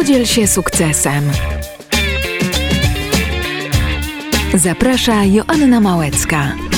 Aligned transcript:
Podziel 0.00 0.26
się 0.26 0.46
sukcesem. 0.46 1.30
Zaprasza 4.54 5.24
Joanna 5.24 5.80
Małecka. 5.80 6.69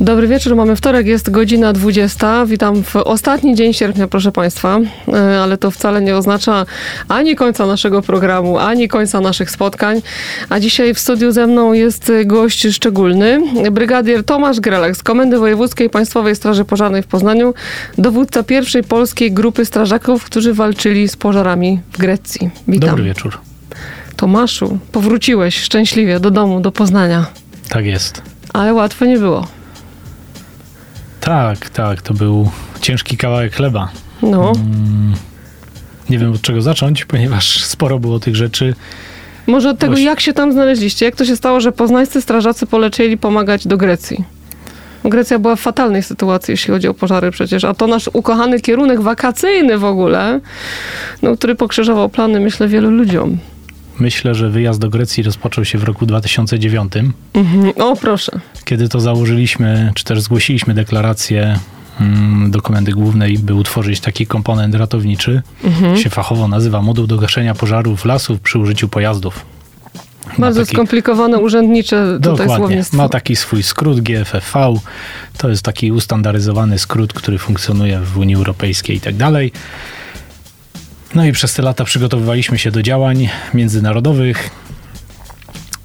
Dobry 0.00 0.28
wieczór, 0.28 0.56
mamy 0.56 0.76
wtorek, 0.76 1.06
jest 1.06 1.30
godzina 1.30 1.72
20. 1.72 2.46
Witam 2.46 2.84
w 2.84 2.96
ostatni 2.96 3.54
dzień 3.54 3.72
sierpnia, 3.72 4.08
proszę 4.08 4.32
Państwa, 4.32 4.80
e, 5.08 5.40
ale 5.42 5.58
to 5.58 5.70
wcale 5.70 6.00
nie 6.00 6.16
oznacza 6.16 6.66
ani 7.08 7.36
końca 7.36 7.66
naszego 7.66 8.02
programu, 8.02 8.58
ani 8.58 8.88
końca 8.88 9.20
naszych 9.20 9.50
spotkań. 9.50 10.02
A 10.48 10.60
dzisiaj 10.60 10.94
w 10.94 10.98
studiu 10.98 11.32
ze 11.32 11.46
mną 11.46 11.72
jest 11.72 12.12
gość 12.24 12.66
szczególny, 12.72 13.40
brygadier 13.72 14.24
Tomasz 14.24 14.60
Grelek 14.60 14.96
z 14.96 15.02
Komendy 15.02 15.38
Wojewódzkiej 15.38 15.90
Państwowej 15.90 16.36
Straży 16.36 16.64
Pożarnej 16.64 17.02
w 17.02 17.06
Poznaniu, 17.06 17.54
dowódca 17.98 18.42
pierwszej 18.42 18.84
polskiej 18.84 19.32
grupy 19.32 19.64
strażaków, 19.64 20.24
którzy 20.24 20.54
walczyli 20.54 21.08
z 21.08 21.16
pożarami 21.16 21.80
w 21.92 21.98
Grecji. 21.98 22.50
Witam. 22.68 22.90
Dobry 22.90 23.04
wieczór. 23.04 23.38
Tomaszu, 24.16 24.78
powróciłeś 24.92 25.60
szczęśliwie 25.60 26.20
do 26.20 26.30
domu, 26.30 26.60
do 26.60 26.72
Poznania. 26.72 27.26
Tak 27.68 27.86
jest. 27.86 28.22
Ale 28.52 28.74
łatwo 28.74 29.04
nie 29.04 29.18
było. 29.18 29.59
Tak, 31.20 31.70
tak, 31.70 32.02
to 32.02 32.14
był 32.14 32.50
ciężki 32.80 33.16
kawałek 33.16 33.54
chleba. 33.54 33.88
No. 34.22 34.52
Mm, 34.52 35.14
nie 36.10 36.18
wiem 36.18 36.32
od 36.32 36.40
czego 36.40 36.62
zacząć, 36.62 37.04
ponieważ 37.12 37.64
sporo 37.64 37.98
było 37.98 38.20
tych 38.20 38.36
rzeczy. 38.36 38.74
Może 39.46 39.70
od 39.70 39.78
tego, 39.78 39.98
jak 39.98 40.20
się 40.20 40.32
tam 40.32 40.52
znaleźliście? 40.52 41.06
Jak 41.06 41.16
to 41.16 41.24
się 41.24 41.36
stało, 41.36 41.60
że 41.60 41.72
poznańscy 41.72 42.22
strażacy 42.22 42.66
polecieli 42.66 43.18
pomagać 43.18 43.66
do 43.66 43.76
Grecji? 43.76 44.24
Grecja 45.04 45.38
była 45.38 45.56
w 45.56 45.60
fatalnej 45.60 46.02
sytuacji, 46.02 46.52
jeśli 46.52 46.72
chodzi 46.72 46.88
o 46.88 46.94
pożary 46.94 47.30
przecież, 47.30 47.64
a 47.64 47.74
to 47.74 47.86
nasz 47.86 48.10
ukochany 48.12 48.60
kierunek 48.60 49.00
wakacyjny 49.00 49.78
w 49.78 49.84
ogóle, 49.84 50.40
no, 51.22 51.36
który 51.36 51.54
pokrzyżował 51.54 52.08
plany, 52.08 52.40
myślę, 52.40 52.68
wielu 52.68 52.90
ludziom. 52.90 53.38
Myślę, 54.00 54.34
że 54.34 54.50
wyjazd 54.50 54.80
do 54.80 54.90
Grecji 54.90 55.22
rozpoczął 55.22 55.64
się 55.64 55.78
w 55.78 55.84
roku 55.84 56.06
2009. 56.06 56.92
Mhm. 57.34 57.72
O, 57.76 57.96
proszę. 57.96 58.40
Kiedy 58.64 58.88
to 58.88 59.00
założyliśmy, 59.00 59.92
czy 59.94 60.04
też 60.04 60.20
zgłosiliśmy 60.20 60.74
deklarację 60.74 61.58
mm, 62.00 62.50
do 62.50 62.62
Komendy 62.62 62.92
Głównej, 62.92 63.38
by 63.38 63.54
utworzyć 63.54 64.00
taki 64.00 64.26
komponent 64.26 64.74
ratowniczy. 64.74 65.42
Mhm. 65.64 65.96
się 65.96 66.10
fachowo 66.10 66.48
nazywa 66.48 66.82
moduł 66.82 67.06
do 67.06 67.16
gaszenia 67.16 67.54
pożarów 67.54 68.04
lasów 68.04 68.40
przy 68.40 68.58
użyciu 68.58 68.88
pojazdów. 68.88 69.46
Bardzo 70.38 70.60
taki, 70.60 70.76
skomplikowane 70.76 71.38
urzędnicze 71.38 72.18
tutaj 72.22 72.46
słownictwo. 72.46 72.96
Ma 72.96 73.08
taki 73.08 73.36
swój 73.36 73.62
skrót 73.62 74.00
GFFV. 74.00 74.74
To 75.38 75.48
jest 75.48 75.62
taki 75.62 75.92
ustandaryzowany 75.92 76.78
skrót, 76.78 77.12
który 77.12 77.38
funkcjonuje 77.38 78.00
w 78.00 78.18
Unii 78.18 78.34
Europejskiej 78.34 78.96
i 78.96 79.00
tak 79.00 79.16
dalej. 79.16 79.52
No 81.14 81.24
i 81.24 81.32
przez 81.32 81.54
te 81.54 81.62
lata 81.62 81.84
przygotowywaliśmy 81.84 82.58
się 82.58 82.70
do 82.70 82.82
działań 82.82 83.28
międzynarodowych 83.54 84.50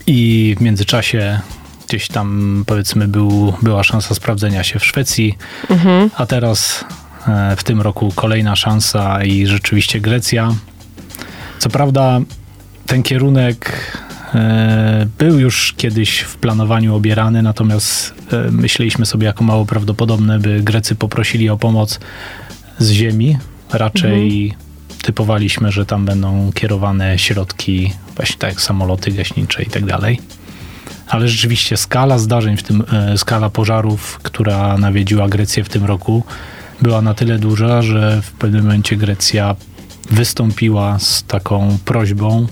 i 0.08 0.56
w 0.60 0.62
międzyczasie 0.62 1.40
gdzieś 1.88 2.08
tam 2.08 2.64
powiedzmy 2.68 3.08
był, 3.08 3.54
była 3.62 3.84
szansa 3.84 4.16
sprawdzenia 4.16 4.64
się 4.64 4.80
w 4.80 4.86
Szwecji, 4.86 5.38
mhm. 5.70 6.10
a 6.16 6.26
teraz 6.26 6.86
e, 7.28 7.56
w 7.56 7.64
tym 7.64 7.82
roku 7.82 8.12
kolejna 8.16 8.56
szansa 8.56 9.24
i 9.24 9.48
rzeczywiście 9.48 10.00
Grecja. 10.00 10.56
Co 11.60 11.70
prawda 11.70 12.20
ten 12.86 13.04
kierunek 13.04 13.92
e, 14.36 15.08
był 15.18 15.40
już 15.40 15.74
kiedyś 15.78 16.20
w 16.20 16.36
planowaniu 16.36 16.96
obierany, 16.96 17.42
natomiast 17.42 18.14
e, 18.32 18.52
myśleliśmy 18.52 19.06
sobie 19.06 19.26
jako 19.26 19.44
mało 19.44 19.66
prawdopodobne, 19.66 20.40
by 20.40 20.62
Grecy 20.62 20.96
poprosili 20.96 21.50
o 21.50 21.58
pomoc 21.58 22.00
z 22.80 22.92
ziemi, 22.92 23.38
raczej 23.72 24.44
mhm 24.44 24.65
typowaliśmy, 25.06 25.72
że 25.72 25.86
tam 25.86 26.06
będą 26.06 26.52
kierowane 26.54 27.20
środki, 27.20 27.94
właśnie 28.16 28.36
tak 28.38 28.50
jak 28.50 28.62
samoloty 28.62 29.12
gaśnicze 29.12 29.64
i 29.64 29.66
tak 29.66 29.86
dalej. 29.86 30.20
Ale 31.08 31.28
rzeczywiście 31.28 31.78
skala 31.78 32.18
zdarzeń, 32.18 32.58
w 32.58 32.64
tym 32.64 32.84
e, 32.94 33.18
skala 33.18 33.50
pożarów, 33.50 34.20
która 34.24 34.78
nawiedziła 34.78 35.30
Grecję 35.30 35.64
w 35.64 35.70
tym 35.70 35.86
roku, 35.86 36.24
była 36.82 37.02
na 37.02 37.14
tyle 37.14 37.40
duża, 37.40 37.82
że 37.82 38.22
w 38.22 38.32
pewnym 38.32 38.64
momencie 38.64 38.96
Grecja 38.96 39.56
wystąpiła 40.12 41.00
z 41.00 41.24
taką 41.24 41.78
prośbą 41.86 42.48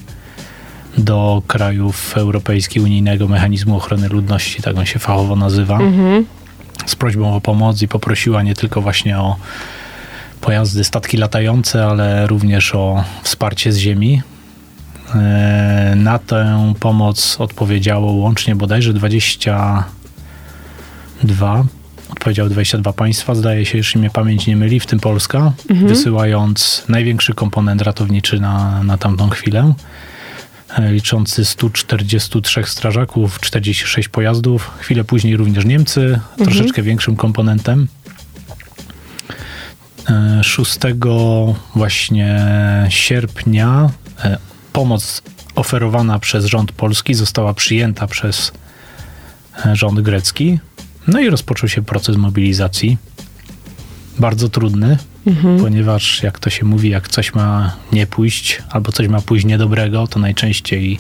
do 0.98 1.42
krajów 1.48 2.18
Europejskich 2.18 2.84
Unijnego 2.84 3.28
Mechanizmu 3.28 3.78
Ochrony 3.78 4.10
Ludności, 4.10 4.62
tak 4.62 4.78
on 4.78 4.86
się 4.86 5.00
fachowo 5.00 5.36
nazywa, 5.36 5.80
mhm. 5.80 6.26
z 6.86 6.96
prośbą 6.96 7.36
o 7.36 7.42
pomoc 7.42 7.82
i 7.82 7.88
poprosiła 7.88 8.44
nie 8.44 8.56
tylko 8.56 8.82
właśnie 8.82 9.20
o 9.20 9.36
pojazdy, 10.44 10.84
statki 10.84 11.18
latające, 11.18 11.86
ale 11.86 12.28
również 12.28 12.76
o 12.76 13.04
wsparcie 13.24 13.72
z 13.72 13.78
ziemi. 13.78 14.22
E, 15.16 15.94
na 15.96 16.20
tę 16.20 16.74
pomoc 16.80 17.36
odpowiedziało 17.40 18.12
łącznie 18.12 18.56
bodajże 18.56 18.94
22 18.94 21.64
odpowiedziały 22.10 22.50
22 22.50 22.94
państwa, 22.94 23.36
zdaje 23.36 23.66
się, 23.66 23.78
jeśli 23.78 24.00
mnie 24.00 24.10
pamięć 24.10 24.48
nie 24.48 24.58
myli, 24.58 24.80
w 24.80 24.86
tym 24.86 25.00
Polska, 25.00 25.52
mhm. 25.70 25.88
wysyłając 25.88 26.84
największy 26.90 27.34
komponent 27.34 27.82
ratowniczy 27.82 28.40
na, 28.40 28.84
na 28.84 28.98
tamtą 28.98 29.30
chwilę, 29.30 29.74
e, 30.78 30.92
liczący 30.92 31.46
143 31.46 32.64
strażaków, 32.64 33.40
46 33.40 34.10
pojazdów. 34.10 34.72
Chwilę 34.80 35.04
później 35.04 35.38
również 35.38 35.66
Niemcy, 35.66 36.02
mhm. 36.02 36.50
troszeczkę 36.50 36.82
większym 36.82 37.16
komponentem. 37.16 37.88
6 40.42 40.80
właśnie 41.76 42.40
sierpnia 42.90 43.90
e, 44.24 44.38
pomoc 44.74 45.22
oferowana 45.56 46.20
przez 46.20 46.46
rząd 46.46 46.72
polski 46.72 47.14
została 47.14 47.54
przyjęta 47.54 48.08
przez 48.08 48.52
e, 49.66 49.76
rząd 49.76 50.02
grecki. 50.02 50.60
No 51.08 51.20
i 51.20 51.30
rozpoczął 51.30 51.70
się 51.70 51.82
proces 51.82 52.18
mobilizacji. 52.18 52.98
Bardzo 54.20 54.50
trudny, 54.50 54.98
mhm. 55.28 55.60
ponieważ 55.60 56.24
jak 56.24 56.40
to 56.40 56.50
się 56.50 56.66
mówi, 56.66 56.90
jak 56.90 57.08
coś 57.08 57.34
ma 57.34 57.76
nie 57.92 58.08
pójść, 58.08 58.62
albo 58.70 58.92
coś 58.92 59.08
ma 59.08 59.22
pójść 59.22 59.46
niedobrego, 59.46 60.08
to 60.08 60.20
najczęściej 60.20 60.98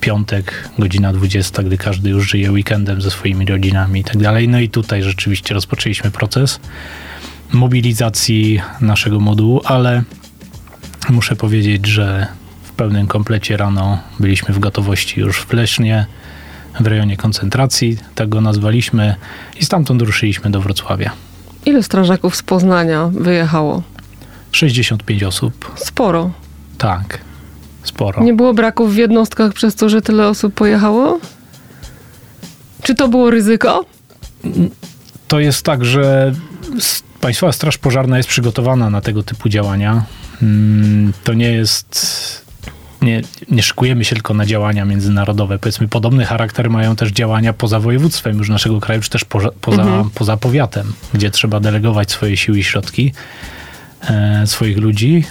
piątek, 0.00 0.68
godzina 0.78 1.12
20, 1.12 1.62
gdy 1.62 1.78
każdy 1.78 2.10
już 2.10 2.30
żyje 2.30 2.52
weekendem 2.52 3.02
ze 3.02 3.10
swoimi 3.10 3.46
rodzinami 3.46 4.00
i 4.00 4.04
tak 4.04 4.16
dalej. 4.16 4.48
No 4.48 4.60
i 4.60 4.68
tutaj 4.68 5.02
rzeczywiście 5.02 5.54
rozpoczęliśmy 5.54 6.10
proces 6.10 6.60
mobilizacji 7.52 8.60
naszego 8.80 9.20
modułu, 9.20 9.60
ale 9.64 10.02
muszę 11.10 11.36
powiedzieć, 11.36 11.86
że 11.86 12.26
w 12.62 12.72
pełnym 12.72 13.06
komplecie 13.06 13.56
rano 13.56 13.98
byliśmy 14.20 14.54
w 14.54 14.58
gotowości 14.58 15.20
już 15.20 15.40
w 15.40 15.52
Lesznie, 15.52 16.06
w 16.80 16.86
rejonie 16.86 17.16
koncentracji, 17.16 17.98
tak 18.14 18.28
go 18.28 18.40
nazwaliśmy 18.40 19.14
i 19.60 19.64
stamtąd 19.64 20.02
ruszyliśmy 20.02 20.50
do 20.50 20.60
Wrocławia. 20.60 21.10
Ile 21.66 21.82
strażaków 21.82 22.36
z 22.36 22.42
Poznania 22.42 23.10
wyjechało? 23.12 23.82
65 24.52 25.22
osób. 25.22 25.72
Sporo. 25.76 26.30
Tak, 26.78 27.18
sporo. 27.82 28.22
Nie 28.22 28.34
było 28.34 28.54
braków 28.54 28.94
w 28.94 28.96
jednostkach 28.96 29.52
przez 29.52 29.74
to, 29.74 29.88
że 29.88 30.02
tyle 30.02 30.28
osób 30.28 30.54
pojechało? 30.54 31.20
Czy 32.82 32.94
to 32.94 33.08
było 33.08 33.30
ryzyko? 33.30 33.84
To 35.28 35.40
jest 35.40 35.62
tak, 35.62 35.84
że 35.84 36.32
Państwowa 37.20 37.52
Straż 37.52 37.78
Pożarna 37.78 38.16
jest 38.16 38.28
przygotowana 38.28 38.90
na 38.90 39.00
tego 39.00 39.22
typu 39.22 39.48
działania. 39.48 40.04
Mm, 40.42 41.12
to 41.24 41.34
nie 41.34 41.50
jest. 41.50 42.48
Nie, 43.02 43.22
nie 43.50 43.62
szykujemy 43.62 44.04
się 44.04 44.14
tylko 44.14 44.34
na 44.34 44.46
działania 44.46 44.84
międzynarodowe. 44.84 45.58
Powiedzmy, 45.58 45.88
podobny 45.88 46.24
charakter 46.24 46.70
mają 46.70 46.96
też 46.96 47.10
działania 47.10 47.52
poza 47.52 47.80
województwem 47.80 48.38
już 48.38 48.48
naszego 48.48 48.80
kraju, 48.80 49.00
czy 49.00 49.10
też 49.10 49.24
poza, 49.24 49.48
poza, 49.60 49.82
mhm. 49.82 50.10
poza 50.10 50.36
powiatem, 50.36 50.92
gdzie 51.14 51.30
trzeba 51.30 51.60
delegować 51.60 52.10
swoje 52.10 52.36
siły 52.36 52.58
i 52.58 52.64
środki, 52.64 53.12
e, 54.10 54.46
swoich 54.46 54.78
ludzi 54.78 55.24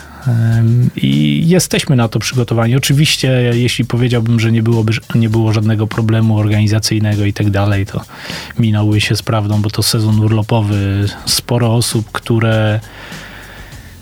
i 0.95 1.43
jesteśmy 1.47 1.95
na 1.95 2.07
to 2.07 2.19
przygotowani. 2.19 2.75
Oczywiście, 2.75 3.51
jeśli 3.53 3.85
powiedziałbym, 3.85 4.39
że 4.39 4.51
nie, 4.51 4.63
byłoby, 4.63 4.93
nie 5.15 5.29
było 5.29 5.53
żadnego 5.53 5.87
problemu 5.87 6.37
organizacyjnego 6.37 7.25
i 7.25 7.33
tak 7.33 7.49
dalej, 7.49 7.85
to 7.85 8.01
minąłby 8.59 9.01
się 9.01 9.15
z 9.15 9.21
prawdą, 9.21 9.61
bo 9.61 9.69
to 9.69 9.83
sezon 9.83 10.19
urlopowy. 10.19 11.05
Sporo 11.25 11.73
osób, 11.73 12.11
które 12.11 12.79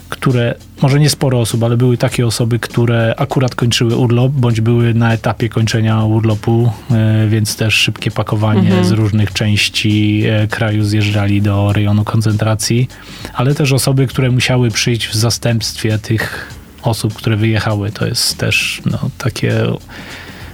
które, 0.10 0.56
może 0.82 1.00
nie 1.00 1.10
sporo 1.10 1.40
osób, 1.40 1.64
ale 1.64 1.78
były 1.78 1.98
takie 1.98 2.28
osoby, 2.28 2.60
które 2.60 3.14
akurat 3.18 3.56
kończyły 3.56 3.96
urlop, 3.96 4.32
bądź 4.32 4.62
były 4.62 4.94
na 4.94 5.14
etapie 5.14 5.50
kończenia 5.50 6.04
urlopu, 6.04 6.72
e, 6.92 7.28
więc 7.28 7.56
też 7.56 7.74
szybkie 7.74 8.12
pakowanie 8.12 8.68
mhm. 8.68 8.86
z 8.86 8.92
różnych 8.92 9.34
części 9.34 10.24
e, 10.26 10.48
kraju 10.48 10.84
zjeżdżali 10.84 11.42
do 11.42 11.74
rejonu 11.74 12.04
koncentracji, 12.04 12.88
ale 13.34 13.56
też 13.56 13.72
osoby, 13.72 14.08
które 14.08 14.32
musiały 14.32 14.72
przyjść 14.72 15.08
w 15.08 15.16
zastępstwie 15.16 16.00
tych 16.00 16.54
osób, 16.82 17.14
które 17.14 17.36
wyjechały. 17.36 17.92
To 17.92 18.06
jest 18.06 18.38
też 18.38 18.82
no, 18.86 19.10
takie 19.18 19.54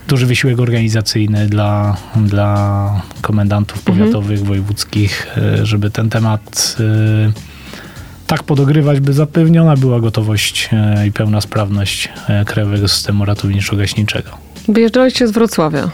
duży 0.07 0.25
wysiłek 0.25 0.59
organizacyjny 0.59 1.48
dla, 1.50 1.98
dla 2.15 3.01
komendantów 3.21 3.77
mhm. 3.77 3.98
powiatowych, 3.98 4.39
mhm. 4.39 4.48
wojewódzkich, 4.48 5.27
e, 5.38 5.65
żeby 5.65 5.92
ten 5.92 6.09
temat 6.09 6.77
tak 8.31 8.43
podogrywać, 8.43 8.99
by 8.99 9.13
zapewniona 9.13 9.75
była 9.75 9.99
gotowość 9.99 10.69
e, 10.73 11.07
i 11.07 11.11
pełna 11.11 11.41
sprawność 11.41 12.09
e, 12.27 12.45
krajowego 12.45 12.87
systemu 12.87 13.25
ratowniczo-gaśniczego. 13.25 14.29
Wyjeżdżaliście 14.67 15.27
z 15.27 15.31
Wrocławia. 15.31 15.89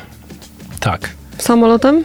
Tak. 0.79 1.09
Samolotem? 1.37 2.03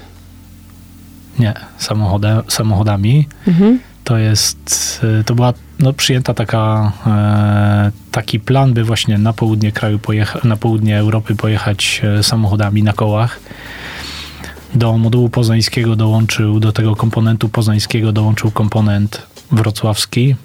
Nie, 1.38 1.55
samochodem, 1.79 2.43
samochodami. 2.49 3.29
Mhm. 3.46 3.81
To 4.05 4.19
jest, 4.19 5.00
e, 5.20 5.25
to 5.25 5.34
była 5.34 5.52
no, 5.79 5.93
przyjęta 5.93 6.34
taka, 6.34 6.93
taki 8.12 8.40
plan, 8.40 8.75
by 8.75 8.84
właśnie 8.84 9.19
na 9.19 9.32
południe 9.32 9.73
kraju 9.73 9.99
pojecha- 9.99 10.46
na 10.46 10.56
południe 10.56 10.99
Europy 10.99 11.37
pojechać 11.37 12.02
samochodami 12.23 12.82
na 12.82 12.93
kołach. 12.93 13.40
Do 14.75 14.99
modułu 14.99 15.29
poznańskiego 15.29 15.96
dołączył, 15.96 16.61
do 16.61 16.73
tego 16.73 16.96
komponentu 16.96 17.49
poznańskiego 17.49 18.12
dołączył 18.12 18.50
komponent 18.50 19.31
wrocławski. 19.53 20.37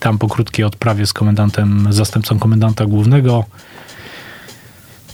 Tam 0.00 0.18
po 0.18 0.28
krótkiej 0.28 0.64
odprawie 0.64 1.06
z 1.06 1.12
komendantem, 1.12 1.86
zastępcą 1.90 2.38
komendanta 2.38 2.86
głównego 2.86 3.44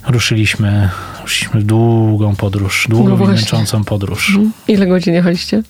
ruszyliśmy, 0.06 0.90
ruszyliśmy 1.22 1.60
w 1.60 1.64
długą 1.64 2.36
podróż, 2.36 2.86
długą 2.88 3.18
No 3.18 3.24
i 3.24 3.28
męczącą 3.28 3.84
podróż. 3.84 4.28
Mhm. 4.28 4.52
Ile 4.68 4.86
godzin 4.86 5.14
jechaliście? 5.14 5.62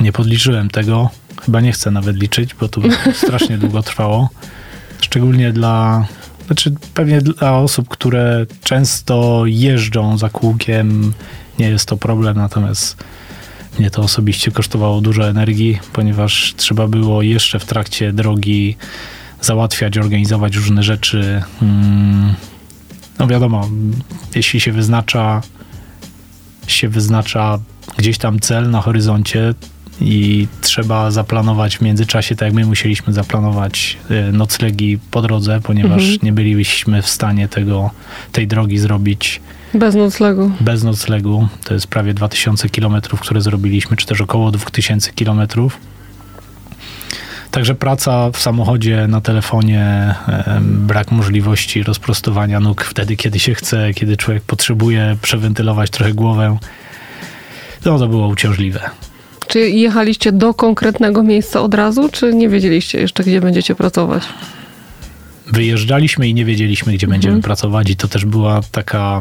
Nie 0.00 0.12
podliczyłem 0.12 0.70
tego. 0.70 1.10
Chyba 1.42 1.60
nie 1.60 1.72
chcę 1.72 1.90
nawet 1.90 2.16
liczyć, 2.16 2.54
bo 2.54 2.68
to 2.68 2.80
strasznie 3.24 3.58
długo 3.58 3.82
trwało. 3.82 4.30
Szczególnie 5.00 5.52
dla. 5.52 6.06
Znaczy, 6.46 6.74
pewnie 6.94 7.20
dla 7.20 7.58
osób, 7.58 7.88
które 7.88 8.46
często 8.64 9.42
jeżdżą 9.46 10.18
za 10.18 10.28
kółkiem, 10.28 11.12
nie 11.58 11.68
jest 11.68 11.88
to 11.88 11.96
problem, 11.96 12.36
natomiast 12.36 12.96
mnie 13.78 13.90
to 13.90 14.02
osobiście 14.02 14.50
kosztowało 14.50 15.00
dużo 15.00 15.28
energii, 15.28 15.78
ponieważ 15.92 16.54
trzeba 16.56 16.86
było 16.86 17.22
jeszcze 17.22 17.58
w 17.58 17.64
trakcie 17.64 18.12
drogi 18.12 18.76
załatwiać, 19.40 19.98
organizować 19.98 20.56
różne 20.56 20.82
rzeczy. 20.82 21.42
Mm, 21.62 22.34
No 23.18 23.26
wiadomo, 23.26 23.68
jeśli 24.34 24.60
się 24.60 24.72
wyznacza 24.72 25.42
się 26.66 26.88
wyznacza 26.88 27.58
gdzieś 27.96 28.18
tam 28.18 28.40
cel 28.40 28.70
na 28.70 28.80
horyzoncie 28.80 29.54
i 30.00 30.46
trzeba 30.60 31.10
zaplanować 31.10 31.78
w 31.78 31.80
międzyczasie, 31.80 32.36
tak 32.36 32.46
jak 32.46 32.54
my 32.54 32.66
musieliśmy 32.66 33.12
zaplanować 33.12 33.98
e, 34.10 34.32
noclegi 34.32 34.98
po 35.10 35.22
drodze, 35.22 35.60
ponieważ 35.62 36.02
Mhm. 36.02 36.18
nie 36.22 36.32
byliśmy 36.32 37.02
w 37.02 37.08
stanie 37.08 37.48
tego, 37.48 37.90
tej 38.32 38.46
drogi 38.46 38.78
zrobić 38.78 39.40
Bez 39.74 39.94
noclegu. 39.94 40.50
bez 40.60 40.82
noclegu. 40.84 41.48
To 41.64 41.74
jest 41.74 41.86
prawie 41.86 42.14
2000 42.14 42.68
km, 42.68 43.00
które 43.20 43.40
zrobiliśmy, 43.40 43.96
czy 43.96 44.06
też 44.06 44.20
około 44.20 44.50
2000 44.50 45.12
km. 45.12 45.40
Także 47.50 47.74
praca 47.74 48.30
w 48.30 48.38
samochodzie, 48.38 49.06
na 49.08 49.20
telefonie, 49.20 50.14
brak 50.62 51.10
możliwości 51.12 51.82
rozprostowania 51.82 52.60
nóg 52.60 52.84
wtedy, 52.84 53.16
kiedy 53.16 53.38
się 53.38 53.54
chce, 53.54 53.94
kiedy 53.94 54.16
człowiek 54.16 54.42
potrzebuje 54.42 55.16
przewentylować 55.22 55.90
trochę 55.90 56.12
głowę. 56.12 56.58
No 57.84 57.98
to 57.98 58.08
było 58.08 58.28
uciążliwe. 58.28 58.80
Czy 59.48 59.60
jechaliście 59.70 60.32
do 60.32 60.54
konkretnego 60.54 61.22
miejsca 61.22 61.60
od 61.60 61.74
razu, 61.74 62.08
czy 62.08 62.34
nie 62.34 62.48
wiedzieliście 62.48 63.00
jeszcze, 63.00 63.22
gdzie 63.24 63.40
będziecie 63.40 63.74
pracować? 63.74 64.22
Wyjeżdżaliśmy 65.52 66.28
i 66.28 66.34
nie 66.34 66.44
wiedzieliśmy, 66.44 66.92
gdzie 66.92 67.06
będziemy 67.06 67.32
Mhm. 67.34 67.42
pracować 67.42 67.90
i 67.90 67.96
to 67.96 68.08
też 68.08 68.24
była 68.24 68.60
taka 68.72 69.20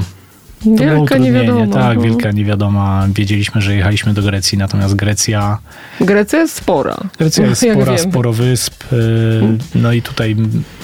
To 0.64 0.70
Wielka 0.84 1.18
niewiadoma. 1.18 1.68
Tak, 1.74 1.98
no. 1.98 2.04
wielka 2.04 2.32
niewiadoma. 2.32 3.08
Wiedzieliśmy, 3.16 3.62
że 3.62 3.76
jechaliśmy 3.76 4.14
do 4.14 4.22
Grecji, 4.22 4.58
natomiast 4.58 4.96
Grecja 4.96 5.58
Grecja 6.02 6.40
jest 6.40 6.56
spora. 6.56 6.98
Grecja 7.20 7.46
jest 7.46 7.62
spora, 7.72 7.98
sporo 7.98 8.34
wysp. 8.34 8.84
y, 8.94 8.98
No 9.76 9.94
i 9.94 10.02
tutaj 10.02 10.36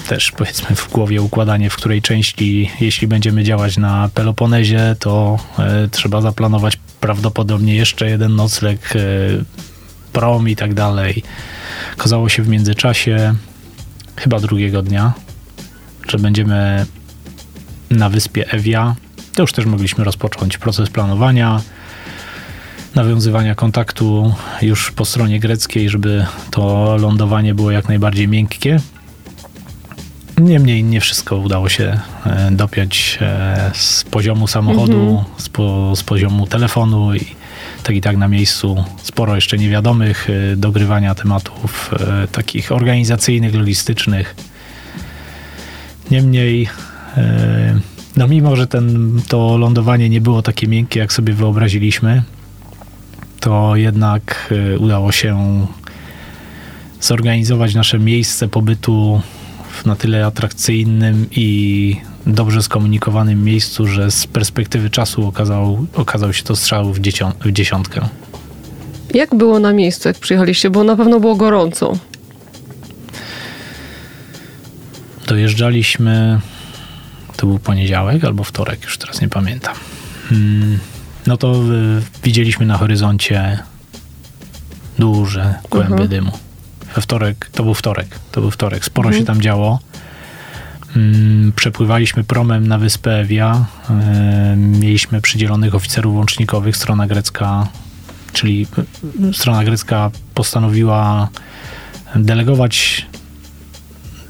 też 0.08 0.32
powiedzmy 0.32 0.76
w 0.76 0.90
głowie 0.92 1.22
układanie, 1.22 1.70
w 1.70 1.76
której 1.76 2.02
części, 2.02 2.70
jeśli 2.80 3.06
będziemy 3.08 3.42
działać 3.44 3.76
na 3.76 4.10
Peloponezie, 4.14 4.96
to 4.98 5.38
y, 5.84 5.88
trzeba 5.88 6.20
zaplanować 6.20 6.76
prawdopodobnie 7.04 7.76
jeszcze 7.76 8.10
jeden 8.10 8.36
nocleg, 8.36 8.96
y, 8.96 9.44
prom 10.12 10.48
i 10.48 10.56
tak 10.56 10.74
dalej. 10.74 11.22
Okazało 11.94 12.28
się 12.28 12.42
w 12.42 12.48
międzyczasie, 12.48 13.34
chyba 14.16 14.40
drugiego 14.40 14.82
dnia, 14.82 15.12
że 16.08 16.18
będziemy 16.18 16.86
na 17.90 18.08
wyspie 18.08 18.50
Evia. 18.50 18.96
To 19.34 19.42
już 19.42 19.52
też 19.52 19.66
mogliśmy 19.66 20.04
rozpocząć 20.04 20.58
proces 20.58 20.90
planowania 20.90 21.60
nawiązywania 22.94 23.54
kontaktu 23.54 24.34
już 24.62 24.92
po 24.92 25.04
stronie 25.04 25.40
greckiej, 25.40 25.88
żeby 25.88 26.26
to 26.50 26.96
lądowanie 26.96 27.54
było 27.54 27.70
jak 27.70 27.88
najbardziej 27.88 28.28
miękkie. 28.28 28.80
Niemniej 30.40 30.84
nie 30.84 31.00
wszystko 31.00 31.36
udało 31.36 31.68
się 31.68 32.00
e, 32.26 32.50
dopiąć 32.50 33.18
e, 33.20 33.70
z 33.74 34.04
poziomu 34.04 34.46
samochodu, 34.46 35.08
Mhm. 35.08 35.24
z, 35.36 35.48
po, 35.48 35.92
z 35.96 36.02
poziomu 36.02 36.46
telefonu 36.46 37.14
i 37.14 37.20
tak 37.82 37.96
i 37.96 38.00
tak 38.00 38.16
na 38.16 38.28
miejscu 38.28 38.84
sporo 39.02 39.34
jeszcze 39.34 39.58
niewiadomych, 39.58 40.28
e, 40.30 40.56
dogrywania 40.56 41.14
tematów 41.14 41.90
takich 42.32 42.72
organizacyjnych, 42.72 43.54
logistycznych. 43.54 44.34
Niemniej 46.10 46.68
no 48.16 48.28
mimo, 48.28 48.56
że 48.56 48.66
ten, 48.66 49.12
to 49.28 49.58
lądowanie 49.58 50.08
nie 50.08 50.20
było 50.20 50.42
takie 50.42 50.66
miękkie, 50.66 51.00
jak 51.00 51.12
sobie 51.12 51.32
wyobraziliśmy, 51.32 52.22
to 53.40 53.76
jednak 53.76 54.54
udało 54.78 55.12
się 55.12 55.66
zorganizować 57.00 57.74
nasze 57.74 57.98
miejsce 57.98 58.48
pobytu 58.48 59.22
w 59.74 59.86
na 59.86 59.96
tyle 59.96 60.26
atrakcyjnym 60.26 61.26
i 61.30 61.96
dobrze 62.26 62.62
skomunikowanym 62.62 63.44
miejscu, 63.44 63.86
że 63.86 64.10
z 64.10 64.26
perspektywy 64.26 64.90
czasu 64.90 65.26
okazał, 65.26 65.86
okazał 65.94 66.32
się 66.32 66.42
to 66.42 66.56
strzał 66.56 66.92
w, 66.92 67.00
dziecią, 67.00 67.32
w 67.44 67.52
dziesiątkę. 67.52 68.08
Jak 69.14 69.34
było 69.34 69.58
na 69.58 69.72
miejscu, 69.72 70.08
jak 70.08 70.18
przyjechaliście? 70.18 70.70
Bo 70.70 70.84
na 70.84 70.96
pewno 70.96 71.20
było 71.20 71.36
gorąco. 71.36 71.98
Dojeżdżaliśmy, 75.26 76.40
to 77.36 77.46
był 77.46 77.58
poniedziałek 77.58 78.24
albo 78.24 78.44
wtorek, 78.44 78.82
już 78.84 78.98
teraz 78.98 79.20
nie 79.20 79.28
pamiętam. 79.28 79.74
Mm, 80.32 80.78
No 81.26 81.36
to 81.36 81.54
y, 81.54 82.02
widzieliśmy 82.24 82.66
na 82.66 82.78
horyzoncie 82.78 83.58
duże 84.98 85.54
kłęby 85.70 85.92
Mhm. 85.92 86.08
dymu. 86.08 86.30
We 86.96 87.02
wtorek, 87.02 87.48
to 87.52 87.62
był 87.62 87.74
wtorek, 87.74 88.18
to 88.32 88.40
był 88.40 88.50
wtorek, 88.50 88.84
sporo 88.84 89.08
Mhm. 89.08 89.22
się 89.22 89.26
tam 89.26 89.40
działo. 89.40 89.78
Mm, 90.96 91.52
Przepływaliśmy 91.56 92.24
promem 92.24 92.68
na 92.68 92.78
wyspę 92.78 93.20
Evia. 93.20 93.64
Y, 94.52 94.56
Mieliśmy 94.56 95.20
przydzielonych 95.20 95.74
oficerów 95.74 96.14
łącznikowych. 96.16 96.76
Strona 96.76 97.06
grecka, 97.06 97.68
czyli 98.32 98.66
y, 99.30 99.34
strona 99.34 99.64
grecka 99.64 100.10
postanowiła 100.34 101.28
delegować 102.16 103.06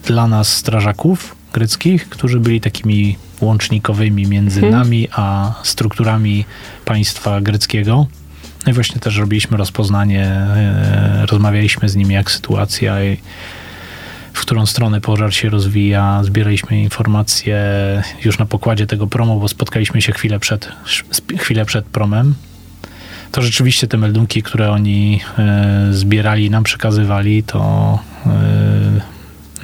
dla 0.07 0.27
nas 0.27 0.49
strażaków 0.57 1.37
greckich, 1.53 2.09
którzy 2.09 2.41
byli 2.41 2.61
takimi 2.61 3.17
łącznikowymi 3.41 4.27
między 4.27 4.61
Mhm. 4.61 4.83
nami 4.83 5.09
a 5.13 5.55
strukturami 5.63 6.45
państwa 6.85 7.41
greckiego. 7.41 8.07
No 8.67 8.71
i 8.71 8.75
właśnie 8.75 9.01
też 9.01 9.17
robiliśmy 9.17 9.57
rozpoznanie, 9.57 10.27
e, 10.27 11.27
rozmawialiśmy 11.27 11.89
z 11.89 11.97
nimi, 11.97 12.15
jak 12.15 12.31
sytuacja 12.31 13.05
i 13.05 13.17
w 14.33 14.41
którą 14.41 14.67
stronę 14.67 15.01
pożar 15.01 15.35
się 15.35 15.51
rozwija. 15.51 16.21
Zbieraliśmy 16.25 16.81
informacje 16.81 17.59
już 18.25 18.39
na 18.39 18.47
pokładzie 18.47 18.87
tego 18.87 19.07
promu, 19.07 19.41
bo 19.41 19.49
spotkaliśmy 19.49 20.03
się 20.03 20.13
chwilę 20.13 20.39
przed, 20.39 20.69
chwilę 21.39 21.65
przed 21.65 21.85
promem. 21.85 22.35
To 23.33 23.43
rzeczywiście 23.43 23.87
te 23.87 23.97
meldunki, 23.97 24.43
które 24.43 24.71
oni 24.71 25.21
e, 25.39 25.89
zbierali, 25.91 26.51
nam 26.51 26.63
przekazywali, 26.65 27.43
to 27.43 27.99
e, 28.27 28.31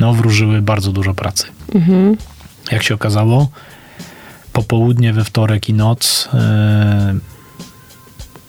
no, 0.01 0.15
wróżyły 0.15 0.63
bardzo 0.63 0.93
dużo 0.93 1.15
pracy. 1.15 1.47
Mhm. 1.75 2.17
Jak 2.73 2.83
się 2.83 2.95
okazało, 2.95 3.51
popołudnie 4.53 5.13
we 5.13 5.25
wtorek 5.25 5.69
i 5.69 5.75
noc 5.75 6.29
e, 6.35 7.15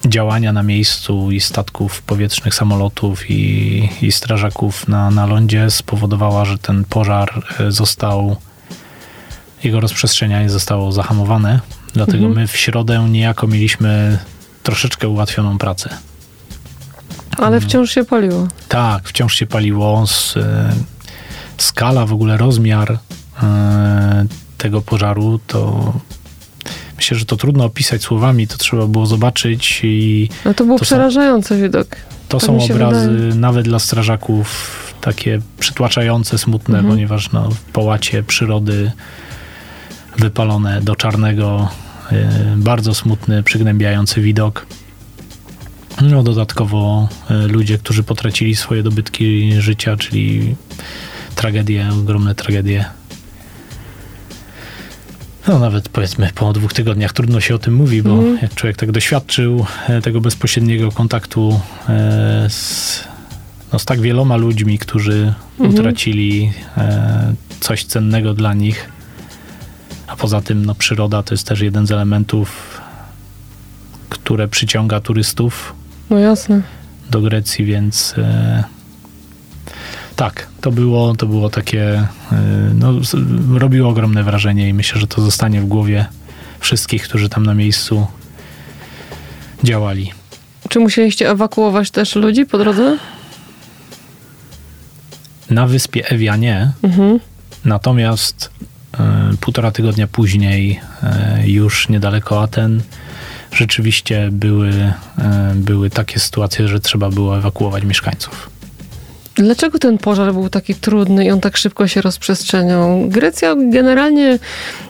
działania 0.06 0.54
na 0.54 0.64
miejscu 0.64 1.32
i 1.32 1.40
statków 1.40 2.02
powietrznych, 2.02 2.56
samolotów 2.56 3.30
i, 3.30 3.90
i 4.02 4.12
strażaków 4.12 4.88
na, 4.88 5.12
na 5.12 5.26
lądzie 5.26 5.70
spowodowała, 5.70 6.46
że 6.46 6.58
ten 6.58 6.84
pożar 6.84 7.44
e, 7.60 7.72
został, 7.72 8.36
jego 9.64 9.80
rozprzestrzenianie 9.80 10.50
zostało 10.50 10.92
zahamowane. 10.92 11.60
Dlatego 11.94 12.26
Mhm. 12.26 12.36
my 12.36 12.48
w 12.48 12.58
środę 12.58 13.08
niejako 13.10 13.48
mieliśmy 13.48 14.20
troszeczkę 14.64 15.08
ułatwioną 15.08 15.58
pracę. 15.58 15.90
Ale 17.38 17.62
wciąż 17.62 17.92
się 17.92 18.06
paliło. 18.06 18.48
Tak, 18.68 19.10
wciąż 19.10 19.36
się 19.36 19.46
paliło. 19.46 20.08
Z, 20.08 20.38
e, 20.38 20.74
skala, 21.58 22.06
w 22.06 22.14
ogóle 22.14 22.38
rozmiar 22.38 22.98
e, 23.44 24.26
tego 24.58 24.82
pożaru, 24.82 25.40
to 25.48 25.94
myślę, 27.02 27.18
że 27.18 27.26
to 27.26 27.38
trudno 27.38 27.66
opisać 27.66 28.02
słowami, 28.04 28.48
to 28.48 28.58
trzeba 28.58 28.88
było 28.88 29.06
zobaczyć 29.06 29.80
i 29.84 30.30
Ale 30.46 30.54
to 30.54 30.66
był 30.66 30.78
To 30.80 30.86
są- 30.86 30.86
przerażający 30.86 31.62
widok. 31.62 31.88
To 32.30 32.38
Tak 32.38 32.48
są 32.48 32.64
obrazy 32.64 33.10
wydaje. 33.10 33.36
nawet 33.36 33.66
dla 33.66 33.80
strażaków 33.80 34.48
takie 35.02 35.40
przytłaczające, 35.60 36.38
smutne, 36.38 36.78
Mhm. 36.78 36.94
ponieważ 36.94 37.32
no, 37.32 37.50
w 37.52 37.60
połacie 37.62 38.24
przyrody 38.24 38.92
wypalone 40.18 40.82
do 40.82 40.96
czarnego, 40.96 41.70
y, 42.12 42.16
bardzo 42.58 42.94
smutny, 42.94 43.44
przygnębiający 43.44 44.22
widok. 44.22 44.66
No 46.02 46.24
dodatkowo 46.24 47.08
y, 47.32 47.34
ludzie, 47.48 47.78
którzy 47.78 48.04
potracili 48.04 48.56
swoje 48.56 48.84
dobytki 48.84 49.52
życia, 49.62 49.98
czyli 49.98 50.56
tragedie, 51.36 51.90
ogromne 52.02 52.36
tragedie. 52.36 52.86
No 55.48 55.60
nawet 55.60 55.90
powiedzmy 55.90 56.30
po 56.36 56.54
dwóch 56.54 56.74
tygodniach 56.74 57.14
trudno 57.14 57.40
się 57.40 57.56
o 57.56 57.60
tym 57.60 57.74
mówi, 57.74 58.04
bo 58.04 58.10
Mhm. 58.14 58.38
jak 58.42 58.56
człowiek 58.56 58.78
tak 58.78 58.92
doświadczył 58.92 59.66
e, 59.90 60.02
tego 60.02 60.22
bezpośredniego 60.22 60.92
kontaktu 60.92 61.60
e, 61.90 62.50
z, 62.50 63.04
no, 63.74 63.80
z 63.80 63.86
tak 63.86 64.02
wieloma 64.02 64.36
ludźmi, 64.38 64.80
którzy 64.80 65.34
Mhm. 65.60 65.70
utracili 65.80 66.52
e, 66.78 67.34
coś 67.60 67.84
cennego 67.86 68.34
dla 68.34 68.54
nich, 68.54 68.90
a 70.08 70.16
poza 70.16 70.42
tym 70.42 70.66
no, 70.66 70.76
przyroda 70.76 71.24
to 71.24 71.34
jest 71.34 71.48
też 71.48 71.60
jeden 71.62 71.88
z 71.88 71.92
elementów, 71.92 72.82
które 74.10 74.48
przyciąga 74.48 75.00
turystów 75.00 75.74
No 76.10 76.20
jasne. 76.20 76.62
do 77.12 77.22
Grecji, 77.22 77.66
więc 77.66 78.16
tak, 80.22 80.48
to 80.62 80.72
było, 80.72 81.16
to 81.16 81.26
było 81.26 81.50
takie, 81.50 81.84
e, 81.84 82.08
no, 82.74 82.94
robiło 83.60 83.90
ogromne 83.90 84.24
wrażenie 84.24 84.70
i 84.70 84.74
myślę, 84.74 85.02
że 85.02 85.08
to 85.08 85.22
zostanie 85.22 85.62
w 85.62 85.66
głowie 85.66 86.06
wszystkich, 86.60 87.04
którzy 87.04 87.30
tam 87.30 87.46
na 87.46 87.54
miejscu 87.54 88.08
działali. 89.64 90.12
Czy 90.70 90.80
musieliście 90.80 91.30
ewakuować 91.30 91.92
też 91.92 92.16
ludzi 92.16 92.46
po 92.46 92.58
drodze? 92.58 92.98
Na 95.50 95.68
wyspie 95.68 96.08
Ewia 96.10 96.36
nie, 96.36 96.72
Mhm. 96.84 97.20
natomiast 97.66 98.50
e, 99.00 99.32
półtora 99.40 99.72
tygodnia 99.72 100.08
później, 100.08 100.80
e, 101.04 101.44
już 101.46 101.90
niedaleko 101.90 102.44
Aten, 102.44 102.82
rzeczywiście 103.52 104.30
były, 104.32 104.70
e, 105.18 105.54
były 105.56 105.90
takie 105.90 106.20
sytuacje, 106.20 106.68
że 106.68 106.80
trzeba 106.80 107.10
było 107.10 107.38
ewakuować 107.38 107.84
mieszkańców. 107.84 108.61
Dlaczego 109.36 109.80
ten 109.80 109.98
pożar 109.98 110.34
był 110.34 110.50
taki 110.50 110.76
trudny 110.76 111.26
i 111.26 111.32
on 111.32 111.42
tak 111.42 111.58
szybko 111.58 111.88
się 111.88 112.02
rozprzestrzeniał? 112.02 113.08
Grecja 113.08 113.56
generalnie, 113.56 114.40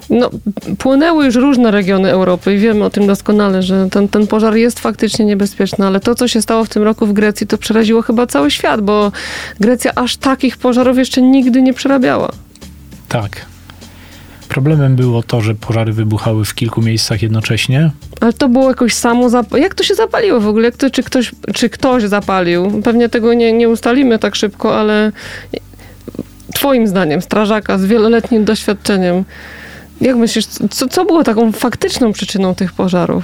no, 0.10 0.29
płynęły 0.77 1.25
już 1.25 1.36
różne 1.36 1.71
regiony 1.71 2.12
Europy 2.12 2.55
i 2.55 2.57
wiemy 2.57 2.86
o 2.86 2.89
tym 2.89 3.07
doskonale, 3.07 3.63
że 3.63 3.89
ten, 3.89 4.07
ten 4.07 4.27
pożar 4.27 4.55
jest 4.55 4.79
faktycznie 4.79 5.25
niebezpieczny, 5.25 5.88
ale 5.88 6.00
to, 6.00 6.15
co 6.15 6.27
się 6.27 6.41
stało 6.41 6.65
w 6.65 6.69
tym 6.69 6.83
roku 6.83 7.07
w 7.07 7.13
Grecji, 7.13 7.48
to 7.48 7.57
przeraziło 7.57 8.01
chyba 8.01 8.27
cały 8.27 8.51
świat, 8.51 8.81
bo 8.81 9.12
Grecja 9.60 9.91
aż 9.95 10.17
takich 10.17 10.57
pożarów 10.57 10.98
jeszcze 10.98 11.21
nigdy 11.21 11.62
nie 11.62 11.74
przerabiała. 11.74 12.31
Tak. 13.07 13.45
Problemem 14.50 14.95
było 14.95 15.24
to, 15.24 15.41
że 15.41 15.55
pożary 15.55 15.93
wybuchały 15.93 16.45
w 16.45 16.55
kilku 16.55 16.81
miejscach 16.81 17.21
jednocześnie. 17.21 17.91
Ale 18.22 18.34
to 18.34 18.50
było 18.50 18.70
jakoś 18.70 18.94
samo 18.94 19.30
Jak 19.58 19.75
to 19.75 19.84
się 19.84 19.96
zapaliło 19.96 20.40
w 20.40 20.48
ogóle? 20.48 20.66
Jak 20.66 20.78
to, 20.78 20.90
czy, 20.90 21.04
ktoś, 21.04 21.32
czy 21.54 21.70
ktoś 21.70 22.04
zapalił? 22.04 22.82
Pewnie 22.84 23.10
tego 23.10 23.34
nie, 23.34 23.54
nie 23.54 23.70
ustalimy 23.70 24.20
tak 24.20 24.36
szybko, 24.36 24.80
ale 24.80 25.12
twoim 26.54 26.88
zdaniem, 26.88 27.22
strażaka 27.22 27.78
z 27.78 27.86
wieloletnim 27.86 28.46
doświadczeniem, 28.46 29.24
jak 30.01 30.16
myślisz, 30.16 30.46
co, 30.46 30.88
co 30.88 31.06
było 31.06 31.24
taką 31.24 31.51
faktyczną 31.51 32.13
przyczyną 32.13 32.56
tych 32.56 32.74
pożarów? 32.74 33.24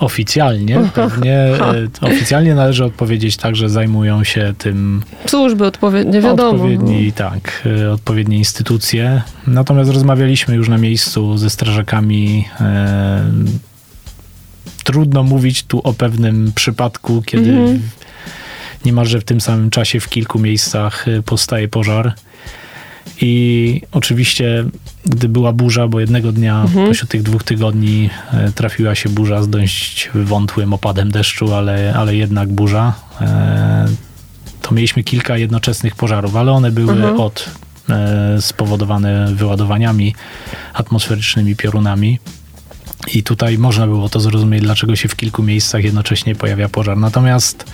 Oficjalnie 0.00 0.80
pewnie, 0.94 1.34
e, 1.40 1.88
oficjalnie 2.00 2.54
należy 2.54 2.84
odpowiedzieć 2.84 3.36
tak, 3.36 3.56
że 3.56 3.68
zajmują 3.68 4.24
się 4.24 4.54
tym 4.58 5.02
Służby 5.26 5.66
odpowiednie, 5.66 6.20
wiadomo. 6.20 6.50
odpowiedni, 6.50 7.12
tak, 7.12 7.62
e, 7.80 7.92
odpowiednie 7.92 8.38
instytucje. 8.38 9.22
Natomiast 9.46 9.90
rozmawialiśmy 9.90 10.54
już 10.54 10.68
na 10.68 10.78
miejscu 10.78 11.38
ze 11.38 11.50
strażakami. 11.50 12.48
E, 12.60 13.24
trudno 14.84 15.22
mówić 15.22 15.62
tu 15.62 15.80
o 15.84 15.92
pewnym 15.94 16.52
przypadku, 16.54 17.22
kiedy 17.26 17.50
Mhm. 17.50 17.80
niemalże 18.84 19.20
w 19.20 19.24
tym 19.24 19.40
samym 19.40 19.70
czasie 19.70 20.00
w 20.00 20.08
kilku 20.08 20.38
miejscach 20.38 21.06
powstaje 21.24 21.68
pożar. 21.68 22.12
I 23.20 23.82
oczywiście, 23.92 24.64
gdy 25.04 25.28
była 25.28 25.52
burza, 25.52 25.88
bo 25.88 26.00
jednego 26.00 26.32
dnia 26.32 26.62
Mhm. 26.62 26.86
pośród 26.88 27.10
tych 27.10 27.22
dwóch 27.22 27.42
tygodni 27.44 28.10
e, 28.32 28.52
trafiła 28.52 28.94
się 28.94 29.08
burza 29.08 29.42
z 29.42 29.48
dość 29.48 30.10
wątłym 30.14 30.72
opadem 30.74 31.10
deszczu, 31.10 31.54
ale, 31.54 31.94
ale 31.96 32.16
jednak 32.16 32.48
burza, 32.48 32.94
e, 33.20 33.86
to 34.62 34.74
mieliśmy 34.74 35.04
kilka 35.04 35.36
jednoczesnych 35.36 35.94
pożarów, 35.94 36.36
ale 36.36 36.52
one 36.52 36.70
były 36.70 36.92
Mhm. 36.92 37.20
od 37.20 37.50
e, 37.90 38.36
spowodowane 38.42 39.34
wyładowaniami 39.34 40.14
atmosferycznymi, 40.74 41.56
piorunami. 41.56 42.18
I 43.14 43.22
tutaj 43.22 43.58
można 43.58 43.86
było 43.86 44.08
to 44.08 44.20
zrozumieć, 44.20 44.62
dlaczego 44.62 44.96
się 44.96 45.08
w 45.08 45.16
kilku 45.16 45.42
miejscach 45.42 45.84
jednocześnie 45.84 46.34
pojawia 46.34 46.68
pożar. 46.68 46.96
Natomiast 46.96 47.64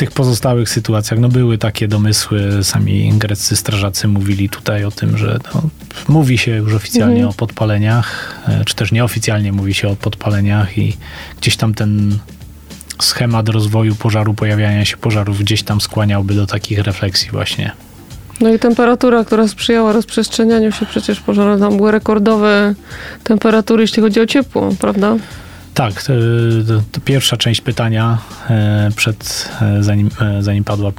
tych 0.00 0.10
pozostałych 0.10 0.68
sytuacjach 0.68 1.20
no 1.20 1.28
były 1.28 1.58
takie 1.58 1.88
domysły, 1.88 2.64
sami 2.64 3.12
greccy 3.18 3.56
strażacy 3.56 4.08
mówili 4.08 4.48
tutaj 4.48 4.84
o 4.84 4.90
tym, 4.90 5.18
że 5.18 5.38
no, 5.54 5.62
mówi 6.08 6.38
się 6.38 6.56
już 6.56 6.74
oficjalnie 6.74 7.14
Mhm. 7.14 7.28
o 7.30 7.32
podpaleniach, 7.32 8.38
e, 8.48 8.64
czy 8.64 8.74
też 8.74 8.92
nieoficjalnie 8.92 9.52
mówi 9.52 9.74
się 9.74 9.88
o 9.88 9.96
podpaleniach 9.96 10.78
i 10.78 10.96
gdzieś 11.40 11.56
tam 11.56 11.74
ten 11.74 12.18
schemat 13.02 13.48
rozwoju 13.48 13.94
pożaru, 13.94 14.34
pojawiania 14.34 14.84
się 14.84 14.96
pożarów 14.96 15.38
gdzieś 15.38 15.62
tam 15.62 15.80
skłaniałby 15.80 16.34
do 16.34 16.46
takich 16.46 16.78
refleksji 16.78 17.30
właśnie. 17.30 17.72
No 18.40 18.54
i 18.54 18.58
temperatura, 18.58 19.24
która 19.24 19.48
sprzyjała 19.48 19.92
rozprzestrzenianiu 19.92 20.72
się 20.72 20.86
przecież 20.86 21.20
pożaru, 21.20 21.60
tam 21.60 21.76
były 21.76 21.90
rekordowe 21.90 22.74
temperatury, 23.24 23.82
jeśli 23.82 24.02
chodzi 24.02 24.20
o 24.20 24.26
ciepło, 24.26 24.74
prawda? 24.80 25.16
Tak, 25.74 26.02
to, 26.02 26.12
to, 26.92 27.00
pierwsza 27.00 27.36
część 27.36 27.60
pytania 27.60 28.18
e, 28.50 28.90
przed, 28.96 29.48
e, 29.62 29.82
zanim, 29.82 30.10
e, 30.20 30.42
zanim, 30.42 30.64
padła, 30.64 30.92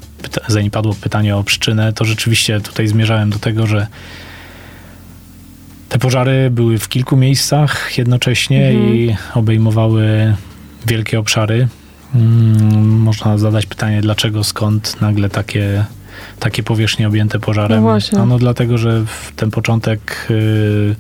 zanim 0.48 0.72
padło 0.72 0.94
pytanie 1.02 1.36
o 1.38 1.44
przyczynę, 1.44 1.94
to 1.94 2.06
rzeczywiście 2.06 2.62
tutaj 2.62 2.88
zmierzałem 2.88 3.30
do 3.30 3.40
tego, 3.40 3.68
że 3.68 3.88
te 5.90 6.00
pożary 6.00 6.50
były 6.52 6.78
w 6.78 6.90
kilku 6.90 7.18
miejscach 7.18 7.98
jednocześnie 7.98 8.68
Mhm. 8.70 8.96
i 8.96 9.16
obejmowały 9.34 10.36
wielkie 10.88 11.20
obszary. 11.20 11.68
Mm, 12.16 12.98
Można 13.00 13.38
zadać 13.38 13.66
pytanie, 13.66 14.02
dlaczego, 14.02 14.44
skąd 14.44 15.02
nagle 15.02 15.30
takie, 15.30 15.86
takie 16.40 16.64
powierzchnie 16.64 17.08
objęte 17.08 17.40
pożarem. 17.40 17.78
No 17.78 17.82
właśnie. 17.82 18.20
Ano 18.20 18.38
dlatego, 18.38 18.78
że 18.78 19.04
w 19.06 19.32
ten 19.36 19.52
początek 19.52 20.28
y, 20.30 20.96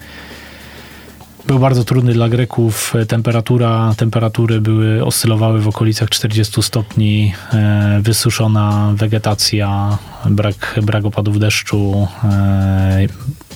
był 1.48 1.60
bardzo 1.60 1.84
trudny 1.84 2.14
dla 2.14 2.30
Greków. 2.30 2.94
Temperatura, 3.08 3.94
temperatury 3.98 4.62
były, 4.62 5.06
oscylowały 5.06 5.62
w 5.62 5.68
okolicach 5.68 6.10
40 6.10 6.64
stopni, 6.64 7.34
e, 7.54 8.00
wysuszona 8.04 8.94
wegetacja, 8.96 9.98
brak, 10.26 10.80
brak 10.84 11.06
opadów 11.06 11.40
deszczu, 11.40 12.08
e, 12.24 13.08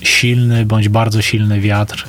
silny 0.01 0.65
bądź 0.65 0.89
bardzo 0.89 1.21
silny 1.21 1.61
wiatr 1.61 2.07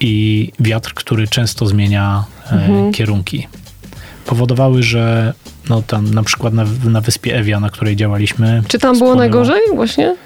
i 0.00 0.52
wiatr, 0.60 0.94
który 0.94 1.28
często 1.28 1.66
zmienia 1.66 2.24
e, 2.46 2.52
Mhm. 2.54 2.92
kierunki. 2.92 3.48
Powodowały, 4.26 4.82
że 4.82 5.34
no 5.68 5.82
tam 5.82 6.14
na 6.14 6.22
przykład 6.22 6.54
na, 6.54 6.64
na 6.84 7.00
wyspie 7.00 7.36
Ewia, 7.36 7.60
na 7.60 7.70
której 7.70 7.96
działaliśmy, 7.96 8.62
Czy 8.68 8.78
tam 8.78 8.98
było 8.98 9.14
najgorzej 9.14 9.60
właśnie? 9.74 10.16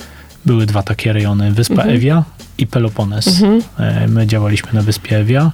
Były 0.47 0.67
dwa 0.67 0.83
takie 0.83 1.13
rejony, 1.13 1.53
Wyspa 1.53 1.75
Mhm. 1.75 1.91
Ewia 1.97 2.25
i 2.59 2.67
Pelopones. 2.67 3.29
Mhm. 3.29 3.63
E, 3.79 4.09
My 4.09 4.27
działaliśmy 4.27 4.73
na 4.73 4.83
Wyspie 4.83 5.17
Ewia. 5.19 5.53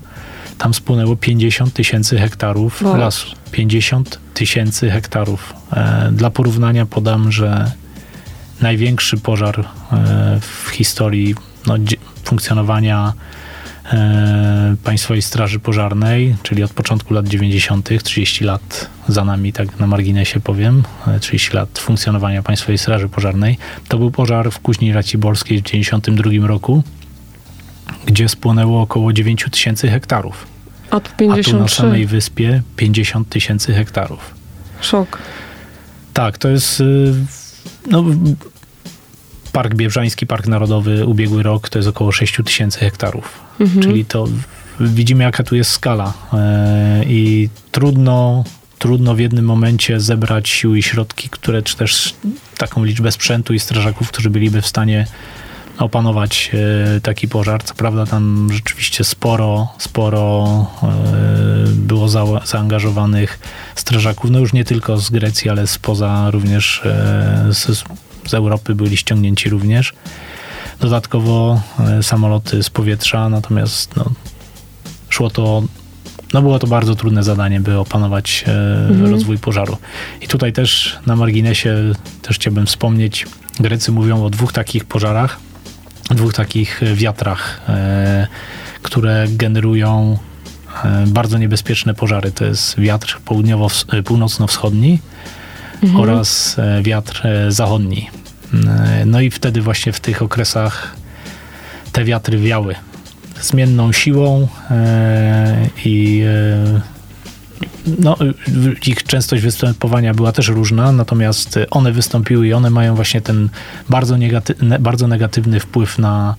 Tam 0.59 0.75
spłynęło 0.75 1.16
50 1.16 1.73
tysięcy 1.75 2.19
hektarów 2.19 2.83
Wow. 2.83 2.97
lasu. 2.97 3.26
50 3.52 4.19
tysięcy 4.35 4.90
hektarów. 4.90 5.55
E, 5.73 6.09
Dla 6.12 6.31
porównania 6.31 6.87
podam, 6.87 7.33
że 7.33 7.71
największy 8.61 9.16
pożar 9.16 9.61
e, 9.61 9.64
w 10.40 10.71
historii 10.71 11.35
no, 11.66 11.75
funkcjonowania 12.25 13.12
Państwowej 14.85 15.23
Straży 15.23 15.59
Pożarnej, 15.59 16.37
czyli 16.43 16.62
od 16.62 16.73
początku 16.73 17.14
lat 17.14 17.28
90., 17.28 18.02
30 18.02 18.45
lat 18.45 18.90
za 19.09 19.25
nami, 19.25 19.52
tak 19.52 19.78
na 19.81 19.87
marginesie 19.87 20.40
powiem, 20.40 20.83
e, 21.07 21.21
30 21.21 21.57
lat 21.57 21.78
funkcjonowania 21.78 22.43
Państwowej 22.43 22.78
Straży 22.78 23.09
Pożarnej. 23.09 23.59
To 23.88 23.99
był 23.99 24.11
pożar 24.11 24.50
w 24.50 24.59
Kuźni 24.59 24.93
Raciborskiej 24.93 25.59
w 25.59 25.62
92 25.62 26.47
roku, 26.47 26.83
gdzie 28.07 28.28
spłonęło 28.28 28.83
około 28.83 29.12
9 29.12 29.50
tysięcy 29.50 29.88
hektarów. 29.88 30.47
A 30.90 31.00
tu 31.00 31.11
A 31.11 31.16
tu 31.19 31.28
na 31.28 31.35
53. 31.35 31.76
samej 31.76 32.07
wyspie 32.07 32.62
50 32.76 33.28
tysięcy 33.28 33.75
hektarów. 33.75 34.35
Szok. 34.81 35.19
Tak, 36.12 36.38
to 36.38 36.49
jest 36.49 36.81
y, 36.81 37.14
no, 37.90 38.05
Park 39.52 39.75
Biebrzański, 39.75 40.26
Park 40.26 40.47
Narodowy, 40.47 41.07
ubiegły 41.07 41.43
rok 41.43 41.69
to 41.69 41.78
jest 41.78 41.88
około 41.88 42.12
6 42.12 42.37
tysięcy 42.45 42.78
hektarów. 42.78 43.46
Mhm. 43.61 43.83
Czyli 43.83 44.05
to 44.05 44.27
widzimy 44.81 45.25
jaka 45.25 45.43
tu 45.43 45.57
jest 45.57 45.71
skala 45.71 46.13
e, 46.33 47.05
i 47.05 47.49
trudno 47.73 48.45
trudno 48.79 49.15
w 49.15 49.19
jednym 49.19 49.45
momencie 49.45 50.01
zebrać 50.01 50.49
siły 50.49 50.79
i 50.79 50.83
środki, 50.83 51.29
które, 51.29 51.63
czy 51.63 51.77
też 51.77 52.15
taką 52.59 52.85
liczbę 52.85 53.13
sprzętu 53.13 53.55
i 53.55 53.61
strażaków, 53.61 54.09
którzy 54.09 54.31
byliby 54.31 54.63
w 54.63 54.67
stanie 54.67 55.07
opanować 55.79 56.51
e, 56.97 57.01
taki 57.01 57.29
pożar. 57.29 57.63
Co 57.63 57.75
prawda 57.75 58.07
tam 58.07 58.49
rzeczywiście 58.53 59.05
sporo, 59.05 59.69
sporo 59.79 60.47
e, 60.83 60.87
było 61.73 62.09
za, 62.09 62.25
zaangażowanych 62.45 63.39
strażaków, 63.75 64.31
no 64.31 64.39
już 64.39 64.53
nie 64.53 64.65
tylko 64.65 64.99
z 64.99 65.11
Grecji, 65.11 65.51
ale 65.51 65.67
spoza 65.67 66.31
również 66.31 66.83
z, 67.51 67.85
z 68.29 68.35
Europy 68.35 68.75
byli 68.75 68.97
ściągnięci 68.97 69.51
również. 69.51 69.93
Dodatkowo 70.80 71.61
samoloty 72.02 72.62
z 72.62 72.71
powietrza, 72.71 73.28
natomiast 73.28 73.97
no, 73.97 74.04
szło 75.09 75.30
to 75.30 75.62
no 76.33 76.42
było 76.42 76.59
to 76.59 76.66
bardzo 76.66 76.95
trudne 76.95 77.23
zadanie, 77.23 77.61
by 77.61 77.78
opanować 77.78 78.45
mhm. 78.47 79.11
rozwój 79.11 79.38
pożaru. 79.38 79.76
I 80.21 80.28
tutaj 80.28 80.52
też 80.52 80.99
na 81.06 81.16
marginesie 81.16 81.75
też 82.23 82.37
chciałbym 82.37 82.66
wspomnieć, 82.66 83.26
Grecy 83.61 83.92
mówią 83.92 84.25
o 84.25 84.30
dwóch 84.30 84.52
takich 84.52 84.85
pożarach 84.85 85.38
dwóch 86.11 86.35
takich 86.35 86.80
wiatrach, 86.95 87.61
e, 87.68 88.26
które 88.83 89.26
generują 89.28 90.18
e, 90.85 91.04
bardzo 91.06 91.38
niebezpieczne 91.38 91.95
pożary. 91.95 92.33
To 92.33 92.45
jest 92.45 92.80
wiatr 92.80 93.18
południowo, 93.25 93.68
e, 93.92 94.02
północno-wschodni 94.02 94.99
mhm. 95.83 96.00
oraz 96.00 96.56
wiatr 96.83 97.23
zachodni. 97.49 98.11
No 99.07 99.21
i 99.21 99.31
wtedy 99.31 99.62
właśnie 99.62 99.93
w 99.93 100.00
tych 100.00 100.23
okresach 100.23 100.97
te 101.93 102.05
wiatry 102.05 102.38
wiały 102.38 102.75
zmienną 103.41 103.93
siłą 103.93 104.49
i 105.85 106.25
no, 107.99 108.17
ich 108.87 109.03
częstość 109.03 109.43
występowania 109.43 110.15
była 110.15 110.33
też 110.33 110.49
różna, 110.49 110.93
natomiast 110.93 111.59
one 111.71 111.93
wystąpiły 111.93 112.47
i 112.47 112.53
one 112.53 112.71
mają 112.71 112.95
właśnie 112.95 113.21
ten 113.21 113.49
bardzo, 113.88 114.19
negatywny, 114.19 114.79
bardzo 114.79 115.09
negatywny 115.09 115.61
wpływ 115.61 115.99
na, 115.99 116.35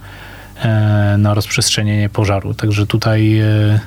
e, 0.62 1.16
na 1.18 1.34
rozprzestrzenienie 1.34 2.10
pożaru. 2.10 2.54
Także 2.54 2.88
tutaj 2.88 3.40
e, 3.40 3.80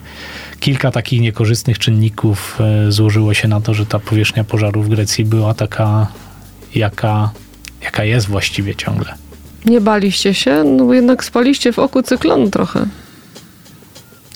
kilka 0.60 0.90
takich 0.90 1.20
niekorzystnych 1.20 1.78
czynników 1.78 2.58
e, 2.60 2.92
złożyło 2.92 3.34
się 3.34 3.48
na 3.48 3.60
to, 3.60 3.74
że 3.74 3.86
ta 3.86 3.98
powierzchnia 3.98 4.44
pożaru 4.44 4.82
w 4.82 4.88
Grecji 4.88 5.24
była 5.24 5.54
taka, 5.54 6.06
jaka, 6.74 7.30
jaka 7.82 8.04
jest 8.04 8.26
właściwie 8.26 8.74
ciągle. 8.74 9.14
Nie 9.64 9.80
baliście 9.80 10.34
się? 10.34 10.64
No 10.64 10.84
bo 10.84 10.94
jednak 10.94 11.24
spaliście 11.24 11.72
w 11.72 11.78
oku 11.78 12.02
cyklonu 12.02 12.50
trochę. 12.50 12.86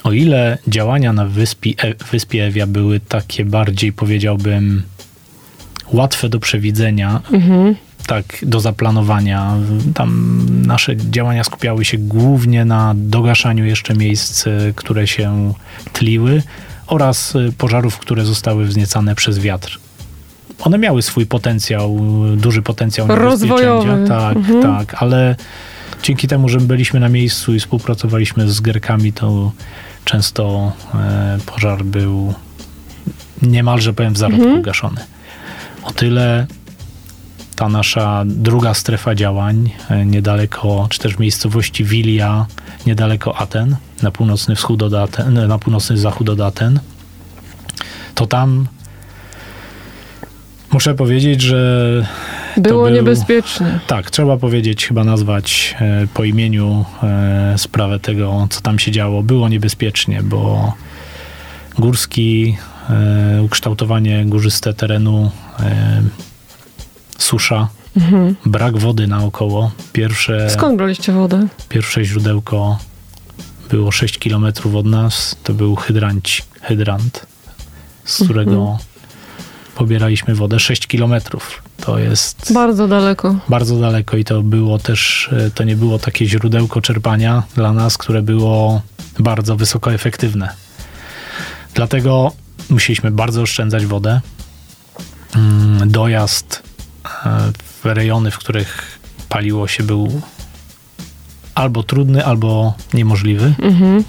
O 0.04 0.12
ile 0.12 0.58
działania 0.68 1.12
na 1.12 1.26
wyspie, 1.26 1.74
wyspie 2.12 2.44
Ewia 2.44 2.66
były 2.66 3.00
takie 3.00 3.44
bardziej, 3.44 3.92
powiedziałbym, 3.92 4.82
łatwe 5.92 6.28
do 6.28 6.40
przewidzenia, 6.40 7.20
mhm. 7.32 7.74
tak 8.06 8.24
do 8.42 8.60
zaplanowania, 8.60 9.56
tam 9.94 10.40
nasze 10.66 10.96
działania 10.96 11.44
skupiały 11.44 11.84
się 11.84 11.98
głównie 11.98 12.64
na 12.64 12.94
dogaszaniu 12.96 13.64
jeszcze 13.64 13.94
miejsc, 13.94 14.44
które 14.74 15.06
się 15.06 15.52
tliły 15.92 16.42
oraz 16.86 17.34
pożarów, 17.58 17.98
które 17.98 18.24
zostały 18.24 18.64
wzniecane 18.64 19.14
przez 19.14 19.38
wiatr. 19.38 19.78
One 20.60 20.78
miały 20.78 21.02
swój 21.02 21.26
potencjał, 21.26 22.00
duży 22.36 22.62
potencjał 22.62 23.06
rozwojowy. 23.08 24.08
Tak, 24.08 24.36
mhm. 24.36 24.62
tak, 24.62 25.02
ale 25.02 25.36
dzięki 26.02 26.28
temu, 26.28 26.48
że 26.48 26.58
byliśmy 26.58 27.00
na 27.00 27.08
miejscu 27.08 27.54
i 27.54 27.60
współpracowaliśmy 27.60 28.50
z 28.50 28.60
Gerkami, 28.60 29.12
to 29.12 29.52
często 30.04 30.72
e, 30.94 31.38
pożar 31.46 31.84
był 31.84 32.34
niemalże, 33.42 33.92
powiem, 33.92 34.14
w 34.14 34.18
zarodku 34.18 34.44
mhm. 34.44 34.62
gaszony. 34.62 35.00
O 35.82 35.92
tyle 35.92 36.46
ta 37.56 37.68
nasza 37.68 38.24
druga 38.26 38.74
strefa 38.74 39.14
działań, 39.14 39.70
e, 39.90 40.06
niedaleko, 40.06 40.86
czy 40.90 40.98
też 40.98 41.18
miejscowości 41.18 41.84
Wilia, 41.84 42.46
niedaleko 42.86 43.36
Aten, 43.36 43.76
na 44.02 44.10
północny 44.10 44.56
wschód 44.56 44.82
od 44.82 44.94
Aten, 44.94 45.48
na 45.48 45.58
północny 45.58 45.98
zachód 45.98 46.28
od 46.28 46.40
Aten, 46.40 46.80
to 48.14 48.26
tam 48.26 48.66
muszę 50.74 50.94
powiedzieć, 50.94 51.42
że 51.42 52.06
było 52.56 52.84
był, 52.84 52.94
niebezpiecznie. 52.94 53.80
Tak, 53.86 54.10
trzeba 54.10 54.36
powiedzieć, 54.36 54.86
chyba 54.86 55.04
nazwać 55.04 55.76
e, 55.80 56.06
po 56.14 56.24
imieniu 56.24 56.84
e, 57.02 57.54
sprawę 57.58 58.00
tego, 58.00 58.46
co 58.50 58.60
tam 58.60 58.78
się 58.78 58.92
działo. 58.92 59.22
Było 59.22 59.48
niebezpiecznie, 59.48 60.22
bo 60.22 60.72
górski, 61.78 62.56
e, 62.90 63.42
ukształtowanie 63.42 64.24
górzyste 64.26 64.74
terenu, 64.74 65.30
susza, 67.18 67.68
mhm. 67.96 68.36
brak 68.46 68.78
wody 68.78 69.06
naokoło. 69.06 69.70
Pierwsze, 69.92 70.50
Skąd 70.50 70.76
braliście 70.76 71.12
wodę? 71.12 71.46
Pierwsze 71.68 72.04
źródełko 72.04 72.78
było 73.70 73.92
6 73.92 74.18
km 74.18 74.46
od 74.76 74.86
nas. 74.86 75.36
To 75.44 75.54
był 75.54 75.76
hydrant, 75.76 76.28
hydrant 76.62 77.26
z 78.04 78.24
którego 78.24 78.50
mhm. 78.50 78.93
Pobieraliśmy 79.74 80.34
wodę 80.34 80.60
6 80.60 80.86
kilometrów. 80.86 81.62
To 81.80 81.98
jest. 81.98 82.52
Bardzo 82.52 82.88
daleko. 82.88 83.36
Bardzo 83.48 83.80
daleko 83.80 84.16
i 84.16 84.24
to 84.24 84.42
było 84.42 84.78
też, 84.78 85.30
e, 85.32 85.50
to 85.50 85.64
nie 85.64 85.76
było 85.76 85.98
takie 85.98 86.26
źródełko 86.26 86.80
czerpania 86.80 87.42
dla 87.54 87.72
nas, 87.72 87.98
które 87.98 88.22
było 88.22 88.82
bardzo 89.18 89.56
wysoko 89.56 89.92
efektywne. 89.92 90.48
Dlatego 91.74 92.32
musieliśmy 92.70 93.10
bardzo 93.10 93.42
oszczędzać 93.42 93.86
wodę. 93.86 94.20
Mm, 95.36 95.90
dojazd 95.90 96.62
e, 97.26 97.52
w 97.82 97.84
rejony, 97.84 98.30
w 98.30 98.38
których 98.38 98.98
paliło 99.28 99.68
się, 99.68 99.82
był 99.82 100.20
albo 101.54 101.82
trudny, 101.82 102.24
albo 102.24 102.74
niemożliwy. 102.94 103.54
Mhm. 103.62 104.04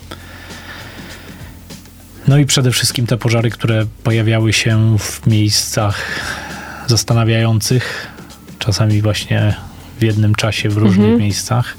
No 2.28 2.38
i 2.38 2.46
przede 2.46 2.72
wszystkim 2.72 3.08
te 3.08 3.18
pożary, 3.18 3.50
które 3.50 3.86
pojawiały 4.04 4.54
się 4.54 4.98
w 5.00 5.28
miejscach 5.28 6.02
zastanawiających, 6.88 8.08
czasami 8.60 9.02
właśnie 9.02 9.56
w 10.00 10.04
jednym 10.04 10.36
czasie 10.36 10.70
w 10.70 10.78
różnych 10.78 11.06
mhm. 11.06 11.20
miejscach. 11.20 11.78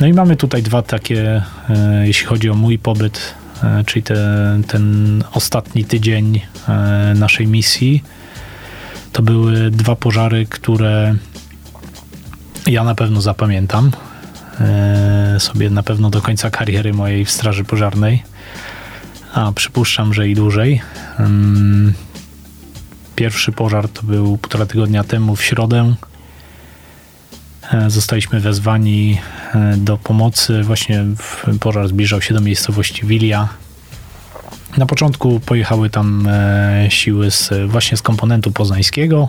No 0.00 0.06
i 0.06 0.12
mamy 0.12 0.36
tutaj 0.36 0.62
dwa 0.62 0.82
takie, 0.82 1.42
e, 1.68 2.06
jeśli 2.06 2.26
chodzi 2.26 2.50
o 2.50 2.54
mój 2.54 2.78
pobyt, 2.78 3.34
e, 3.62 3.84
czyli 3.84 4.02
te, 4.02 4.16
ten 4.68 5.24
ostatni 5.32 5.84
tydzień 5.84 6.40
e, 6.68 7.14
naszej 7.14 7.46
misji. 7.46 8.04
To 9.12 9.22
były 9.22 9.70
dwa 9.70 9.96
pożary, 9.96 10.46
które 10.46 11.14
ja 12.66 12.84
na 12.84 12.94
pewno 12.94 13.20
zapamiętam 13.20 13.90
sobie 15.38 15.70
na 15.70 15.82
pewno 15.82 16.10
do 16.10 16.22
końca 16.22 16.50
kariery 16.50 16.92
mojej 16.92 17.24
w 17.24 17.30
Straży 17.30 17.64
Pożarnej, 17.64 18.22
a 19.32 19.52
przypuszczam, 19.52 20.14
że 20.14 20.28
i 20.28 20.34
dłużej. 20.34 20.80
Mm, 21.18 21.94
Pierwszy 23.20 23.52
pożar 23.52 23.88
to 23.88 24.02
był 24.02 24.38
półtora 24.38 24.66
tygodnia 24.66 25.04
temu 25.04 25.36
w 25.36 25.42
środę. 25.42 25.94
E, 27.72 27.90
zostaliśmy 27.90 28.40
wezwani 28.40 29.18
e, 29.54 29.76
do 29.76 29.96
pomocy. 29.96 30.62
Właśnie 30.62 31.04
pożar 31.60 31.88
zbliżał 31.88 32.22
się 32.22 32.34
do 32.34 32.40
miejscowości 32.40 33.06
Wilia. 33.06 33.48
Na 34.76 34.86
początku 34.86 35.40
pojechały 35.40 35.90
tam 35.90 36.26
e, 36.28 36.86
siły 36.88 37.30
z, 37.30 37.50
właśnie 37.66 37.96
z 37.96 38.02
komponentu 38.02 38.52
poznańskiego. 38.52 39.28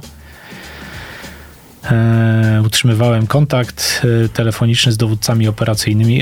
Utrzymywałem 2.65 3.27
kontakt 3.27 4.01
telefoniczny 4.33 4.91
z 4.91 4.97
dowódcami 4.97 5.47
operacyjnymi, 5.47 6.21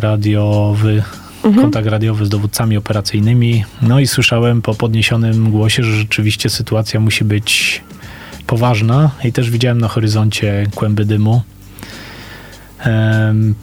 radiowy 0.00 1.02
mhm. 1.44 1.62
kontakt 1.62 1.86
radiowy 1.86 2.26
z 2.26 2.28
dowódcami 2.28 2.76
operacyjnymi. 2.76 3.64
No 3.82 4.00
i 4.00 4.06
słyszałem 4.06 4.62
po 4.62 4.74
podniesionym 4.74 5.50
głosie, 5.50 5.82
że 5.82 5.92
rzeczywiście 5.92 6.50
sytuacja 6.50 7.00
musi 7.00 7.24
być 7.24 7.82
poważna 8.46 9.10
i 9.24 9.32
też 9.32 9.50
widziałem 9.50 9.80
na 9.80 9.88
horyzoncie 9.88 10.66
kłęby 10.74 11.04
dymu. 11.04 11.42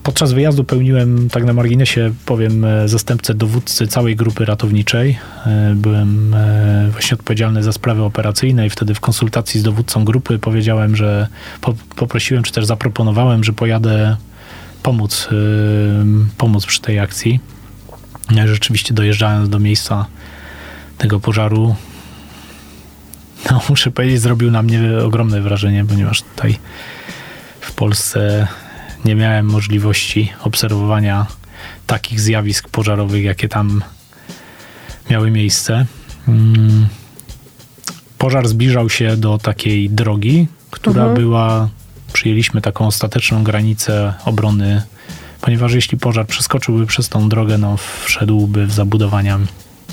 Podczas 0.03 0.33
wyjazdu 0.33 0.63
pełniłem, 0.63 1.29
tak 1.29 1.43
na 1.43 1.53
marginesie 1.53 2.13
powiem, 2.25 2.65
e, 2.65 2.87
zastępcę 2.87 3.33
dowódcy 3.33 3.87
całej 3.87 4.15
grupy 4.15 4.45
ratowniczej. 4.45 5.17
E, 5.45 5.73
byłem 5.75 6.33
e, 6.33 6.89
właśnie 6.91 7.15
odpowiedzialny 7.15 7.63
za 7.63 7.71
sprawy 7.71 8.03
operacyjne 8.03 8.65
i 8.65 8.69
wtedy 8.69 8.93
w 8.93 8.99
konsultacji 8.99 9.59
z 9.59 9.63
dowódcą 9.63 10.05
grupy 10.05 10.39
powiedziałem, 10.39 10.95
że 10.95 11.27
poprosiłem, 11.95 12.43
czy 12.43 12.51
też 12.51 12.65
zaproponowałem, 12.65 13.43
że 13.43 13.53
pojadę 13.53 14.17
pomóc, 14.83 15.29
pomóc 16.37 16.65
przy 16.65 16.81
tej 16.81 16.99
akcji. 16.99 17.39
Rzeczywiście 18.45 18.93
dojeżdżając 18.93 19.49
do 19.49 19.59
miejsca 19.59 20.05
tego 20.97 21.19
pożaru, 21.19 21.75
no 23.51 23.61
muszę 23.69 23.91
powiedzieć, 23.91 24.21
zrobił 24.21 24.51
na 24.51 24.61
mnie 24.61 24.97
ogromne 25.05 25.41
wrażenie, 25.41 25.85
ponieważ 25.85 26.21
tutaj 26.21 26.59
w 27.61 27.73
Polsce 27.73 28.47
nie 29.05 29.15
miałem 29.15 29.45
możliwości 29.45 30.33
obserwowania 30.43 31.25
takich 31.87 32.19
zjawisk 32.19 32.69
pożarowych, 32.69 33.23
jakie 33.23 33.49
tam 33.49 33.81
miały 35.09 35.31
miejsce. 35.31 35.85
mm, 36.27 36.87
pożar 38.17 38.47
zbliżał 38.47 38.89
się 38.89 39.17
do 39.17 39.37
takiej 39.37 39.89
drogi, 39.89 40.47
która 40.71 41.01
Mhm. 41.01 41.15
była, 41.21 41.69
przyjęliśmy 42.13 42.61
taką 42.61 42.87
ostateczną 42.87 43.43
granicę 43.43 44.13
obrony, 44.25 44.81
ponieważ 45.41 45.73
jeśli 45.73 45.97
pożar 45.97 46.27
przeskoczyłby 46.27 46.85
przez 46.85 47.09
tą 47.09 47.29
drogę, 47.29 47.57
no 47.57 47.77
wszedłby 48.05 48.65
w 48.65 48.71
zabudowania 48.71 49.39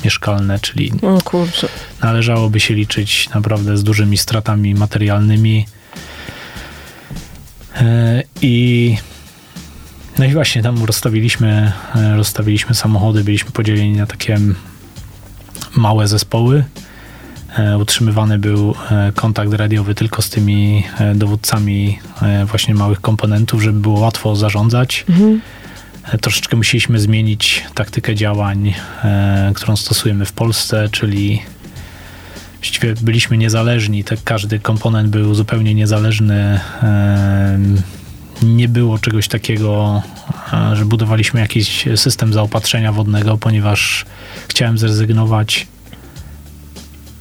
mieszkalne, 0.04 0.58
czyli 0.58 0.92
kurczę. 1.24 1.68
należałoby 2.02 2.60
się 2.60 2.74
liczyć 2.74 3.30
naprawdę 3.34 3.76
z 3.76 3.84
dużymi 3.84 4.18
stratami 4.18 4.74
materialnymi. 4.74 5.66
E, 7.76 8.22
I 8.42 8.96
no 10.18 10.24
i 10.24 10.32
właśnie 10.32 10.62
tam 10.62 10.84
rozstawiliśmy, 10.84 11.72
e, 11.96 12.16
rozstawiliśmy 12.16 12.74
samochody, 12.74 13.24
byliśmy 13.24 13.50
podzieleni 13.50 13.96
na 13.96 14.06
takie 14.06 14.38
małe 15.76 16.08
zespoły. 16.08 16.64
E, 17.58 17.78
Utrzymywany 17.78 18.38
był 18.38 18.74
e, 18.90 19.12
kontakt 19.12 19.52
radiowy 19.52 19.94
tylko 19.94 20.22
z 20.22 20.30
tymi 20.30 20.84
e, 20.98 21.14
dowódcami 21.14 21.98
właśnie 22.46 22.74
małych 22.74 23.00
komponentów, 23.00 23.62
żeby 23.62 23.80
było 23.80 24.00
łatwo 24.00 24.36
zarządzać. 24.36 25.04
Mhm. 25.08 25.40
Troszeczkę 26.20 26.56
musieliśmy 26.56 27.00
zmienić 27.00 27.64
taktykę 27.74 28.14
działań, 28.14 28.74
którą 29.54 29.76
stosujemy 29.76 30.24
w 30.24 30.32
Polsce, 30.32 30.88
czyli 30.92 31.42
właściwie 32.56 32.94
byliśmy 32.94 33.38
niezależni. 33.38 34.04
Te, 34.04 34.16
każdy 34.24 34.58
komponent 34.58 35.08
był 35.08 35.34
zupełnie 35.34 35.74
niezależny. 35.74 36.60
Nie 38.42 38.68
było 38.68 38.98
czegoś 38.98 39.28
takiego, 39.28 40.02
że 40.72 40.84
budowaliśmy 40.84 41.40
jakiś 41.40 41.84
system 41.96 42.32
zaopatrzenia 42.32 42.92
wodnego, 42.92 43.38
ponieważ 43.38 44.06
chciałem 44.48 44.78
zrezygnować 44.78 45.66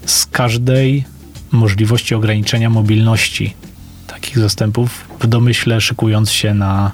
z 0.05 0.25
każdej 0.25 1.05
możliwości 1.51 2.15
ograniczenia 2.15 2.69
mobilności 2.69 3.53
takich 4.07 4.39
zastępów 4.39 5.05
w 5.19 5.27
domyśle 5.27 5.81
szykując 5.81 6.31
się 6.31 6.53
na 6.53 6.91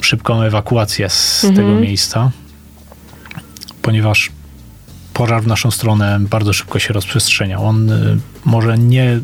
szybką 0.00 0.42
ewakuację 0.42 1.10
z 1.10 1.44
Mhm. 1.44 1.54
tego 1.66 1.80
miejsca, 1.80 2.30
ponieważ 3.82 4.30
pożar 5.14 5.42
w 5.42 5.46
naszą 5.46 5.70
stronę 5.70 6.18
bardzo 6.20 6.52
szybko 6.52 6.78
się 6.78 6.92
rozprzestrzeniał. 6.94 7.66
On 7.66 7.90
y, 7.90 8.18
może 8.44 8.78
nie, 8.78 9.20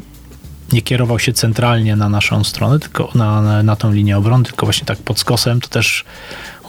nie 0.73 0.83
kierował 0.83 1.19
się 1.19 1.33
centralnie 1.33 1.97
na 1.97 2.09
naszą 2.09 2.45
stronę, 2.45 2.79
tylko 2.79 3.11
na, 3.15 3.43
na, 3.43 3.63
na 3.63 3.77
tą 3.77 3.93
linię 3.93 4.19
obrony, 4.19 4.45
tylko 4.45 4.67
właśnie 4.67 4.85
tak 4.87 4.99
pod 4.99 5.19
skosem. 5.19 5.61
To 5.61 5.69
też 5.69 6.05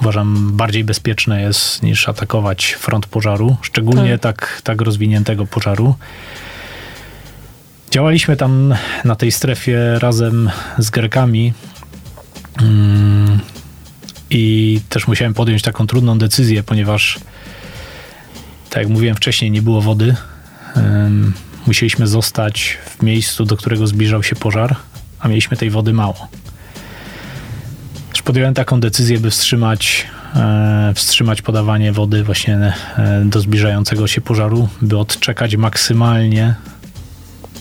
uważam 0.02 0.52
bardziej 0.58 0.84
bezpieczne 0.84 1.42
jest 1.42 1.84
niż 1.84 2.10
atakować 2.10 2.72
front 2.72 3.06
pożaru, 3.06 3.58
szczególnie 3.62 4.18
tak, 4.18 4.62
tak 4.64 4.82
rozwiniętego 4.82 5.46
pożaru. 5.46 5.96
Działaliśmy 7.92 8.38
tam 8.38 8.76
na 9.06 9.16
tej 9.16 9.32
strefie 9.32 10.00
razem 10.00 10.52
z 10.78 10.90
Grekami. 10.90 11.54
Mm, 12.62 13.40
I 14.30 14.82
też 14.90 15.08
musiałem 15.08 15.34
podjąć 15.34 15.62
taką 15.62 15.88
trudną 15.88 16.18
decyzję, 16.18 16.64
ponieważ, 16.64 17.20
tak 18.70 18.84
jak 18.84 18.92
mówiłem 18.92 19.16
wcześniej, 19.16 19.52
nie 19.52 19.62
było 19.62 19.82
wody. 19.82 20.16
Musieliśmy 21.68 22.08
zostać 22.08 22.78
w 22.86 23.04
miejscu, 23.04 23.46
do 23.46 23.58
którego 23.58 23.88
zbliżał 23.88 24.24
się 24.24 24.36
pożar, 24.36 24.76
a 25.20 25.28
mieliśmy 25.28 25.58
tej 25.58 25.70
wody 25.70 25.94
mało. 25.94 26.28
Podjąłem 28.26 28.54
taką 28.54 28.80
decyzję, 28.80 29.20
by 29.20 29.30
wstrzymać, 29.32 30.08
e, 30.36 30.92
wstrzymać 30.96 31.42
podawanie 31.42 31.92
wody 31.92 32.24
właśnie 32.24 32.74
e, 32.98 33.22
do 33.26 33.40
zbliżającego 33.40 34.08
się 34.08 34.22
pożaru, 34.22 34.68
by 34.82 34.98
odczekać 34.98 35.56
maksymalnie 35.56 36.56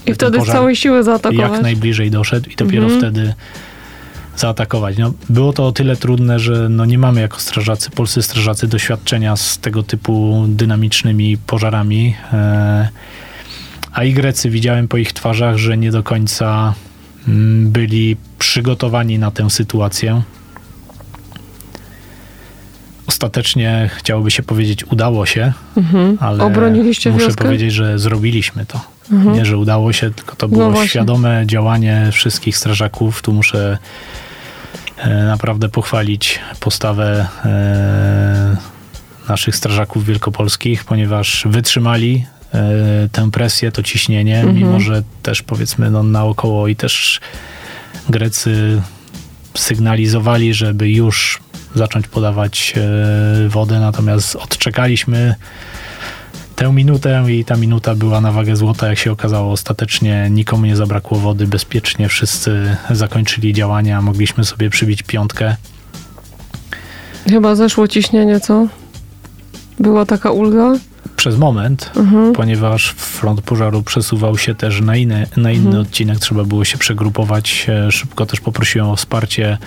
I 0.06 0.14
wtedy 0.14 0.40
z 0.40 0.44
całej 0.46 0.76
siły 0.76 1.02
zaatakować. 1.02 1.52
jak 1.52 1.62
najbliżej 1.62 2.10
doszedł 2.10 2.50
i 2.50 2.56
dopiero 2.56 2.82
Mhm. 2.84 3.00
wtedy 3.00 3.34
zaatakować. 4.36 4.98
No, 4.98 5.12
było 5.30 5.52
to 5.52 5.66
o 5.66 5.72
tyle 5.72 5.96
trudne, 5.96 6.38
że 6.38 6.68
no, 6.68 6.84
nie 6.84 6.98
mamy 6.98 7.20
jako 7.20 7.40
strażacy, 7.40 7.90
polscy 7.90 8.22
strażacy 8.22 8.66
doświadczenia 8.68 9.36
z 9.36 9.58
tego 9.58 9.82
typu 9.82 10.44
dynamicznymi 10.48 11.38
pożarami. 11.38 12.14
E, 12.32 12.88
a 13.92 14.04
i 14.04 14.12
Grecy 14.12 14.50
widziałem 14.50 14.88
po 14.88 14.96
ich 14.96 15.12
twarzach, 15.12 15.56
że 15.56 15.76
nie 15.78 15.90
do 15.90 16.02
końca 16.02 16.74
mm, 17.28 17.70
byli 17.70 18.16
przygotowani 18.38 19.18
na 19.18 19.30
tę 19.30 19.50
sytuację. 19.50 20.22
Ostatecznie 23.22 23.90
chciałoby 23.98 24.30
się 24.30 24.42
powiedzieć, 24.42 24.84
udało 24.84 25.26
się, 25.26 25.52
Mhm. 25.76 26.16
ale 26.20 26.44
Obroniliście 26.44 27.10
muszę 27.10 27.26
wioskę? 27.26 27.44
powiedzieć, 27.44 27.72
że 27.72 27.98
zrobiliśmy 27.98 28.66
to. 28.66 28.80
Mhm. 29.12 29.36
Nie, 29.36 29.44
że 29.46 29.58
udało 29.58 29.92
się, 29.92 30.10
tylko 30.10 30.36
to 30.36 30.48
było 30.48 30.70
No 30.70 30.86
świadome 30.86 31.42
działanie 31.46 32.08
wszystkich 32.12 32.56
strażaków. 32.56 33.22
Tu 33.22 33.32
muszę 33.32 33.78
e, 34.98 35.24
naprawdę 35.24 35.68
pochwalić 35.68 36.40
postawę 36.60 37.26
e, 37.44 38.56
naszych 39.28 39.56
strażaków 39.56 40.04
wielkopolskich, 40.06 40.84
ponieważ 40.84 41.44
wytrzymali 41.50 42.26
e, 42.54 43.08
tę 43.12 43.30
presję, 43.30 43.72
to 43.72 43.82
ciśnienie, 43.82 44.36
Mhm. 44.38 44.56
mimo 44.56 44.80
że 44.80 45.02
też 45.22 45.42
powiedzmy 45.42 45.90
no, 45.90 46.02
naokoło 46.02 46.68
i 46.68 46.76
też 46.76 47.20
Grecy 48.08 48.82
sygnalizowali, 49.56 50.54
żeby 50.54 50.90
już 50.90 51.40
zacząć 51.74 52.06
podawać 52.08 52.74
e, 52.76 53.48
wodę, 53.48 53.80
natomiast 53.80 54.36
odczekaliśmy 54.36 55.34
tę 56.56 56.72
minutę 56.72 57.24
i 57.28 57.44
ta 57.44 57.56
minuta 57.56 57.94
była 57.94 58.20
na 58.20 58.32
wagę 58.32 58.56
złota, 58.56 58.88
jak 58.88 58.98
się 58.98 59.12
okazało. 59.12 59.52
Ostatecznie 59.52 60.28
nikomu 60.30 60.66
nie 60.66 60.76
zabrakło 60.76 61.18
wody, 61.18 61.46
bezpiecznie 61.46 62.08
wszyscy 62.08 62.76
zakończyli 62.90 63.52
działania, 63.52 64.02
mogliśmy 64.02 64.44
sobie 64.44 64.70
przybić 64.70 65.02
piątkę. 65.02 65.56
Chyba 67.30 67.54
zeszło 67.54 67.88
ciśnienie, 67.88 68.40
co? 68.40 68.66
Była 69.80 70.06
taka 70.06 70.30
ulga? 70.30 70.72
Przez 71.16 71.36
moment, 71.38 71.90
Mhm. 71.96 72.32
ponieważ 72.32 72.88
front 72.90 73.40
pożaru 73.40 73.82
przesuwał 73.82 74.38
się 74.38 74.54
też 74.54 74.80
na 74.80 74.96
inny, 74.96 75.26
na 75.36 75.50
inny 75.52 75.66
Mhm. 75.66 75.82
odcinek, 75.86 76.18
trzeba 76.18 76.44
było 76.44 76.64
się 76.64 76.78
przegrupować. 76.78 77.66
E, 77.68 77.92
Szybko 77.92 78.26
też 78.26 78.40
poprosiłem 78.40 78.88
o 78.88 78.96
wsparcie 78.96 79.58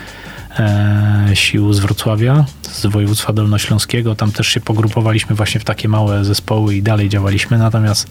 sił 1.34 1.74
z 1.74 1.80
Wrocławia, 1.80 2.46
z 2.62 2.86
województwa 2.86 3.34
dolnośląskiego. 3.34 4.16
Tam 4.16 4.32
też 4.32 4.48
się 4.48 4.60
pogrupowaliśmy 4.60 5.36
właśnie 5.36 5.60
w 5.60 5.64
takie 5.64 5.88
małe 5.88 6.26
zespoły 6.26 6.76
i 6.76 6.82
dalej 6.82 7.10
działaliśmy. 7.10 7.58
Natomiast 7.58 8.10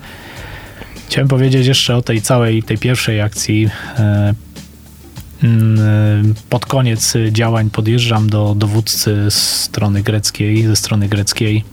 chciałem 1.09 1.29
powiedzieć 1.29 1.67
jeszcze 1.67 1.97
o 1.97 2.03
tej 2.03 2.23
całej, 2.23 2.63
tej 2.63 2.79
pierwszej 2.79 3.21
akcji. 3.21 3.69
E, 3.99 4.35
mm, 5.43 6.35
Pod 6.51 6.67
koniec 6.67 7.15
działań 7.31 7.71
podjeżdżam 7.71 8.31
do 8.31 8.55
dowódcy 8.59 9.31
z 9.31 9.61
strony 9.61 10.03
greckiej, 10.03 10.63
ze 10.63 10.77
strony 10.77 11.09
greckiej. 11.09 11.65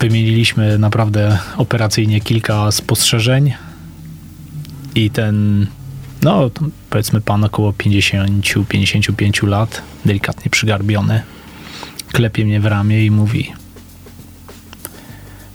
Wymieniliśmy 0.00 0.78
naprawdę 0.78 1.38
operacyjnie 1.56 2.20
kilka 2.20 2.72
spostrzeżeń 2.72 3.52
i 4.94 5.10
ten, 5.10 5.66
no 6.22 6.50
powiedzmy 6.90 7.20
pan 7.20 7.44
około 7.44 7.72
50-55 7.72 9.46
lat, 9.48 9.82
delikatnie 10.04 10.50
przygarbiony, 10.50 11.22
klepie 12.12 12.44
mnie 12.44 12.60
w 12.60 12.66
ramię 12.66 13.04
i 13.06 13.10
mówi 13.10 13.52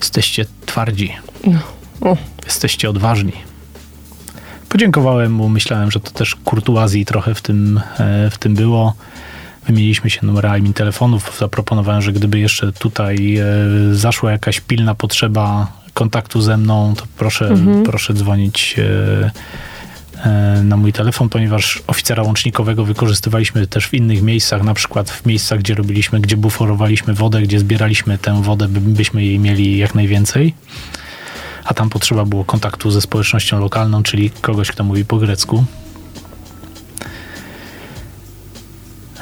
jesteście 0.00 0.44
twardzi, 0.66 1.12
No. 2.00 2.16
Jesteście 2.44 2.90
odważni. 2.90 3.32
Podziękowałem 4.68 5.32
mu, 5.32 5.48
myślałem, 5.48 5.90
że 5.90 6.00
to 6.00 6.10
też 6.10 6.34
kurtuazji 6.34 7.04
trochę 7.04 7.34
w 7.34 7.42
tym, 7.42 7.80
e, 7.98 8.30
w 8.30 8.38
tym 8.38 8.54
było. 8.54 8.94
Wymieniliśmy 9.66 10.10
się 10.10 10.26
numerami 10.26 10.74
telefonów. 10.74 11.36
Zaproponowałem, 11.40 12.02
że 12.02 12.12
gdyby 12.12 12.38
jeszcze 12.38 12.72
tutaj 12.72 13.36
e, 13.36 13.44
zaszła 13.92 14.32
jakaś 14.32 14.60
pilna 14.60 14.94
potrzeba 14.94 15.72
kontaktu 15.94 16.40
ze 16.40 16.56
mną, 16.56 16.94
to 16.96 17.04
proszę, 17.16 17.48
Mhm. 17.48 17.82
proszę 17.82 18.14
dzwonić 18.14 18.76
e, 18.78 19.30
na 20.64 20.76
mój 20.76 20.92
telefon, 20.92 21.28
ponieważ 21.28 21.82
oficera 21.86 22.22
łącznikowego 22.22 22.84
wykorzystywaliśmy 22.84 23.66
też 23.66 23.86
w 23.86 23.94
innych 23.94 24.22
miejscach, 24.22 24.62
na 24.62 24.74
przykład 24.74 25.10
w 25.10 25.26
miejscach, 25.26 25.58
gdzie 25.58 25.74
robiliśmy, 25.74 26.20
gdzie 26.20 26.36
buforowaliśmy 26.36 27.14
wodę, 27.14 27.42
gdzie 27.42 27.58
zbieraliśmy 27.58 28.18
tę 28.18 28.42
wodę, 28.42 28.68
by, 28.68 28.80
byśmy 28.80 29.24
jej 29.24 29.38
mieli 29.38 29.78
jak 29.78 29.94
najwięcej. 29.94 30.54
A 31.64 31.74
tam 31.74 31.90
potrzeba 31.90 32.24
było 32.24 32.44
kontaktu 32.44 32.90
ze 32.90 33.00
społecznością 33.00 33.60
lokalną, 33.60 34.02
czyli 34.02 34.30
kogoś, 34.30 34.68
kto 34.68 34.84
mówi 34.84 35.04
po 35.04 35.16
grecku. 35.16 35.64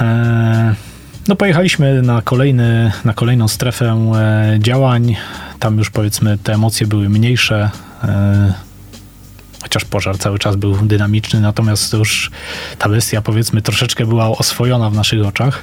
E, 0.01 0.75
No 1.29 1.37
pojechaliśmy 1.37 2.03
na, 2.03 2.23
kolejny, 2.23 2.93
na 3.05 3.15
kolejną 3.15 3.49
strefę 3.49 4.13
e, 4.15 4.59
działań. 4.59 5.17
Tam 5.59 5.79
już 5.79 5.91
powiedzmy 5.91 6.39
te 6.39 6.55
emocje 6.55 6.87
były 6.87 7.09
mniejsze. 7.09 7.71
Chociaż 9.73 9.85
pożar 9.85 10.19
cały 10.19 10.39
czas 10.39 10.57
był 10.57 10.77
dynamiczny, 10.77 11.41
natomiast 11.41 11.91
to 11.91 11.97
już 11.97 12.31
ta 12.79 12.89
bestia 12.89 13.23
powiedzmy 13.23 13.63
troszeczkę 13.63 14.07
była 14.07 14.29
oswojona 14.29 14.91
w 14.91 14.95
naszych 14.95 15.27
oczach. 15.27 15.63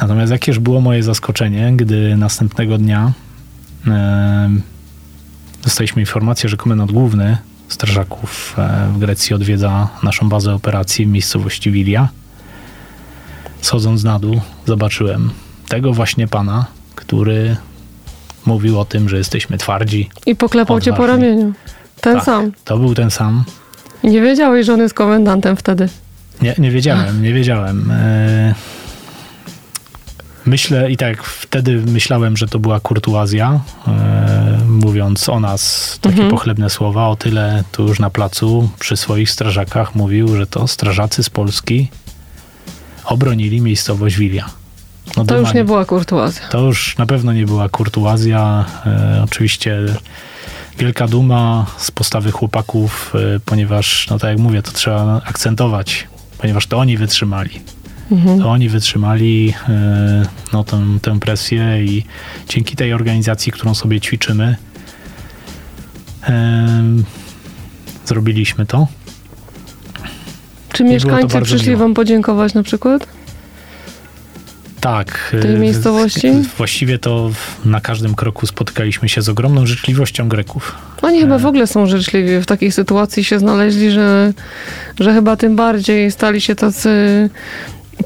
Natomiast 0.00 0.32
jakież 0.32 0.58
było 0.58 0.80
moje 0.80 1.02
zaskoczenie, 1.02 1.72
gdy 1.76 2.16
następnego 2.16 2.78
dnia 2.78 3.12
e, 3.86 4.50
dostaliśmy 5.64 6.02
informację, 6.02 6.48
że 6.48 6.56
komendant 6.56 6.92
główny 6.92 7.38
strażaków 7.68 8.54
e, 8.58 8.88
w 8.94 8.98
Grecji 8.98 9.34
odwiedza 9.34 9.88
naszą 10.02 10.28
bazę 10.28 10.54
operacji 10.54 11.06
w 11.06 11.08
miejscowości 11.08 11.70
Wilia. 11.70 12.08
Schodząc 13.60 14.04
na 14.04 14.18
dół, 14.18 14.40
zobaczyłem 14.66 15.30
tego 15.68 15.92
właśnie 15.92 16.28
pana, 16.28 16.66
który 16.94 17.56
mówił 18.46 18.80
o 18.80 18.84
tym, 18.84 19.08
że 19.08 19.18
jesteśmy 19.18 19.58
twardzi. 19.58 20.10
I 20.26 20.36
poklepał 20.36 20.80
cię 20.80 20.92
po 20.92 21.02
Odważni. 21.02 21.24
ramieniu. 21.24 21.52
Ten 22.06 22.14
tak, 22.16 22.24
sam. 22.24 22.52
To 22.64 22.78
był 22.78 22.94
ten 22.94 23.10
sam. 23.10 23.44
Nie 24.04 24.20
wiedziałeś, 24.20 24.66
że 24.66 24.74
on 24.74 24.80
jest 24.80 24.94
komendantem 24.94 25.56
wtedy. 25.56 25.88
Nie, 26.42 26.54
nie 26.58 26.70
wiedziałem, 26.70 27.22
nie 27.22 27.32
wiedziałem. 27.32 27.90
E, 27.90 28.54
Myślę 30.44 30.90
i 30.90 30.96
tak 30.96 31.22
wtedy 31.22 31.82
myślałem, 31.86 32.36
że 32.36 32.46
to 32.48 32.58
była 32.58 32.80
kurtuazja, 32.80 33.60
e, 33.88 34.58
mówiąc 34.68 35.28
o 35.28 35.40
nas 35.40 35.98
takie 36.02 36.14
Mhm. 36.14 36.30
pochlebne 36.30 36.70
słowa, 36.70 37.08
o 37.08 37.16
tyle 37.16 37.64
tu 37.72 37.88
już 37.88 37.98
na 38.00 38.10
placu 38.10 38.70
przy 38.78 38.96
swoich 38.96 39.30
strażakach 39.30 39.94
mówił, 39.94 40.36
że 40.36 40.46
to 40.46 40.68
strażacy 40.68 41.22
z 41.22 41.30
Polski 41.30 41.88
obronili 43.04 43.60
miejscowość 43.60 44.16
Wilia. 44.16 44.46
No 45.16 45.24
To 45.24 45.38
już 45.38 45.54
nie 45.54 45.64
była 45.64 45.84
kurtuazja. 45.84 46.48
To 46.48 46.60
już 46.60 46.98
na 46.98 47.06
pewno 47.06 47.32
nie 47.32 47.46
była 47.46 47.68
kurtuazja. 47.68 48.64
E, 48.86 49.20
oczywiście 49.24 49.78
wielka 50.78 51.08
duma 51.08 51.66
z 51.78 51.90
postawy 51.90 52.30
chłopaków, 52.30 53.12
e, 53.14 53.40
ponieważ, 53.40 54.06
no 54.10 54.18
tak 54.18 54.30
jak 54.30 54.38
mówię, 54.38 54.62
to 54.62 54.72
trzeba 54.72 55.22
akcentować, 55.24 56.06
ponieważ 56.38 56.66
to 56.66 56.78
oni 56.78 56.96
wytrzymali. 56.96 57.60
Mhm. 58.10 58.40
To 58.40 58.50
oni 58.50 58.68
wytrzymali 58.68 59.54
e, 59.68 60.26
no, 60.52 60.64
tę, 60.64 60.82
tę 61.02 61.20
presję 61.20 61.84
i 61.84 62.04
dzięki 62.48 62.76
tej 62.76 62.92
organizacji, 62.92 63.52
którą 63.52 63.74
sobie 63.74 64.00
ćwiczymy, 64.00 64.56
zrobiliśmy 68.06 68.66
to. 68.66 68.86
Czy 70.72 70.84
to 70.84 70.90
mieszkańcy 70.90 71.34
bardzo 71.34 71.40
przyszli 71.40 71.68
miło. 71.68 71.80
wam 71.80 71.94
podziękować 71.94 72.54
na 72.54 72.62
przykład? 72.62 73.06
Tak. 74.86 75.36
tej 75.42 75.54
e, 75.54 75.58
miejscowości? 75.58 76.32
Właściwie 76.56 76.98
to 76.98 77.30
na 77.64 77.80
każdym 77.80 78.14
kroku 78.14 78.46
spotykaliśmy 78.46 79.08
się 79.08 79.22
z 79.22 79.28
ogromną 79.28 79.66
życzliwością 79.66 80.28
Greków. 80.28 80.74
Oni 81.02 81.18
E. 81.18 81.20
chyba 81.20 81.38
w 81.38 81.46
ogóle 81.46 81.66
są 81.66 81.86
życzliwi. 81.86 82.40
W 82.40 82.46
takiej 82.46 82.72
sytuacji 82.72 83.24
się 83.24 83.38
znaleźli, 83.38 83.90
że, 83.90 84.32
że 85.00 85.14
chyba 85.14 85.36
tym 85.36 85.56
bardziej 85.56 86.10
stali 86.10 86.40
się 86.40 86.54
tacy 86.54 86.90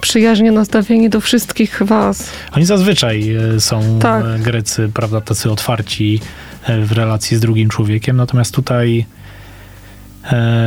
przyjaźnie 0.01 0.53
nastawieni 0.53 1.11
do 1.11 1.21
wszystkich 1.21 1.83
was. 1.85 2.31
Oni 2.53 2.65
zazwyczaj 2.65 3.35
e, 3.57 3.61
są 3.61 3.99
Tak. 4.03 4.25
e, 4.25 4.39
Grecy, 4.39 4.91
prawda, 4.95 5.21
tacy 5.21 5.51
otwarci 5.51 6.21
e, 6.67 6.81
w 6.81 6.93
relacji 6.93 7.37
z 7.37 7.41
drugim 7.41 7.69
człowiekiem, 7.69 8.17
natomiast 8.17 8.55
tutaj 8.55 8.99
e, 8.99 9.20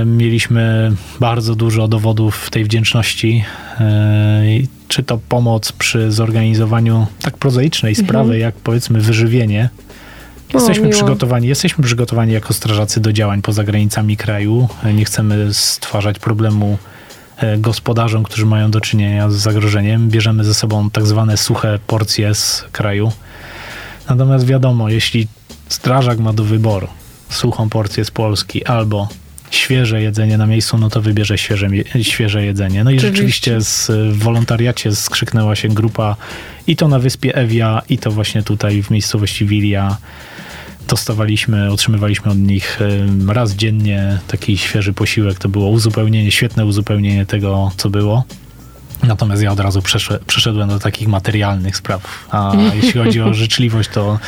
mieliśmy 0.05 0.91
bardzo 1.19 1.55
dużo 1.55 1.87
dowodów 1.87 2.49
tej 2.49 2.63
wdzięczności. 2.63 3.43
E, 3.79 4.43
czy 4.87 5.03
to 5.03 5.19
pomoc 5.29 5.71
przy 5.71 6.11
zorganizowaniu 6.11 7.07
tak 7.21 7.37
prozaicznej 7.37 7.91
Mhm. 7.91 8.07
sprawy, 8.07 8.37
jak 8.37 8.55
powiedzmy 8.55 9.01
wyżywienie. 9.01 9.69
O, 10.53 10.57
Jesteśmy 10.57 10.83
miło. 10.83 10.93
przygotowani, 10.95 11.47
jesteśmy 11.47 11.83
przygotowani 11.83 12.33
jako 12.33 12.53
strażacy 12.53 12.99
do 12.99 13.13
działań 13.13 13.41
poza 13.41 13.63
granicami 13.63 14.17
kraju. 14.17 14.67
E, 14.83 14.93
Nie 14.93 15.05
chcemy 15.05 15.53
stwarzać 15.53 16.19
problemu 16.19 16.77
e, 17.37 17.57
gospodarzom, 17.57 18.23
którzy 18.23 18.45
mają 18.45 18.71
do 18.71 18.81
czynienia 18.81 19.29
z 19.29 19.35
zagrożeniem. 19.35 20.09
Bierzemy 20.09 20.43
ze 20.43 20.53
sobą 20.53 20.89
tak 20.89 21.05
zwane 21.05 21.37
suche 21.37 21.79
porcje 21.87 22.35
z 22.35 22.65
kraju. 22.71 23.11
Natomiast 24.09 24.45
wiadomo, 24.45 24.89
jeśli 24.89 25.27
strażak 25.69 26.19
ma 26.19 26.33
do 26.33 26.43
wyboru 26.43 26.87
suchą 27.29 27.69
porcję 27.69 28.05
z 28.05 28.11
Polski 28.11 28.65
albo 28.65 29.07
świeże 29.55 30.01
jedzenie 30.01 30.37
na 30.37 30.45
miejscu, 30.45 30.77
no 30.77 30.89
to 30.89 31.01
wybierze 31.01 31.37
świeże, 31.37 31.67
świeże 32.01 32.45
jedzenie. 32.45 32.83
No 32.83 32.91
i 32.91 32.97
Oczywiście. 32.97 33.15
rzeczywiście 33.15 33.61
z, 33.61 33.91
w 33.91 34.19
wolontariacie 34.19 34.95
skrzyknęła 34.95 35.55
się 35.55 35.67
grupa 35.67 36.15
i 36.67 36.75
to 36.75 36.87
na 36.87 36.99
wyspie 36.99 37.35
Ewia, 37.35 37.81
i 37.89 37.97
to 37.97 38.11
właśnie 38.11 38.43
tutaj 38.43 38.83
w 38.83 38.89
miejscowości 38.89 39.45
Wilia. 39.45 39.97
Dostawaliśmy, 40.87 41.71
otrzymywaliśmy 41.71 42.31
od 42.31 42.37
nich 42.37 42.79
raz 43.27 43.51
dziennie 43.51 44.19
taki 44.27 44.57
świeży 44.57 44.93
posiłek. 44.93 45.39
To 45.39 45.49
było 45.49 45.69
uzupełnienie, 45.69 46.31
świetne 46.31 46.65
uzupełnienie 46.65 47.25
tego, 47.25 47.71
co 47.77 47.89
było. 47.89 48.23
Natomiast 49.03 49.41
ja 49.41 49.51
od 49.51 49.59
razu 49.59 49.81
przeszedłem, 50.27 50.69
do 50.69 50.79
takich 50.79 51.07
materialnych 51.07 51.77
spraw. 51.77 52.25
A 52.31 52.53
jeśli 52.81 53.01
chodzi 53.01 53.21
o 53.21 53.33
życzliwość, 53.33 53.89
to 53.89 54.19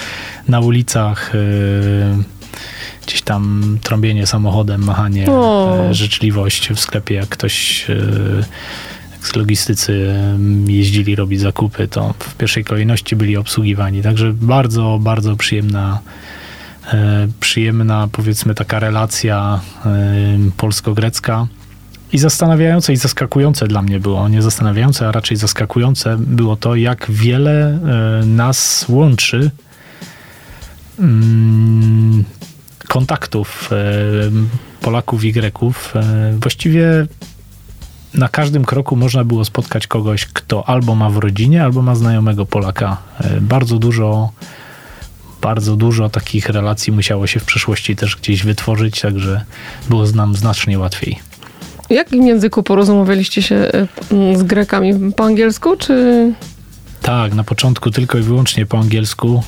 na 0.47 0.59
ulicach 0.59 1.35
y, 1.35 2.34
gdzieś 3.05 3.21
tam 3.21 3.77
trąbienie 3.83 4.27
samochodem, 4.27 4.83
machanie, 4.83 5.27
O. 5.31 5.77
y, 5.89 5.93
życzliwość 5.93 6.69
w 6.69 6.79
sklepie, 6.79 7.15
jak 7.15 7.29
ktoś 7.29 7.85
y, 7.89 8.43
jak 9.11 9.27
z 9.27 9.35
logistycy 9.35 9.93
y, 10.67 10.71
jeździli 10.71 11.15
robić 11.15 11.39
zakupy, 11.39 11.87
to 11.87 12.13
w 12.19 12.35
pierwszej 12.35 12.63
kolejności 12.63 13.15
byli 13.15 13.37
obsługiwani. 13.37 14.01
Także 14.01 14.33
bardzo, 14.33 14.99
bardzo 15.01 15.35
przyjemna 15.35 15.99
e, 16.93 17.27
przyjemna, 17.39 18.07
powiedzmy, 18.11 18.55
taka 18.55 18.79
relacja 18.79 19.59
e, 19.85 19.89
polsko-grecka. 20.57 21.47
I 22.13 22.17
zastanawiające 22.17 22.93
i 22.93 22.97
zaskakujące 22.97 23.67
dla 23.67 23.81
mnie 23.81 23.99
było, 23.99 24.29
nie 24.29 24.41
zastanawiające, 24.41 25.07
a 25.07 25.11
raczej 25.11 25.37
zaskakujące 25.37 26.17
było 26.19 26.55
to, 26.55 26.75
jak 26.75 27.05
wiele 27.09 27.79
e, 28.21 28.25
nas 28.25 28.85
łączy 28.89 29.51
mm, 30.99 32.23
kontaktów 32.95 33.69
e, 33.71 33.75
Polaków 34.81 35.23
i 35.23 35.31
Greków. 35.31 35.93
E, 35.95 36.33
Właściwie 36.41 37.07
na 38.13 38.27
każdym 38.29 38.65
kroku 38.65 38.95
można 38.95 39.23
było 39.23 39.45
spotkać 39.45 39.87
kogoś, 39.87 40.25
kto 40.25 40.69
albo 40.69 40.95
ma 40.95 41.09
w 41.09 41.17
rodzinie, 41.17 41.63
albo 41.63 41.81
ma 41.81 41.95
znajomego 41.95 42.45
Polaka. 42.45 42.97
E, 43.21 43.41
Bardzo 43.41 43.79
dużo 43.79 44.31
bardzo 45.41 45.75
dużo 45.75 46.09
takich 46.09 46.49
relacji 46.49 46.93
musiało 46.93 47.27
się 47.27 47.39
w 47.39 47.45
przeszłości 47.45 47.95
też 47.95 48.15
gdzieś 48.15 48.43
wytworzyć, 48.43 49.01
także 49.01 49.41
było 49.89 50.05
nam 50.05 50.35
znacznie 50.35 50.79
łatwiej. 50.79 51.19
W 51.89 51.93
jakim 51.93 52.27
języku 52.27 52.63
porozumiewaliście 52.63 53.41
się 53.41 53.71
z 54.35 54.43
Grekami? 54.43 55.11
Po 55.15 55.23
angielsku, 55.23 55.77
czy... 55.77 56.33
Tak, 57.01 57.33
na 57.33 57.43
początku 57.43 57.91
tylko 57.91 58.17
i 58.17 58.21
wyłącznie 58.21 58.65
po 58.65 58.79
angielsku 58.79 59.43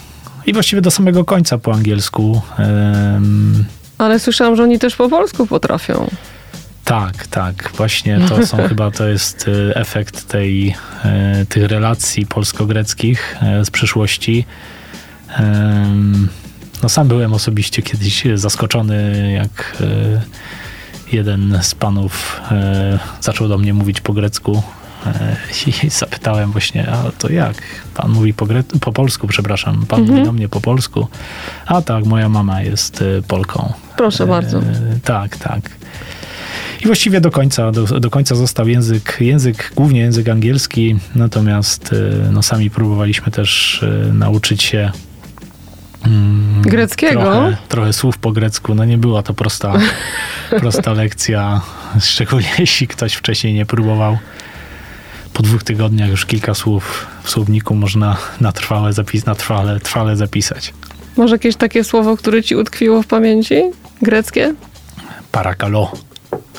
i 0.47 0.53
właściwie 0.53 0.81
do 0.81 0.91
samego 0.91 1.25
końca 1.25 1.57
po 1.57 1.73
angielsku. 1.73 2.41
Em, 2.59 3.65
Ale 3.97 4.19
słyszałam, 4.19 4.55
że 4.55 4.63
oni 4.63 4.79
też 4.79 4.95
po 4.95 5.09
polsku 5.09 5.47
potrafią. 5.47 6.09
tak, 6.85 7.27
tak, 7.27 7.71
właśnie 7.75 8.19
to 8.29 8.45
są 8.47 8.67
chyba, 8.67 8.91
to 8.91 9.07
jest 9.07 9.45
e, 9.47 9.75
efekt 9.75 10.27
tej, 10.27 10.75
e, 11.05 11.45
tych 11.49 11.63
relacji 11.63 12.25
polsko-greckich 12.25 13.37
e, 13.41 13.65
z 13.65 13.69
przeszłości. 13.69 14.45
No 16.83 16.89
sam 16.89 17.07
byłem 17.07 17.33
osobiście 17.33 17.81
kiedyś 17.81 18.23
zaskoczony, 18.35 19.31
jak 19.33 19.83
jeden 21.11 21.59
z 21.61 21.75
panów 21.75 22.41
zaczął 23.21 23.47
do 23.47 23.57
mnie 23.57 23.73
mówić 23.73 24.01
po 24.01 24.13
grecku 24.13 24.63
i 25.85 25.89
zapytałem 25.89 26.51
właśnie, 26.51 26.89
a 26.89 27.11
to 27.17 27.29
jak? 27.29 27.55
Pan 27.93 28.11
mówi 28.11 28.33
po, 28.33 28.45
gre- 28.45 28.79
po 28.79 28.91
polsku, 28.91 29.27
przepraszam, 29.27 29.85
pan 29.85 30.01
mówi 30.01 30.23
do 30.23 30.31
mnie 30.31 30.49
po 30.49 30.61
polsku? 30.61 31.07
A 31.65 31.81
tak, 31.81 32.05
moja 32.05 32.29
mama 32.29 32.61
jest 32.61 33.01
e, 33.01 33.21
Polką. 33.21 33.73
Proszę 33.97 34.23
E, 34.23 34.27
bardzo. 34.27 34.61
Tak, 35.03 35.37
tak. 35.37 35.61
I 36.81 36.85
właściwie 36.85 37.21
do 37.21 37.31
końca, 37.31 37.71
do, 37.71 37.99
do 37.99 38.09
końca 38.09 38.35
został 38.35 38.67
język, 38.67 39.17
język, 39.21 39.71
głównie 39.75 39.99
język 39.99 40.29
angielski, 40.29 40.95
natomiast 41.15 41.93
e, 41.93 42.31
no, 42.31 42.43
sami 42.43 42.69
próbowaliśmy 42.69 43.31
też 43.31 43.83
e, 43.83 44.13
nauczyć 44.13 44.63
się 44.63 44.91
mm, 46.05 46.61
Greckiego? 46.61 47.21
Trochę, 47.21 47.57
trochę 47.67 47.93
słów 47.93 48.17
po 48.17 48.31
grecku. 48.31 48.75
No 48.75 48.85
nie 48.85 48.97
była 48.97 49.23
to 49.23 49.33
prosta, 49.33 49.73
prosta 50.61 50.93
lekcja, 50.93 51.61
szczególnie 51.99 52.49
jeśli 52.59 52.87
ktoś 52.87 53.13
wcześniej 53.13 53.53
nie 53.53 53.65
próbował. 53.65 54.17
Po 55.37 55.43
dwóch 55.43 55.63
tygodniach 55.63 56.09
już 56.09 56.25
kilka 56.25 56.53
słów 56.53 57.07
w 57.23 57.29
słowniku 57.29 57.75
można 57.75 58.17
na 58.41 58.51
trwale, 58.51 58.93
zapis, 58.93 59.25
na 59.25 59.35
trwale, 59.35 59.79
trwale 59.79 60.15
zapisać. 60.15 60.73
Może 61.17 61.35
jakieś 61.35 61.55
takie 61.55 61.83
słowo, 61.83 62.17
które 62.17 62.43
ci 62.43 62.55
utkwiło 62.55 63.01
w 63.01 63.07
pamięci? 63.07 63.55
Greckie? 64.01 64.53
Parakalo, 65.31 65.91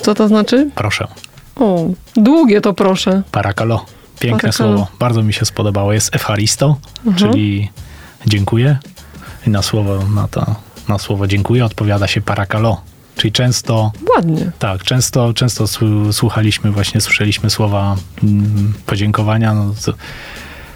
Co 0.01 0.13
to 0.13 0.27
znaczy? 0.27 0.69
proszę. 0.75 1.07
O, 1.55 1.87
długie 2.15 2.61
to 2.61 2.73
proszę. 2.73 3.21
Parakalo. 3.31 3.85
Piękne 4.19 4.39
Parakalo. 4.49 4.77
słowo. 4.77 4.91
Bardzo 4.99 5.23
mi 5.23 5.33
się 5.33 5.45
spodobało. 5.45 5.93
Jest 5.93 6.15
efaristo, 6.15 6.77
Mhm. 7.05 7.15
czyli 7.33 7.69
dziękuję. 8.25 8.77
I 9.47 9.49
na 9.49 9.61
słowo, 9.61 9.99
na, 10.15 10.27
to, 10.27 10.55
na 10.87 10.97
słowo 10.99 11.27
dziękuję 11.27 11.65
odpowiada 11.65 12.07
się 12.07 12.21
parakalo. 12.21 12.81
Czyli 13.19 13.31
często, 13.31 13.91
Ładnie. 14.15 14.51
tak, 14.59 14.83
często, 14.83 15.33
często 15.33 15.63
słu- 15.67 16.13
słuchaliśmy, 16.13 16.71
właśnie 16.71 17.01
słyszeliśmy 17.01 17.49
słowa 17.49 17.95
mm, 18.23 18.73
podziękowania. 18.85 19.53
No, 19.53 19.73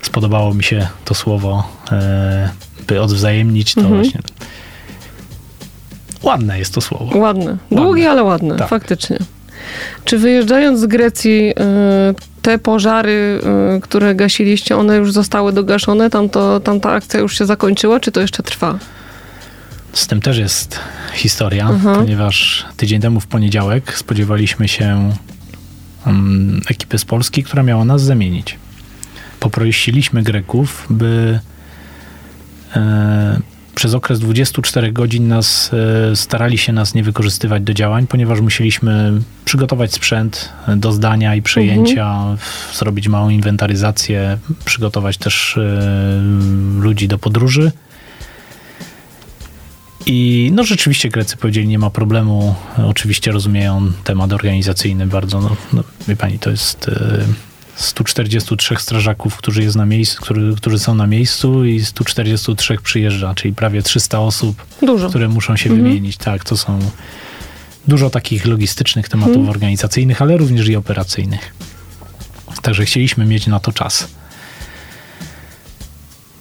spodobało 0.01 0.53
mi 0.53 0.63
się 0.63 0.87
to 1.05 1.13
słowo. 1.13 1.63
E, 1.91 2.49
by 2.87 3.01
odwzajemnić 3.01 3.73
to 3.75 3.81
Mhm. 3.81 4.01
właśnie. 4.01 4.19
Ładne 6.23 6.59
jest 6.59 6.73
to 6.73 6.81
słowo. 6.81 7.17
Ładne. 7.17 7.57
Długie, 7.71 8.09
ale 8.11 8.23
ładne, 8.23 8.55
Tak. 8.55 8.67
faktycznie. 8.69 9.17
Czy 10.05 10.17
wyjeżdżając 10.17 10.79
z 10.79 10.85
Grecji, 10.85 11.49
y, 11.49 11.53
te 12.41 12.57
pożary, 12.59 13.39
y, 13.77 13.81
które 13.81 14.15
gasiliście, 14.15 14.77
one 14.77 14.95
już 14.97 15.11
zostały 15.11 15.53
dogaszone? 15.53 16.09
Tam 16.09 16.29
to, 16.29 16.59
tam 16.59 16.79
ta 16.79 16.91
akcja 16.91 17.19
już 17.19 17.37
się 17.37 17.45
zakończyła, 17.45 17.99
czy 17.99 18.11
to 18.11 18.21
jeszcze 18.21 18.43
trwa? 18.43 18.77
Z 19.93 20.07
tym 20.07 20.21
też 20.21 20.37
jest 20.37 20.79
historia, 21.13 21.69
Mhm. 21.69 21.95
ponieważ 21.95 22.65
tydzień 22.77 23.01
temu 23.01 23.19
w 23.19 23.27
poniedziałek 23.27 23.97
spodziewaliśmy 23.97 24.67
się 24.67 25.13
um, 26.05 26.61
ekipy 26.69 26.97
z 26.97 27.05
Polski, 27.05 27.43
która 27.43 27.63
miała 27.63 27.85
nas 27.85 28.01
zamienić. 28.03 28.57
Poprosiliśmy 29.39 30.23
Greków, 30.23 30.87
by 30.89 31.39
e, 32.75 33.39
przez 33.75 33.93
okres 33.93 34.19
24 34.19 34.91
godzin 34.91 35.27
nas 35.27 35.71
e, 36.11 36.15
starali 36.15 36.57
się 36.57 36.73
nas 36.73 36.93
nie 36.95 37.03
wykorzystywać 37.03 37.63
do 37.63 37.73
działań, 37.73 38.07
ponieważ 38.07 38.41
musieliśmy 38.41 39.13
przygotować 39.45 39.93
sprzęt 39.93 40.49
do 40.77 40.91
zdania 40.91 41.35
i 41.35 41.41
przejęcia, 41.41 42.15
w- 42.37 42.77
zrobić 42.77 43.07
małą 43.07 43.29
inwentaryzację, 43.29 44.37
przygotować 44.65 45.17
też 45.17 45.57
e, 45.57 46.21
ludzi 46.79 47.07
do 47.07 47.17
podróży. 47.17 47.71
I 50.05 50.49
no 50.53 50.63
rzeczywiście 50.63 51.09
Grecy 51.09 51.37
powiedzieli, 51.37 51.67
nie 51.67 51.79
ma 51.79 51.89
problemu. 51.89 52.55
Oczywiście 52.87 53.31
rozumieją 53.31 53.91
temat 54.03 54.33
organizacyjny 54.33 55.07
bardzo. 55.07 55.41
No, 55.41 55.55
no 55.73 55.83
wie 56.07 56.15
pani, 56.15 56.39
to 56.39 56.49
jest 56.49 56.87
e, 56.89 57.25
143 57.75 58.75
strażaków, 58.79 59.37
którzy, 59.37 59.63
jest 59.63 59.75
na 59.75 59.85
miejscu, 59.85 60.21
którzy, 60.21 60.53
którzy 60.57 60.79
są 60.79 60.95
na 60.95 61.07
miejscu 61.07 61.65
i 61.65 61.85
143 61.85 62.77
przyjeżdża, 62.83 63.35
czyli 63.35 63.53
prawie 63.53 63.81
300 63.83 64.19
osób, 64.19 64.65
Dużo. 64.81 65.09
które 65.09 65.29
muszą 65.29 65.57
się 65.57 65.69
Mhm. 65.69 65.87
wymienić. 65.87 66.17
Tak, 66.17 66.43
to 66.43 66.57
są 66.57 66.79
dużo 67.87 68.09
takich 68.09 68.45
logistycznych 68.45 69.09
tematów 69.09 69.35
Mhm. 69.35 69.49
organizacyjnych, 69.49 70.21
ale 70.21 70.37
również 70.37 70.67
i 70.67 70.75
operacyjnych. 70.75 71.53
Także 72.61 72.85
chcieliśmy 72.85 73.25
mieć 73.25 73.47
na 73.47 73.59
to 73.59 73.71
czas. 73.71 74.07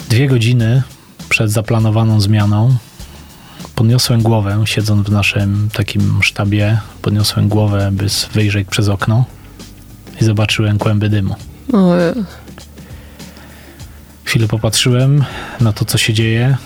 Dwie 0.08 0.28
godziny 0.28 0.82
przed 1.28 1.50
zaplanowaną 1.50 2.20
zmianą 2.20 2.76
podniosłem 3.82 4.22
głowę, 4.22 4.62
siedząc 4.64 5.08
w 5.08 5.12
naszym 5.12 5.68
takim 5.72 6.18
sztabie, 6.22 6.80
podniosłem 7.02 7.48
głowę, 7.48 7.90
by 7.92 8.06
wyjrzeć 8.32 8.68
przez 8.68 8.88
okno 8.88 9.24
i 10.20 10.24
zobaczyłem 10.24 10.78
kłęby 10.78 11.08
dymu. 11.08 11.34
O, 11.72 11.94
Chwilę 14.24 14.48
popatrzyłem 14.48 15.24
na 15.60 15.72
to, 15.72 15.84
co 15.84 15.98
się 15.98 16.14
dzieje. 16.14 16.56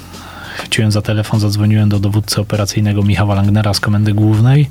Chwyciłem 0.57 0.91
za 0.91 1.03
telefon, 1.03 1.41
zadzwoniłem 1.41 1.89
do 1.89 1.99
dowódcy 1.99 2.41
operacyjnego 2.41 3.03
Michała 3.03 3.35
Langnera 3.35 3.75
z 3.75 3.81
Komendy 3.81 4.13
Głównej. 4.13 4.71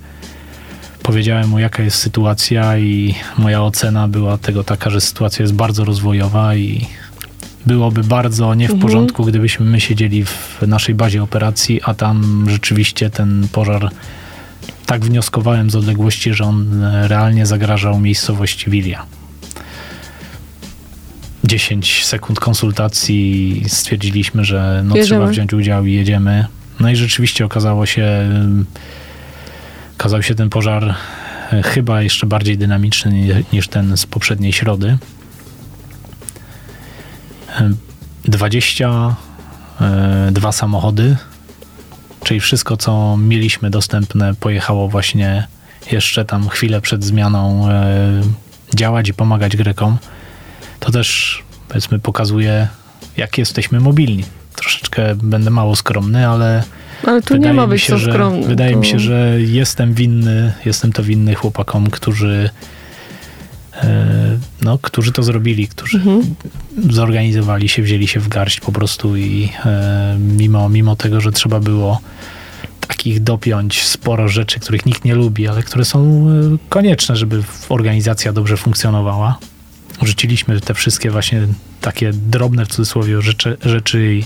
Powiedziałem 1.04 1.50
mu, 1.50 1.60
jaka 1.60 1.84
jest 1.84 1.98
sytuacja 1.98 2.78
i 2.78 3.16
moja 3.38 3.64
ocena 3.64 4.08
była 4.08 4.38
tego 4.38 4.64
taka, 4.64 4.90
że 4.90 5.02
sytuacja 5.02 5.44
jest 5.44 5.54
bardzo 5.54 5.86
rozwojowa 5.86 6.56
i 6.56 6.88
byłoby 7.66 8.04
bardzo 8.04 8.54
nie 8.56 8.68
w 8.68 8.72
Mhm. 8.72 8.82
porządku, 8.82 9.26
gdybyśmy 9.26 9.66
my 9.66 9.82
siedzieli 9.82 10.26
w 10.26 10.62
naszej 10.68 10.96
bazie 10.96 11.24
operacji, 11.24 11.82
a 11.84 11.94
tam 11.94 12.46
rzeczywiście 12.50 13.10
ten 13.10 13.48
pożar 13.52 13.90
tak 14.86 15.06
wnioskowałem 15.06 15.70
z 15.70 15.76
odległości, 15.76 16.34
że 16.34 16.44
on 16.44 16.84
e, 16.84 17.08
realnie 17.08 17.46
zagrażał 17.46 18.00
miejscowości 18.00 18.70
Wilia. 18.70 19.06
10 21.44 22.06
sekund 22.06 22.40
konsultacji 22.40 23.64
stwierdziliśmy, 23.68 24.46
że 24.46 24.82
no, 24.86 24.96
Jedziemy. 24.96 25.06
trzeba 25.08 25.28
wziąć 25.32 25.54
udział 25.54 25.86
i 25.86 25.94
jedziemy. 25.94 26.46
No 26.80 26.90
i 26.90 26.96
rzeczywiście 26.96 27.46
okazało 27.46 27.86
się, 27.86 28.08
okazał 29.98 30.24
się 30.24 30.36
ten 30.36 30.50
pożar 30.50 30.96
e, 31.54 31.64
chyba 31.64 32.02
jeszcze 32.02 32.28
bardziej 32.28 32.58
dynamiczny 32.58 33.12
ni- 33.12 33.44
niż 33.54 33.68
ten 33.68 33.98
z 33.98 34.06
poprzedniej 34.06 34.54
środy. 34.54 34.98
Ym, 37.62 37.78
22 38.26 40.52
samochody, 40.52 41.18
czyli 42.24 42.40
wszystko, 42.40 42.78
co 42.78 43.18
mieliśmy 43.18 43.70
dostępne, 43.70 44.36
pojechało 44.36 44.88
właśnie 44.88 45.48
jeszcze 45.92 46.26
tam 46.26 46.50
chwilę 46.50 46.82
przed 46.82 47.04
zmianą 47.04 47.70
e, 47.70 48.22
działać 48.76 49.10
i 49.10 49.14
pomagać 49.14 49.58
Grekom 49.58 49.98
to 50.86 50.92
też 50.92 51.44
powiedzmy 51.68 52.00
pokazuje, 52.00 52.68
jak 53.18 53.38
jesteśmy 53.38 53.80
mobilni. 53.80 54.24
Troszeczkę 54.56 55.16
będę 55.16 55.50
mało 55.50 55.76
skromny, 55.76 56.28
ale 56.28 56.64
ale 57.08 57.22
tu 57.22 57.34
wydaje 57.34 57.54
nie 57.54 57.54
ma 57.54 57.64
mi 57.64 57.70
być 57.70 57.82
się, 57.82 57.98
że, 57.98 58.12
skromny. 58.12 58.48
Wydaje 58.48 58.74
to... 58.74 58.80
mi 58.80 58.86
się, 58.86 59.00
że 59.00 59.42
jestem 59.42 59.94
winny, 59.94 60.54
jestem 60.66 60.94
to 60.94 61.04
winny 61.04 61.36
chłopakom, 61.36 61.90
którzy 61.90 62.50
e, 62.50 62.52
no, 64.62 64.78
którzy 64.78 65.12
to 65.12 65.24
zrobili, 65.24 65.68
którzy 65.68 65.98
Mhm. 65.98 66.36
zorganizowali 66.90 67.70
się, 67.70 67.82
wzięli 67.82 68.08
się 68.08 68.20
w 68.20 68.28
garść 68.28 68.60
po 68.60 68.72
prostu 68.72 69.18
i 69.18 69.50
e, 69.66 70.18
mimo, 70.20 70.70
mimo 70.70 70.96
tego, 70.96 71.22
że 71.22 71.32
trzeba 71.32 71.60
było 71.60 72.02
takich 72.88 73.24
dopiąć 73.24 73.84
sporo 73.84 74.30
rzeczy, 74.30 74.60
których 74.60 74.86
nikt 74.86 75.06
nie 75.06 75.16
lubi, 75.16 75.48
ale 75.48 75.64
które 75.64 75.86
są 75.86 76.28
e, 76.30 76.58
konieczne, 76.70 77.16
żeby 77.16 77.44
organizacja 77.70 78.34
dobrze 78.34 78.58
funkcjonowała. 78.58 79.38
Rzuciliśmy 80.02 80.62
te 80.62 80.74
wszystkie 80.74 81.12
właśnie 81.12 81.48
takie 81.82 82.12
drobne 82.14 82.66
w 82.66 82.68
cudzysłowie 82.68 83.22
rzeczy, 83.22 83.58
rzeczy 83.66 84.14
i 84.16 84.24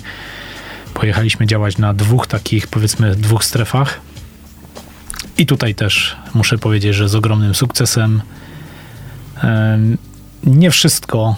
pojechaliśmy 0.94 1.46
działać 1.46 1.78
na 1.78 1.94
dwóch 1.94 2.28
takich, 2.28 2.68
powiedzmy, 2.68 3.16
dwóch 3.16 3.44
strefach. 3.44 4.00
I 5.38 5.46
tutaj 5.46 5.76
też 5.76 6.16
muszę 6.34 6.58
powiedzieć, 6.58 6.96
że 6.96 7.10
z 7.10 7.16
ogromnym 7.16 7.56
sukcesem. 7.56 8.22
Nie 10.43 10.71
wszystko, 10.71 11.36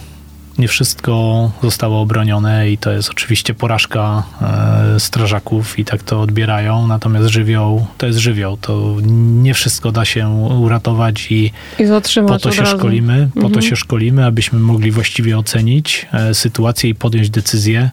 nie 0.58 0.68
wszystko 0.68 1.52
zostało 1.64 2.02
obronione 2.02 2.70
i 2.72 2.78
to 2.78 2.92
jest 2.92 3.10
oczywiście 3.10 3.54
porażka 3.54 4.24
e, 4.96 5.00
strażaków 5.00 5.80
i 5.80 5.86
tak 5.86 6.04
to 6.04 6.22
odbierają. 6.22 6.88
Natomiast 6.88 7.28
żywioł 7.28 7.88
to 7.98 8.06
jest 8.06 8.20
żywioł. 8.20 8.58
To 8.58 8.96
nie 9.42 9.54
wszystko 9.54 9.92
da 9.92 10.06
się 10.06 10.30
uratować 10.60 11.32
i 11.32 11.52
I 11.80 11.84
po 12.28 12.40
to 12.40 12.52
się 12.52 12.62
razu. 12.62 12.78
szkolimy, 12.78 13.30
po 13.34 13.40
to 13.42 13.46
Mhm. 13.48 13.62
się 13.66 13.76
szkolimy, 13.76 14.26
abyśmy 14.26 14.60
mogli 14.60 14.92
właściwie 14.92 15.38
ocenić 15.38 16.08
e, 16.14 16.34
sytuację 16.34 16.90
i 16.90 16.96
podjąć 16.96 17.30
decyzję, 17.30 17.90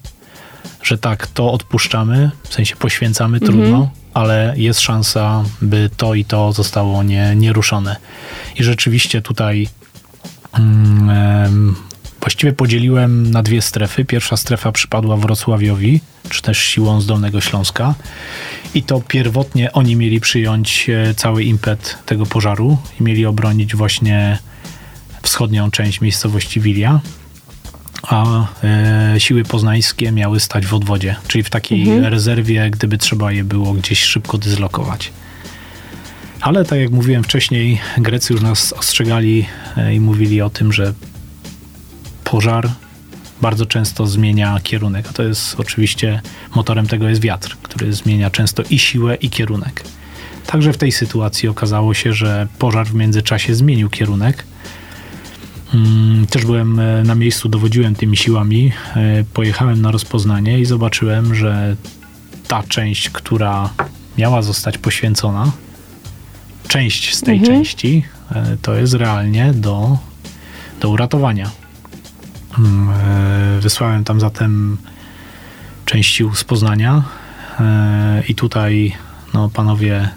że 0.82 0.98
tak, 0.98 1.26
to 1.26 1.52
odpuszczamy, 1.52 2.30
w 2.48 2.54
sensie 2.54 2.76
poświęcamy, 2.76 3.38
Mhm. 3.38 3.52
trudno, 3.52 3.90
ale 4.14 4.54
jest 4.56 4.80
szansa, 4.80 5.44
by 5.62 5.90
to 5.96 6.14
i 6.14 6.24
to 6.24 6.52
zostało 6.52 7.02
nie, 7.02 7.36
nieruszone. 7.36 7.96
I 8.56 8.62
rzeczywiście 8.64 9.22
tutaj 9.22 9.68
właściwie 12.20 12.52
podzieliłem 12.52 13.30
na 13.30 13.42
dwie 13.42 13.62
strefy. 13.62 14.04
Pierwsza 14.04 14.36
strefa 14.36 14.72
przypadła 14.72 15.16
Wrocławiowi, 15.16 16.00
czy 16.30 16.42
też 16.42 16.58
siłą 16.58 17.00
z 17.00 17.06
Dolnego 17.06 17.40
Śląska. 17.40 17.94
I 18.74 18.82
to 18.82 19.00
pierwotnie 19.00 19.72
oni 19.72 19.96
mieli 19.96 20.20
przyjąć 20.20 20.90
e, 20.90 21.14
cały 21.14 21.44
impet 21.44 21.98
tego 22.06 22.26
pożaru 22.26 22.78
i 23.00 23.02
mieli 23.02 23.26
obronić 23.26 23.76
właśnie 23.76 24.38
wschodnią 25.22 25.70
część 25.70 26.00
miejscowości 26.00 26.60
Wilia, 26.60 27.00
a 28.02 28.46
e, 28.64 29.14
siły 29.20 29.44
poznańskie 29.44 30.12
miały 30.12 30.40
stać 30.40 30.66
w 30.66 30.74
odwodzie, 30.74 31.16
czyli 31.28 31.44
w 31.44 31.50
takiej 31.50 31.82
Mhm. 31.82 32.04
rezerwie, 32.04 32.70
gdyby 32.70 32.98
trzeba 32.98 33.32
je 33.32 33.44
było 33.44 33.72
gdzieś 33.72 34.02
szybko 34.02 34.38
dyslokować. 34.38 35.12
Ale 36.40 36.64
tak 36.64 36.78
jak 36.80 36.90
mówiłem 36.90 37.24
wcześniej, 37.24 37.80
Grecy 37.98 38.32
już 38.32 38.42
nas 38.42 38.72
ostrzegali 38.72 39.46
i 39.94 40.00
mówili 40.00 40.42
o 40.42 40.50
tym, 40.50 40.72
że 40.72 40.94
pożar 42.24 42.70
bardzo 43.40 43.66
często 43.66 44.06
zmienia 44.06 44.60
kierunek. 44.62 45.06
A 45.10 45.12
to 45.12 45.22
jest 45.22 45.60
oczywiście 45.60 46.20
motorem 46.54 46.86
tego 46.86 47.08
jest 47.08 47.20
wiatr, 47.20 47.56
który 47.62 47.92
zmienia 47.92 48.30
często 48.30 48.62
i 48.70 48.78
siłę, 48.78 49.14
i 49.14 49.30
kierunek. 49.30 49.84
Także 50.46 50.72
w 50.72 50.76
tej 50.76 50.92
sytuacji 50.92 51.48
okazało 51.48 51.94
się, 51.94 52.12
że 52.12 52.48
pożar 52.58 52.86
w 52.86 52.94
międzyczasie 52.94 53.54
zmienił 53.54 53.90
kierunek. 53.90 54.44
Mm, 55.74 56.26
Też 56.26 56.44
byłem 56.44 56.80
e, 56.80 57.02
na 57.02 57.14
miejscu, 57.14 57.48
dowodziłem 57.48 57.94
tymi 57.94 58.16
siłami. 58.16 58.72
E, 58.96 59.24
Pojechałem 59.34 59.82
na 59.82 59.90
rozpoznanie 59.90 60.60
i 60.60 60.64
zobaczyłem, 60.64 61.34
że 61.34 61.76
ta 62.48 62.62
część, 62.62 63.10
która 63.10 63.70
miała 64.18 64.42
zostać 64.42 64.78
poświęcona, 64.78 65.52
część 66.68 67.14
z 67.14 67.20
tej 67.20 67.38
Mhm. 67.38 67.58
części, 67.58 68.04
e, 68.06 68.17
to 68.62 68.74
jest 68.74 68.94
realnie 68.94 69.52
do, 69.54 69.98
do 70.80 70.88
uratowania. 70.88 71.50
Mm, 72.58 72.90
e, 72.90 73.60
Wysłałem 73.60 74.04
tam 74.04 74.20
zatem 74.20 74.76
część 75.84 76.14
sił 76.14 76.34
z 76.34 76.44
Poznania 76.44 77.02
e, 77.60 78.22
i 78.28 78.34
tutaj 78.34 78.92
no, 79.34 79.48
panowie 79.48 80.08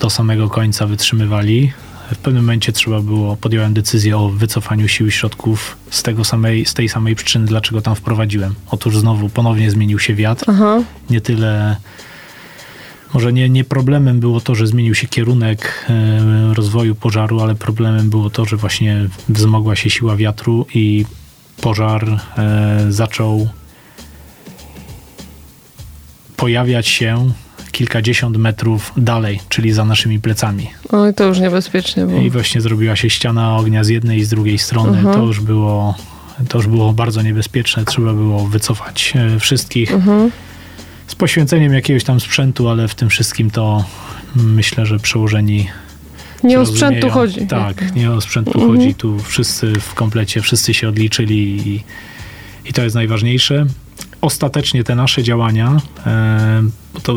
do 0.00 0.10
samego 0.10 0.48
końca 0.48 0.86
wytrzymywali. 0.86 1.72
w 2.12 2.18
pewnym 2.18 2.42
momencie 2.42 2.72
trzeba 2.72 3.00
było, 3.00 3.36
podjąłem 3.36 3.74
decyzję 3.74 4.18
o 4.18 4.28
wycofaniu 4.28 4.88
sił 4.88 5.06
i 5.06 5.12
środków 5.12 5.76
z, 5.90 6.02
tego 6.02 6.24
samej, 6.24 6.66
z 6.66 6.74
tej 6.74 6.88
samej 6.88 7.16
przyczyny, 7.16 7.46
dlaczego 7.46 7.82
tam 7.82 7.94
wprowadziłem. 7.94 8.54
Otóż 8.70 8.98
znowu 8.98 9.28
ponownie 9.28 9.70
zmienił 9.70 9.98
się 9.98 10.14
wiatr. 10.14 10.44
Aha. 10.48 10.82
Nie 11.10 11.20
tyle, 11.20 11.76
może 13.14 13.32
nie, 13.32 13.48
nie 13.48 13.64
problemem 13.64 14.20
było 14.20 14.40
to, 14.40 14.54
że 14.54 14.66
zmienił 14.66 14.94
się 14.94 15.06
kierunek 15.06 15.86
e, 15.90 16.54
rozwoju 16.54 16.94
pożaru, 16.94 17.40
ale 17.40 17.54
problemem 17.54 18.10
było 18.10 18.30
to, 18.30 18.44
że 18.44 18.56
właśnie 18.56 19.08
wzmogła 19.28 19.76
się 19.76 19.90
siła 19.90 20.16
wiatru 20.16 20.66
i 20.74 21.04
pożar 21.60 22.20
e, 22.38 22.86
zaczął 22.88 23.48
pojawiać 26.36 26.88
się 26.88 27.32
kilkadziesiąt 27.72 28.36
metrów 28.36 28.92
dalej, 28.96 29.40
czyli 29.48 29.72
za 29.72 29.84
naszymi 29.84 30.20
plecami. 30.20 30.70
Oj, 30.92 31.14
to 31.14 31.24
już 31.24 31.38
niebezpiecznie 31.38 32.06
było. 32.06 32.20
I 32.20 32.30
właśnie 32.30 32.60
zrobiła 32.60 32.96
się 32.96 33.10
ściana 33.10 33.56
ognia 33.56 33.84
z 33.84 33.88
jednej 33.88 34.18
i 34.18 34.24
z 34.24 34.28
drugiej 34.28 34.58
strony. 34.58 34.98
Mhm. 34.98 35.14
To 35.14 35.26
już 35.26 35.40
było 35.40 35.94
to 36.48 36.58
już 36.58 36.66
było 36.66 36.92
bardzo 36.92 37.22
niebezpieczne. 37.22 37.84
Trzeba 37.84 38.12
było 38.12 38.46
wycofać 38.46 39.12
e, 39.16 39.40
wszystkich 39.40 39.92
Mhm. 39.92 40.30
Z 41.06 41.14
poświęceniem 41.14 41.72
jakiegoś 41.74 42.04
tam 42.04 42.20
sprzętu, 42.20 42.68
ale 42.68 42.88
w 42.88 42.94
tym 42.94 43.08
wszystkim 43.08 43.50
to 43.50 43.84
myślę, 44.36 44.86
że 44.86 44.98
przełożeni 44.98 45.68
Nie 46.44 46.60
o 46.60 46.66
sprzęt 46.66 47.00
tu 47.00 47.10
chodzi. 47.10 47.46
Tak, 47.46 47.94
nie 47.94 48.10
o 48.10 48.20
sprzęt 48.20 48.52
tu 48.52 48.60
Mhm. 48.60 48.78
chodzi. 48.78 48.94
Tu 48.94 49.18
wszyscy 49.18 49.72
w 49.80 49.94
komplecie, 49.94 50.42
wszyscy 50.42 50.74
się 50.74 50.88
odliczyli 50.88 51.68
i, 51.68 51.84
i 52.64 52.72
to 52.72 52.82
jest 52.82 52.94
najważniejsze. 52.94 53.66
Ostatecznie 54.20 54.84
te 54.84 54.94
nasze 54.94 55.22
działania, 55.22 55.76
e, 56.06 56.62
bo 56.94 57.00
to 57.00 57.14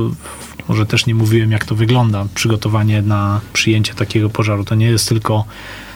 może 0.67 0.85
też 0.85 1.05
nie 1.05 1.15
mówiłem, 1.15 1.51
jak 1.51 1.65
to 1.65 1.75
wygląda, 1.75 2.25
przygotowanie 2.35 3.01
na 3.01 3.41
przyjęcie 3.53 3.93
takiego 3.93 4.29
pożaru. 4.29 4.63
To 4.65 4.75
nie 4.75 4.85
jest 4.85 5.09
tylko 5.09 5.45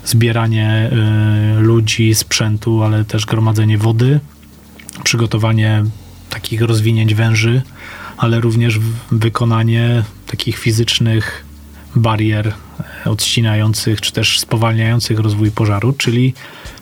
zbieranie 0.05 0.69
e, 0.69 1.59
ludzi, 1.59 2.15
sprzętu, 2.15 2.83
ale 2.83 3.05
też 3.05 3.25
gromadzenie 3.25 3.77
wody, 3.77 4.19
przygotowanie 5.03 5.83
takich 6.29 6.61
rozwinięć 6.61 7.13
węży, 7.13 7.61
ale 8.17 8.41
również 8.41 8.79
wykonanie 9.11 10.03
takich 10.27 10.57
fizycznych 10.57 11.45
barier 11.95 12.53
odcinających 13.05 14.01
czy 14.01 14.11
też 14.11 14.39
spowalniających 14.39 15.19
rozwój 15.19 15.51
pożaru, 15.51 15.93
czyli 15.93 16.33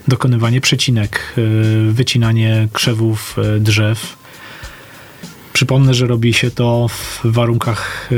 dokonywanie 0.07 0.61
przecinek, 0.61 1.34
e, 1.38 1.41
wycinanie 1.91 2.67
krzewów 2.73 3.36
e, 3.38 3.59
drzew. 3.59 4.17
Przypomnę, 5.53 5.93
że 5.93 6.07
robi 6.07 6.34
się 6.34 6.51
to 6.51 6.88
w 6.88 7.21
warunkach 7.23 8.09
e, 8.11 8.15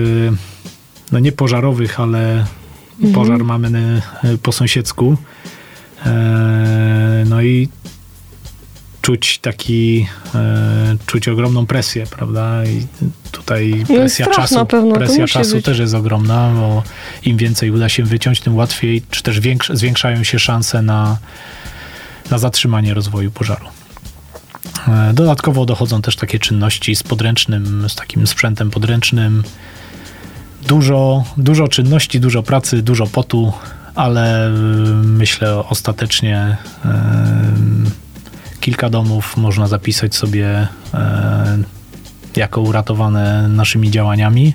no 1.12 1.20
nie 1.20 1.32
pożarowych, 1.32 2.00
ale 2.00 2.46
pożar 3.14 3.44
mamy 3.44 4.02
po 4.44 4.52
sąsiedzku. 4.52 5.18
E, 6.06 6.94
No 7.30 7.42
i 7.42 7.70
czuć 9.04 9.40
taki, 9.40 10.08
e, 10.36 10.96
czuć 11.06 11.28
ogromną 11.28 11.66
presję, 11.66 12.06
prawda? 12.08 12.66
I 12.66 12.88
tutaj 13.32 13.86
No 13.90 13.96
presja 13.96 14.26
strach 14.26 14.50
czasu, 14.50 14.66
presja 14.94 15.28
czasu 15.28 15.56
być. 15.56 15.66
też 15.66 15.80
jest 15.80 15.94
ogromna, 15.94 16.52
bo 16.56 16.84
im 17.24 17.38
więcej 17.38 17.72
uda 17.72 17.90
się 17.90 18.04
wyciąć, 18.04 18.42
tym 18.42 18.56
łatwiej, 18.56 19.04
czy 19.10 19.24
też 19.24 19.40
większ, 19.40 19.70
zwiększają 19.74 20.24
się 20.24 20.40
szanse 20.40 20.82
na, 20.82 21.18
na 22.32 22.38
zatrzymanie 22.38 22.94
rozwoju 22.94 23.32
pożaru. 23.32 23.66
E, 24.88 25.14
Dodatkowo 25.14 25.66
dochodzą 25.66 26.02
też 26.02 26.16
takie 26.16 26.40
czynności 26.40 26.96
z 26.96 27.04
podręcznym, 27.04 27.90
z 27.90 27.96
takim 27.96 28.28
sprzętem 28.28 28.70
podręcznym. 28.70 29.44
Dużo, 30.68 31.24
dużo 31.38 31.68
czynności, 31.68 32.20
dużo 32.20 32.44
pracy, 32.44 32.82
dużo 32.82 33.08
potu, 33.08 33.54
ale 33.96 34.48
y, 34.48 34.52
myślę 35.04 35.56
ostatecznie 35.58 36.58
y, 36.86 38.03
kilka 38.64 38.90
domów 38.90 39.38
można 39.38 39.68
zapisać 39.68 40.16
sobie 40.16 40.68
y, 40.94 40.98
jako 42.40 42.62
uratowane 42.62 43.48
naszymi 43.48 43.92
działaniami. 43.92 44.54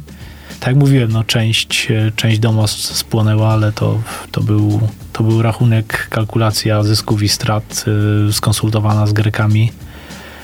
Tak 0.61 0.67
jak 0.67 0.77
mówiłem, 0.77 1.13
no 1.13 1.25
część, 1.25 1.89
część 2.17 2.39
domu 2.39 2.65
s- 2.65 2.71
spłonęła, 2.97 3.53
ale 3.53 3.73
to, 3.73 4.01
to, 4.33 4.41
był, 4.41 4.81
to 5.13 5.23
był 5.25 5.43
rachunek, 5.43 6.09
kalkulacja 6.11 6.83
zysków 6.83 7.23
i 7.23 7.29
strat 7.29 7.85
y, 8.29 8.33
skonsultowana 8.33 9.07
z 9.07 9.13
Grekami. 9.13 9.73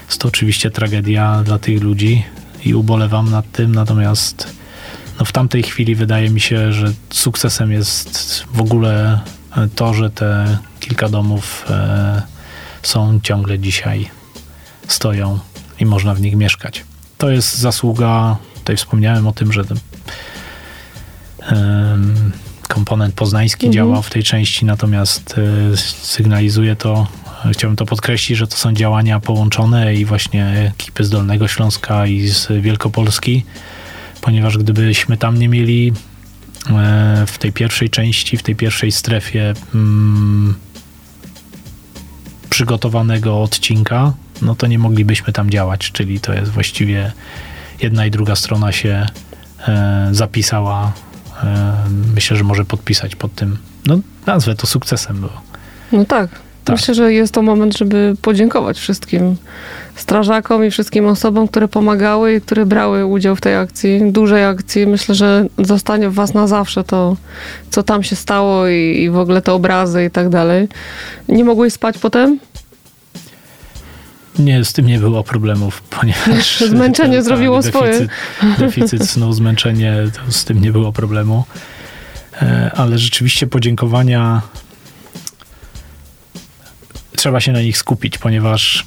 Jest 0.07 0.21
to 0.21 0.29
oczywiście 0.29 0.71
tragedia 0.71 1.43
dla 1.45 1.59
tych 1.59 1.83
ludzi 1.83 2.25
i 2.65 2.75
ubolewam 2.75 3.31
nad 3.31 3.53
tym, 3.53 3.75
natomiast 3.75 4.47
no 5.19 5.25
w 5.25 5.33
tamtej 5.33 5.63
chwili 5.63 5.95
wydaje 5.95 6.31
mi 6.31 6.41
się, 6.41 6.73
że 6.73 6.93
sukcesem 7.11 7.73
jest 7.73 8.45
w 8.55 8.61
ogóle 8.61 9.21
e, 9.57 9.69
to, 9.75 9.95
że 9.95 10.11
te 10.11 10.59
kilka 10.81 11.09
domów 11.09 11.65
e, 11.71 12.23
są 12.87 13.21
ciągle 13.23 13.59
dzisiaj, 13.59 14.11
stoją 14.89 15.39
i 15.81 15.87
można 15.87 16.15
w 16.15 16.21
nich 16.21 16.37
mieszkać. 16.37 16.85
To 17.19 17.31
jest 17.31 17.59
zasługa, 17.59 18.37
tutaj 18.55 18.77
wspomniałem 18.77 19.27
o 19.27 19.33
tym, 19.33 19.53
że 19.53 19.65
ten, 19.65 19.79
em, 21.41 22.33
komponent 22.69 23.15
poznański 23.15 23.67
Mhm. 23.67 23.73
działa 23.75 24.03
w 24.03 24.11
tej 24.11 24.23
części, 24.23 24.65
natomiast 24.65 25.35
e, 25.73 25.77
sygnalizuje 26.03 26.77
to, 26.77 27.07
e, 27.47 27.53
chciałbym 27.53 27.77
to 27.77 27.87
podkreślić, 27.87 28.39
że 28.39 28.47
to 28.47 28.57
są 28.57 28.73
działania 28.73 29.21
połączone 29.21 29.95
i 29.95 30.05
właśnie 30.05 30.73
ekipy 30.79 31.05
z 31.05 31.11
Dolnego 31.11 31.49
Śląska 31.49 32.07
i 32.07 32.29
z 32.29 32.63
Wielkopolski, 32.63 33.45
ponieważ 34.21 34.59
gdybyśmy 34.59 35.17
tam 35.17 35.39
nie 35.39 35.49
mieli 35.49 35.93
e, 36.71 37.25
w 37.27 37.39
tej 37.39 37.53
pierwszej 37.53 37.91
części, 37.91 38.37
w 38.37 38.43
tej 38.43 38.57
pierwszej 38.57 38.93
strefie 38.93 39.55
mm, 39.75 40.55
przygotowanego 42.55 43.43
odcinka, 43.43 44.13
no 44.43 44.55
to 44.55 44.67
nie 44.67 44.79
moglibyśmy 44.79 45.33
tam 45.33 45.51
działać, 45.51 45.93
czyli 45.93 46.21
to 46.21 46.33
jest 46.33 46.51
właściwie 46.51 47.13
jedna 47.83 48.07
i 48.07 48.11
druga 48.11 48.37
strona 48.37 48.73
się 48.73 49.07
e, 49.69 50.09
zapisała. 50.13 50.93
E, 51.43 51.75
myślę, 52.15 52.37
że 52.37 52.45
może 52.45 52.65
podpisać 52.65 53.17
pod 53.17 53.35
tym. 53.35 53.59
No, 53.87 53.99
nazwę 54.27 54.55
to 54.55 54.67
sukcesem 54.67 55.21
było. 55.21 55.41
No 55.93 56.05
tak. 56.05 56.31
Tak. 56.65 56.77
Myślę, 56.77 56.95
że 56.95 57.13
jest 57.13 57.35
to 57.35 57.43
moment, 57.43 57.79
żeby 57.79 58.15
podziękować 58.23 58.79
wszystkim 58.79 59.37
strażakom 59.97 60.65
i 60.65 60.71
wszystkim 60.71 61.07
osobom, 61.07 61.49
które 61.49 61.69
pomagały 61.69 62.35
i 62.35 62.41
które 62.41 62.67
brały 62.67 63.07
udział 63.07 63.37
w 63.37 63.41
tej 63.41 63.57
akcji, 63.57 64.13
dużej 64.13 64.45
akcji. 64.45 64.87
Myślę, 64.87 65.15
że 65.15 65.47
zostanie 65.59 66.09
w 66.11 66.15
was 66.15 66.35
na 66.35 66.47
zawsze 66.47 66.85
to, 66.85 67.17
co 67.71 67.83
tam 67.83 68.03
się 68.03 68.17
stało 68.17 68.69
i, 68.69 69.03
i 69.03 69.11
w 69.11 69.19
ogóle 69.19 69.43
te 69.43 69.53
obrazy 69.53 70.05
i 70.05 70.11
tak 70.11 70.29
dalej. 70.29 70.69
Nie 71.29 71.45
mogłeś 71.45 71.73
spać 71.73 71.99
potem? 71.99 72.39
Nie, 74.39 74.65
z 74.65 74.73
tym 74.73 74.87
nie 74.87 74.99
było 74.99 75.25
problemów, 75.25 75.83
ponieważ... 76.01 76.61
Zmęczenie 76.71 77.17
tak, 77.17 77.25
zrobiło 77.25 77.63
swoje. 77.63 77.93
deficyt, 77.93 78.11
Deficyt 78.59 79.11
snu, 79.11 79.33
zmęczenie, 79.33 79.95
to 80.13 80.33
z 80.33 80.45
tym 80.45 80.61
nie 80.61 80.73
było 80.73 80.93
problemu. 80.93 81.45
E, 82.43 82.71
Ale 82.77 82.99
rzeczywiście 82.99 83.47
podziękowania 83.47 84.43
trzeba 87.17 87.41
się 87.41 87.53
na 87.53 87.61
nich 87.61 87.79
skupić, 87.79 88.19
ponieważ 88.19 88.87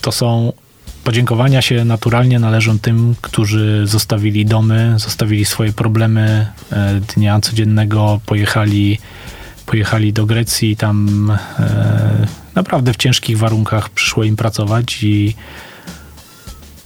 to 0.00 0.12
są 0.12 0.52
podziękowania 1.04 1.62
się 1.62 1.84
naturalnie 1.84 2.38
należą 2.38 2.78
tym, 2.78 3.14
którzy 3.20 3.82
zostawili 3.84 4.46
domy, 4.46 4.94
zostawili 4.96 5.44
swoje 5.44 5.72
problemy 5.72 6.46
e, 6.72 7.00
dnia 7.14 7.40
codziennego, 7.40 8.20
pojechali, 8.26 8.98
pojechali 9.66 10.12
do 10.12 10.26
Grecji 10.26 10.76
tam 10.76 11.30
e, 11.58 12.26
naprawdę 12.54 12.92
w 12.92 12.96
ciężkich 12.96 13.38
warunkach 13.38 13.88
przyszło 13.88 14.24
im 14.24 14.36
pracować 14.36 15.02
i 15.02 15.34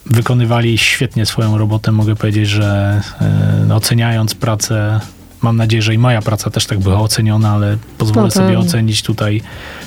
wykonywali 0.06 0.78
świetnie 0.78 1.26
swoją 1.26 1.58
robotę. 1.58 1.92
Mogę 1.92 2.16
powiedzieć, 2.16 2.48
że 2.48 3.00
e, 3.20 3.64
no, 3.68 3.76
oceniając 3.76 4.34
pracę, 4.34 5.00
mam 5.42 5.56
nadzieję, 5.56 5.82
że 5.82 5.94
i 5.94 5.98
moja 5.98 6.22
praca 6.22 6.50
też 6.50 6.66
tak 6.66 6.78
była 6.78 7.00
oceniona, 7.00 7.50
ale 7.50 7.76
pozwolę 7.98 8.24
No 8.24 8.30
sobie 8.30 8.58
ocenić 8.58 9.02
tutaj 9.02 9.42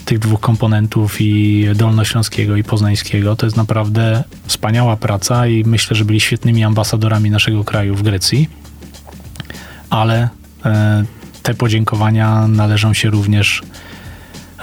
tych 0.05 0.19
dwóch 0.19 0.39
komponentów 0.39 1.21
i 1.21 1.65
dolnośląskiego 1.75 2.55
i 2.55 2.63
poznańskiego. 2.63 3.35
To 3.35 3.45
jest 3.45 3.57
naprawdę 3.57 4.23
wspaniała 4.47 4.97
praca 4.97 5.47
i 5.47 5.63
myślę, 5.63 5.95
że 5.95 6.05
byli 6.05 6.19
świetnymi 6.19 6.63
ambasadorami 6.63 7.29
naszego 7.29 7.63
kraju 7.63 7.95
w 7.95 8.03
Grecji. 8.03 8.49
Ale 9.89 10.29
e, 10.65 11.03
te 11.43 11.53
podziękowania 11.53 12.47
należą 12.47 12.93
się 12.93 13.09
również 13.09 13.63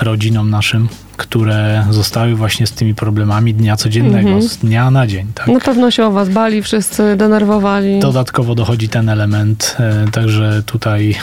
rodzinom 0.00 0.50
naszym, 0.50 0.88
które 1.20 1.86
zostały 1.90 2.34
właśnie 2.34 2.66
z 2.66 2.72
tymi 2.72 2.94
problemami 2.94 3.54
dnia 3.54 3.76
codziennego, 3.76 4.28
Mhm. 4.28 4.42
z 4.42 4.56
dnia 4.56 4.90
na 4.90 5.06
dzień. 5.06 5.26
Tak? 5.34 5.46
Na 5.46 5.60
pewno 5.60 5.90
się 5.90 6.04
o 6.06 6.10
was 6.10 6.28
bali, 6.28 6.62
wszyscy 6.62 7.16
denerwowali. 7.16 7.98
Dodatkowo 8.00 8.54
dochodzi 8.54 8.88
ten 8.88 9.08
element, 9.08 9.76
e, 9.80 10.10
także 10.12 10.62
tutaj 10.66 11.14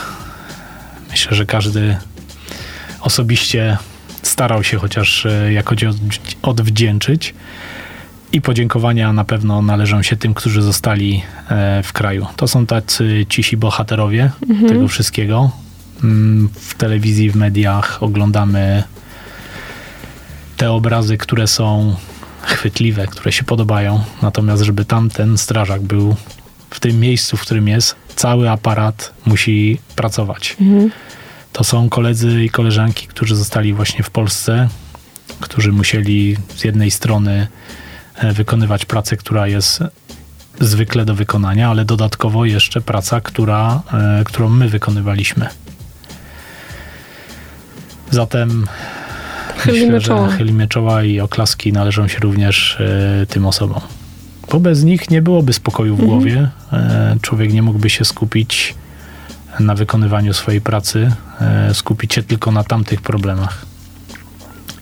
myślę, 1.10 1.36
że 1.36 1.46
każdy 1.46 1.96
osobiście 3.00 3.78
starał 4.22 4.64
się 4.64 4.76
chociaż 4.78 5.26
e, 5.26 5.52
jakoś 5.52 5.78
odw- 5.78 6.18
odwdzięczyć. 6.42 7.34
I 8.32 8.40
podziękowania 8.40 9.12
na 9.12 9.24
pewno 9.24 9.62
należą 9.62 10.02
się 10.02 10.16
tym, 10.16 10.34
którzy 10.34 10.62
zostali 10.62 11.22
e, 11.50 11.82
w 11.82 11.92
kraju. 11.92 12.26
To 12.36 12.48
są 12.48 12.66
tacy 12.66 13.26
cisi 13.28 13.56
bohaterowie 13.56 14.30
Mhm. 14.50 14.68
tego 14.68 14.88
wszystkiego. 14.88 15.50
mm, 16.04 16.48
w 16.54 16.74
telewizji, 16.74 17.30
w 17.30 17.36
mediach 17.36 18.02
oglądamy 18.02 18.82
te 20.58 20.70
obrazy, 20.70 21.18
które 21.18 21.46
są 21.46 21.96
chwytliwe, 22.42 23.06
które 23.06 23.32
się 23.32 23.44
podobają. 23.44 24.04
Natomiast, 24.22 24.62
żeby 24.62 24.84
tamten 24.84 25.38
strażak 25.38 25.82
był 25.82 26.16
w 26.70 26.80
tym 26.80 27.00
miejscu, 27.00 27.36
w 27.36 27.40
którym 27.40 27.68
jest, 27.68 27.96
cały 28.16 28.50
aparat 28.50 29.14
musi 29.26 29.78
pracować. 29.96 30.56
Mhm. 30.60 30.90
To 31.52 31.64
są 31.64 31.88
koledzy 31.88 32.44
i 32.44 32.50
koleżanki, 32.50 33.06
którzy 33.06 33.36
zostali 33.36 33.74
właśnie 33.74 34.02
w 34.04 34.10
Polsce, 34.10 34.68
którzy 35.40 35.72
musieli 35.72 36.36
z 36.56 36.64
jednej 36.64 36.90
strony 36.90 37.46
e, 38.14 38.32
wykonywać 38.32 38.84
pracę, 38.84 39.16
która 39.16 39.46
jest 39.46 39.82
zwykle 40.60 41.04
do 41.04 41.14
wykonania, 41.14 41.70
ale 41.70 41.84
dodatkowo 41.84 42.44
jeszcze 42.44 42.80
praca, 42.80 43.20
która, 43.20 43.82
e, 43.92 44.24
którą 44.24 44.48
my 44.48 44.68
wykonywaliśmy. 44.68 45.48
Zatem 48.10 48.66
Chylimy 49.58 49.92
myślę, 49.92 50.00
czoła. 50.00 50.30
że 50.30 50.36
chylimy 50.36 50.68
czoła 50.68 51.02
i 51.04 51.20
oklaski 51.20 51.72
należą 51.72 52.08
się 52.08 52.18
również 52.18 52.80
e, 52.80 53.26
tym 53.26 53.46
osobom. 53.46 53.80
Bo 54.52 54.60
bez 54.60 54.84
nich 54.84 55.10
nie 55.10 55.22
byłoby 55.22 55.52
spokoju 55.52 55.96
w 55.96 56.00
Mhm. 56.00 56.18
głowie. 56.18 56.48
E, 56.72 57.16
człowiek 57.22 57.52
nie 57.52 57.62
mógłby 57.62 57.90
się 57.90 58.04
skupić 58.04 58.74
na 59.60 59.74
wykonywaniu 59.74 60.34
swojej 60.34 60.60
pracy, 60.60 61.12
e, 61.40 61.74
skupić 61.74 62.14
się 62.14 62.22
tylko 62.22 62.50
na 62.52 62.64
tamtych 62.64 63.02
problemach. 63.02 63.66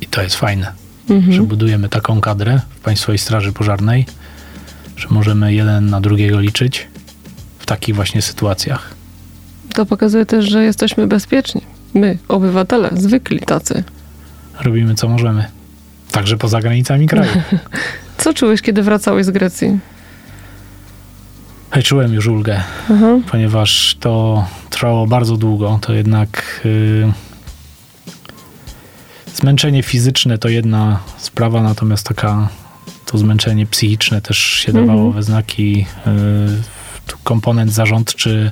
I 0.01 0.07
to 0.07 0.23
jest 0.23 0.37
fajne, 0.37 0.73
że 1.09 1.15
Mhm. 1.15 1.47
budujemy 1.47 1.89
taką 1.89 2.21
kadrę 2.21 2.61
w 2.77 2.81
Państwowej 2.81 3.19
Straży 3.19 3.53
Pożarnej, 3.53 4.07
że 4.97 5.07
możemy 5.11 5.55
jeden 5.55 5.91
na 5.91 6.01
drugiego 6.01 6.41
liczyć 6.41 6.87
w 7.59 7.67
takich 7.67 7.95
właśnie 7.95 8.23
sytuacjach. 8.23 8.95
To 9.75 9.87
pokazuje 9.87 10.27
też, 10.27 10.51
że 10.51 10.65
jesteśmy 10.65 11.07
bezpieczni. 11.07 11.61
My, 11.95 12.19
obywatele, 12.29 12.91
zwykli 12.97 13.41
tacy. 13.41 13.85
Robimy 14.61 14.95
co 14.95 15.09
możemy. 15.09 15.45
Także 16.11 16.37
poza 16.37 16.61
granicami 16.61 17.07
kraju. 17.07 17.31
Co 18.19 18.35
czułeś, 18.35 18.63
kiedy 18.63 18.83
wracałeś 18.83 19.27
z 19.27 19.31
Grecji? 19.31 19.79
Hej, 21.71 21.83
Czułem 21.83 22.15
już 22.15 22.27
ulgę, 22.27 22.63
Aha. 22.91 23.07
ponieważ 23.31 23.97
to 24.01 24.45
trwało 24.71 25.07
bardzo 25.07 25.37
długo. 25.37 25.79
To 25.83 25.93
jednak 25.93 26.61
y, 26.67 27.13
zmęczenie 29.35 29.83
fizyczne 29.83 30.39
to 30.39 30.49
jedna 30.49 31.01
sprawa, 31.19 31.63
natomiast 31.63 32.07
taka 32.07 32.49
to 33.07 33.19
zmęczenie 33.19 33.67
psychiczne 33.67 34.21
też 34.21 34.39
się 34.39 34.69
Mhm. 34.69 34.87
dawało 34.87 35.13
we 35.13 35.23
znaki. 35.23 35.87
Y, 36.07 36.63
tu 37.07 37.17
komponent 37.25 37.73
zarządczy, 37.73 38.51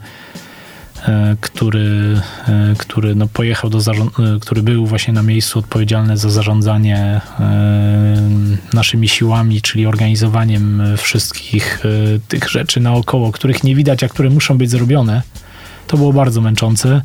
który, 1.40 2.20
y, 2.72 2.76
który 2.78 3.14
no 3.14 3.26
pojechał 3.26 3.70
do 3.70 3.78
y, 3.78 3.82
który 4.40 4.62
był 4.62 4.86
właśnie 4.86 5.14
na 5.14 5.22
miejscu 5.22 5.58
odpowiedzialny 5.58 6.16
za 6.16 6.30
zarządzanie 6.30 7.20
naszymi 8.72 9.08
siłami, 9.08 9.62
czyli 9.62 9.86
organizowaniem 9.86 10.82
wszystkich 10.96 11.82
tych 12.28 12.50
rzeczy 12.50 12.80
naokoło, 12.80 13.32
których 13.32 13.64
nie 13.64 13.74
widać, 13.74 14.04
a 14.04 14.08
które 14.08 14.30
muszą 14.30 14.58
być 14.58 14.70
zrobione. 14.70 15.22
To 15.86 15.96
było 15.96 16.12
bardzo 16.12 16.40
męczące. 16.40 17.02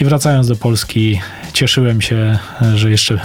I 0.00 0.04
wracając 0.04 0.48
do 0.48 0.56
Polski, 0.56 1.20
cieszyłem 1.52 2.00
się, 2.00 2.38
że 2.74 2.90
jeszcze 2.90 3.20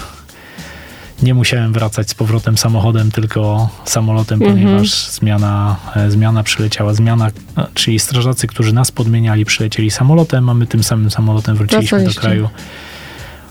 nie 1.21 1.33
musiałem 1.33 1.73
wracać 1.73 2.09
z 2.09 2.13
powrotem 2.13 2.57
samochodem, 2.57 3.11
tylko 3.11 3.69
samolotem, 3.85 4.41
Mhm. 4.43 4.59
ponieważ 4.63 5.07
zmiana, 5.07 5.75
e, 5.95 6.11
zmiana 6.11 6.43
przyleciała. 6.43 6.93
Zmiana, 6.93 7.27
e, 7.27 7.31
czyli 7.73 7.99
strażacy, 7.99 8.47
którzy 8.47 8.73
nas 8.73 8.91
podmieniali, 8.91 9.45
przylecieli 9.45 9.91
samolotem, 9.91 10.49
a 10.49 10.53
my 10.53 10.67
tym 10.67 10.83
samym 10.83 11.11
samolotem 11.11 11.55
wróciliśmy 11.55 12.03
do 12.03 12.11
kraju. 12.13 12.49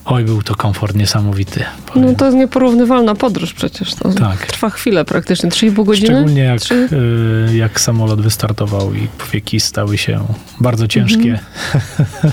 Oj, 0.05 0.25
był 0.25 0.43
to 0.43 0.55
komfort 0.55 0.97
niesamowity. 0.97 1.61
No 1.61 1.93
powiem. 1.93 2.17
to 2.17 2.25
jest 2.25 2.37
nieporównywalna 2.37 3.15
podróż 3.15 3.53
przecież. 3.53 3.95
To 3.95 4.13
Tak. 4.13 4.47
Trwa 4.47 4.71
chwilę 4.71 5.05
praktycznie, 5.05 5.51
3,5 5.51 5.85
godziny? 5.85 6.07
Szczególnie 6.07 6.43
jak, 6.43 6.61
Trzy? 6.61 6.89
y, 7.53 7.57
jak 7.57 7.81
samolot 7.81 8.21
wystartował 8.21 8.95
i 8.95 9.09
powieki 9.19 9.61
stały 9.61 9.99
się 9.99 10.21
bardzo 10.61 10.89
ciężkie. 10.89 11.39
Mhm. 11.73 12.33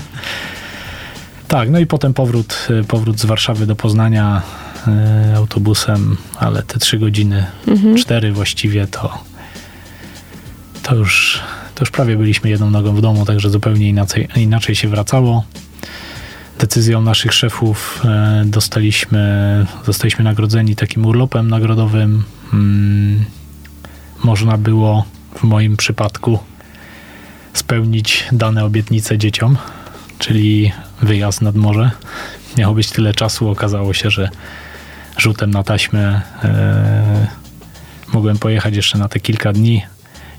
tak, 1.48 1.70
no 1.70 1.78
i 1.78 1.86
potem 1.86 2.14
powrót, 2.14 2.68
powrót 2.88 3.20
z 3.20 3.24
Warszawy 3.24 3.66
do 3.66 3.76
Poznania 3.76 4.42
y, 4.88 5.36
autobusem, 5.36 6.16
ale 6.38 6.62
te 6.62 6.78
trzy 6.78 6.98
godziny, 6.98 7.46
Mhm. 7.68 7.96
cztery 7.96 8.32
właściwie 8.32 8.86
to, 8.86 9.18
to, 10.82 10.94
już, 10.94 11.40
to 11.74 11.82
już 11.82 11.90
prawie 11.90 12.16
byliśmy 12.16 12.50
jedną 12.50 12.70
nogą 12.70 12.94
w 12.96 13.00
domu, 13.00 13.24
także 13.24 13.50
zupełnie 13.50 13.88
inaczej, 13.88 14.28
inaczej 14.36 14.74
się 14.74 14.88
wracało. 14.88 15.44
Decyzją 16.58 17.02
naszych 17.02 17.32
szefów 17.34 18.02
e, 18.04 18.42
dostaliśmy, 18.46 19.66
zostaliśmy 19.86 20.24
nagrodzeni 20.24 20.76
takim 20.76 21.06
urlopem 21.06 21.48
nagrodowym. 21.50 22.24
Mm, 22.52 23.24
można 24.24 24.58
było 24.58 25.04
w 25.38 25.42
moim 25.42 25.76
przypadku 25.76 26.38
spełnić 27.52 28.24
dane 28.32 28.64
obietnice 28.64 29.18
dzieciom, 29.18 29.56
czyli 30.18 30.72
wyjazd 31.02 31.42
nad 31.42 31.54
morze. 31.56 31.90
Miało 32.58 32.74
być 32.74 32.90
tyle 32.90 33.14
czasu, 33.14 33.48
okazało 33.48 33.94
się, 33.94 34.10
że 34.10 34.28
rzutem 35.16 35.50
na 35.50 35.62
taśmę 35.62 36.22
e, 36.44 37.26
mogłem 38.12 38.38
pojechać 38.38 38.76
jeszcze 38.76 38.98
na 38.98 39.08
te 39.08 39.20
kilka 39.20 39.52
dni 39.52 39.82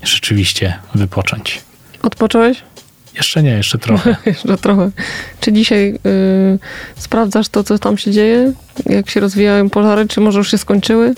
i 0.02 0.06
rzeczywiście 0.06 0.78
wypocząć. 0.94 1.62
Odpocząłeś? 2.02 2.62
Jeszcze 3.14 3.42
nie, 3.42 3.50
jeszcze 3.50 3.78
trochę. 3.86 4.16
Jeszcze 4.26 4.58
trochę. 4.58 4.90
Czy 5.40 5.52
dzisiaj 5.52 5.98
y, 6.06 6.58
sprawdzasz 6.96 7.48
to, 7.48 7.64
co 7.64 7.78
tam 7.78 7.98
się 7.98 8.10
dzieje? 8.10 8.52
Jak 8.86 9.10
się 9.10 9.20
rozwijają 9.20 9.70
pożary? 9.70 10.08
Czy 10.08 10.20
może 10.20 10.38
już 10.38 10.50
się 10.50 10.58
skończyły? 10.58 11.14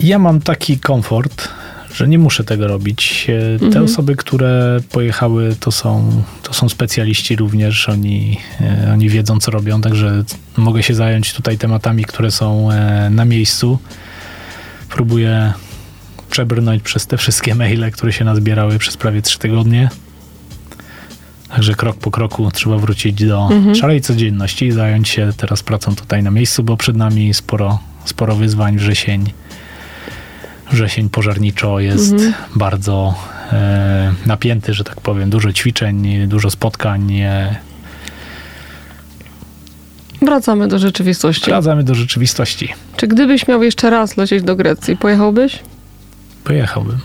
Ja 0.00 0.18
mam 0.18 0.40
taki 0.40 0.78
komfort, 0.78 1.48
że 1.94 2.08
nie 2.08 2.18
muszę 2.18 2.44
tego 2.44 2.66
robić. 2.68 3.26
E, 3.28 3.58
Te 3.58 3.64
Mhm. 3.66 3.84
osoby, 3.84 4.16
które 4.16 4.80
pojechały, 4.92 5.56
to 5.60 5.72
są, 5.72 6.22
to 6.42 6.52
są 6.54 6.68
specjaliści 6.68 7.36
również. 7.36 7.88
Oni, 7.88 8.38
e, 8.60 8.90
oni 8.92 9.08
wiedzą, 9.08 9.38
co 9.40 9.50
robią, 9.50 9.80
także 9.80 10.24
mogę 10.56 10.82
się 10.82 10.94
zająć 10.94 11.34
tutaj 11.34 11.58
tematami, 11.58 12.04
które 12.04 12.30
są 12.30 12.70
e, 12.70 13.10
na 13.10 13.24
miejscu. 13.24 13.78
Próbuję 14.88 15.52
przebrnąć 16.30 16.82
przez 16.82 17.06
te 17.06 17.16
wszystkie 17.16 17.54
maile, 17.54 17.90
które 17.92 18.12
się 18.12 18.24
nazbierały 18.24 18.78
przez 18.78 18.96
prawie 18.96 19.22
trzy 19.22 19.38
tygodnie. 19.38 19.88
Także 21.48 21.74
krok 21.74 21.96
po 21.96 22.10
kroku 22.10 22.50
trzeba 22.50 22.78
wrócić 22.78 23.24
do 23.26 23.48
Mhm. 23.52 23.74
szarej 23.74 24.00
codzienności 24.00 24.66
i 24.66 24.72
zająć 24.72 25.08
się 25.08 25.30
teraz 25.36 25.62
pracą 25.62 25.96
tutaj 25.96 26.22
na 26.22 26.30
miejscu, 26.30 26.62
bo 26.62 26.76
przed 26.76 26.96
nami 26.96 27.34
sporo, 27.34 27.78
sporo 28.04 28.36
wyzwań. 28.36 28.76
Wrzesień, 28.76 29.32
wrzesień 30.70 31.08
pożarniczo 31.10 31.80
jest 31.80 32.12
Mhm. 32.12 32.32
bardzo 32.56 33.14
e, 33.52 34.12
napięty, 34.26 34.74
że 34.74 34.84
tak 34.84 35.00
powiem. 35.00 35.30
Dużo 35.30 35.52
ćwiczeń, 35.52 36.28
dużo 36.28 36.50
spotkań. 36.50 37.12
E, 37.20 37.56
Wracamy 40.22 40.68
do 40.68 40.78
rzeczywistości. 40.78 41.44
wracamy 41.50 41.84
do 41.84 41.94
rzeczywistości. 41.94 42.68
Czy 42.96 43.06
gdybyś 43.06 43.48
miał 43.48 43.62
jeszcze 43.62 43.90
raz 43.90 44.16
lecieć 44.16 44.42
do 44.42 44.56
Grecji, 44.56 44.96
pojechałbyś? 44.96 45.58
Pojechałbym. 46.44 46.98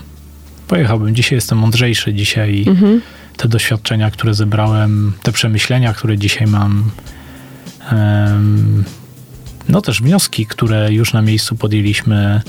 Pojechałbym. 0.68 1.14
Dzisiaj 1.14 1.36
jestem 1.36 1.58
mądrzejszy. 1.58 2.14
Dzisiaj 2.14 2.64
Mhm. 2.68 3.00
te 3.36 3.48
doświadczenia, 3.48 4.10
które 4.10 4.34
zebrałem, 4.34 5.12
te 5.22 5.32
przemyślenia, 5.32 5.92
które 5.94 6.18
dzisiaj 6.18 6.46
mam, 6.46 6.90
em, 7.92 8.84
no 9.68 9.80
też 9.80 10.02
wnioski, 10.02 10.46
które 10.46 10.92
już 10.92 11.12
na 11.12 11.22
miejscu 11.22 11.56
podjęliśmy, 11.56 12.40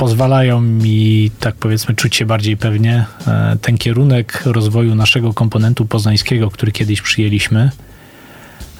pozwalają 0.00 0.60
mi, 0.60 1.30
tak 1.40 1.54
powiedzmy, 1.54 1.94
czuć 1.94 2.16
się 2.16 2.26
bardziej 2.26 2.56
pewnie. 2.56 3.04
E, 3.26 3.56
Ten 3.62 3.78
kierunek 3.78 4.42
rozwoju 4.46 4.94
naszego 4.94 5.34
komponentu 5.34 5.86
poznańskiego, 5.86 6.50
który 6.50 6.72
kiedyś 6.72 7.02
przyjęliśmy, 7.02 7.70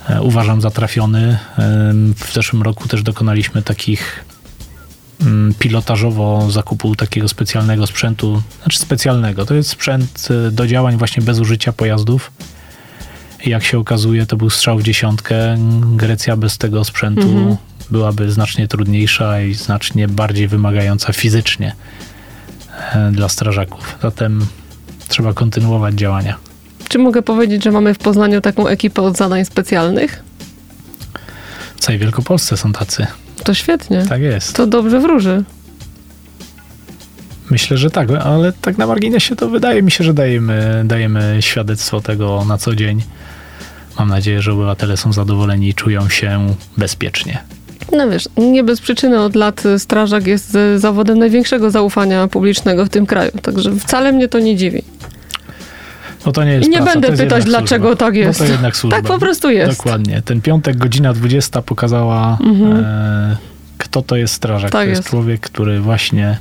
e, 0.08 0.22
uważam 0.22 0.60
za 0.60 0.70
trafiony. 0.70 1.38
W 2.16 2.32
zeszłym 2.32 2.62
roku 2.62 2.88
też 2.88 3.02
dokonaliśmy 3.02 3.62
takich 3.62 4.24
mm, 5.20 5.54
pilotażowo 5.58 6.50
zakupu 6.50 6.96
takiego 6.96 7.28
specjalnego 7.28 7.86
sprzętu, 7.86 8.42
znaczy 8.62 8.78
specjalnego. 8.78 9.46
To 9.46 9.54
jest 9.54 9.70
sprzęt 9.70 10.28
do 10.52 10.66
działań 10.66 10.96
właśnie 10.96 11.22
bez 11.22 11.38
użycia 11.38 11.72
pojazdów. 11.72 12.32
Jak 13.46 13.64
się 13.64 13.78
okazuje, 13.78 14.26
to 14.26 14.36
był 14.36 14.50
strzał 14.50 14.78
w 14.78 14.82
dziesiątkę. 14.82 15.56
Grecja 15.96 16.36
bez 16.36 16.58
tego 16.58 16.84
sprzętu 16.84 17.28
Mhm. 17.28 17.56
Byłaby 17.90 18.30
znacznie 18.30 18.68
trudniejsza 18.68 19.40
i 19.40 19.54
znacznie 19.54 20.08
bardziej 20.08 20.48
wymagająca 20.48 21.12
fizycznie 21.12 21.74
e, 22.92 23.10
dla 23.12 23.28
strażaków. 23.28 23.98
Zatem 24.02 24.46
trzeba 25.08 25.32
kontynuować 25.32 25.94
działania. 25.94 26.36
Czy 26.88 26.98
mogę 26.98 27.22
powiedzieć, 27.22 27.64
że 27.64 27.70
mamy 27.70 27.94
w 27.94 27.98
Poznaniu 27.98 28.40
taką 28.40 28.66
ekipę 28.66 29.02
od 29.02 29.16
zadań 29.16 29.44
specjalnych? 29.44 30.22
W 31.76 31.80
całej 31.80 31.98
Wielkopolsce 31.98 32.56
są 32.56 32.72
tacy. 32.72 33.06
To 33.44 33.54
świetnie. 33.54 34.06
Tak 34.08 34.20
jest. 34.20 34.56
To 34.56 34.66
dobrze 34.66 35.00
wróży. 35.00 35.44
Myślę, 37.50 37.76
że 37.76 37.90
tak, 37.90 38.10
ale 38.10 38.52
tak 38.52 38.78
na 38.78 38.86
marginesie 38.86 39.36
to 39.36 39.48
wydaje 39.48 39.82
mi 39.82 39.90
się, 39.90 40.04
że 40.04 40.14
dajemy, 40.14 40.82
dajemy 40.84 41.36
świadectwo 41.40 42.00
tego 42.00 42.44
na 42.44 42.58
co 42.58 42.74
dzień. 42.74 43.02
Mam 43.98 44.08
nadzieję, 44.08 44.42
że 44.42 44.52
obywatele 44.52 44.96
są 44.96 45.12
zadowoleni 45.12 45.68
i 45.68 45.74
czują 45.74 46.08
się 46.08 46.54
bezpiecznie. 46.76 47.38
No 47.92 48.10
wiesz, 48.10 48.28
nie 48.36 48.64
bez 48.64 48.80
przyczyny 48.80 49.20
od 49.20 49.34
lat 49.36 49.62
strażak 49.78 50.26
jest 50.26 50.56
zawodem 50.76 51.18
największego 51.18 51.70
zaufania 51.70 52.28
publicznego 52.28 52.84
w 52.84 52.88
tym 52.88 53.06
kraju, 53.06 53.30
także 53.42 53.72
wcale 53.76 54.12
mnie 54.12 54.28
to 54.28 54.38
nie 54.38 54.56
dziwi. 54.56 54.82
No 56.26 56.32
to 56.32 56.44
nie 56.44 56.52
jest 56.52 56.66
I 56.66 56.70
nie 56.70 56.76
praca, 56.76 56.92
będę 57.00 57.16
pytać, 57.16 57.44
dlaczego 57.44 57.88
służba. 57.88 58.06
tak 58.06 58.14
jest. 58.16 58.40
No 58.40 58.46
to 58.46 58.52
jednak 58.52 58.76
służba. 58.76 58.96
Tak 58.96 59.06
po 59.12 59.18
prostu 59.18 59.50
jest. 59.50 59.78
Dokładnie. 59.78 60.22
Ten 60.22 60.40
piątek, 60.40 60.76
godzina 60.76 61.12
20 61.12 61.62
pokazała, 61.62 62.38
Mhm. 62.40 62.84
e, 62.84 63.36
kto 63.78 64.02
to 64.02 64.16
jest 64.16 64.34
strażak. 64.34 64.70
Tak 64.70 64.82
to 64.82 64.88
jest 64.88 64.98
jest. 64.98 65.08
człowiek, 65.08 65.40
który 65.40 65.80
właśnie 65.80 66.38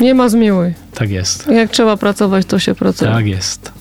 Nie 0.00 0.14
ma 0.14 0.28
zmiłuj. 0.28 0.74
tak 0.94 1.10
jest. 1.10 1.46
Jak 1.46 1.70
trzeba 1.70 1.96
pracować, 1.96 2.46
to 2.46 2.58
się 2.58 2.74
pracuje. 2.74 3.10
Tak 3.10 3.26
jest. 3.26 3.72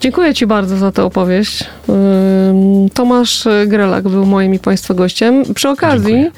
Dziękuję 0.00 0.34
Ci 0.34 0.46
bardzo 0.46 0.76
za 0.76 0.92
tę 0.92 1.04
opowieść. 1.04 1.64
Tomasz 2.94 3.44
Grelak 3.66 4.08
był 4.08 4.26
moim 4.26 4.54
i 4.54 4.58
Państwa 4.58 4.94
gościem. 4.94 5.42
Przy 5.54 5.68
okazji, 5.68 6.12
Dziękuję. 6.12 6.30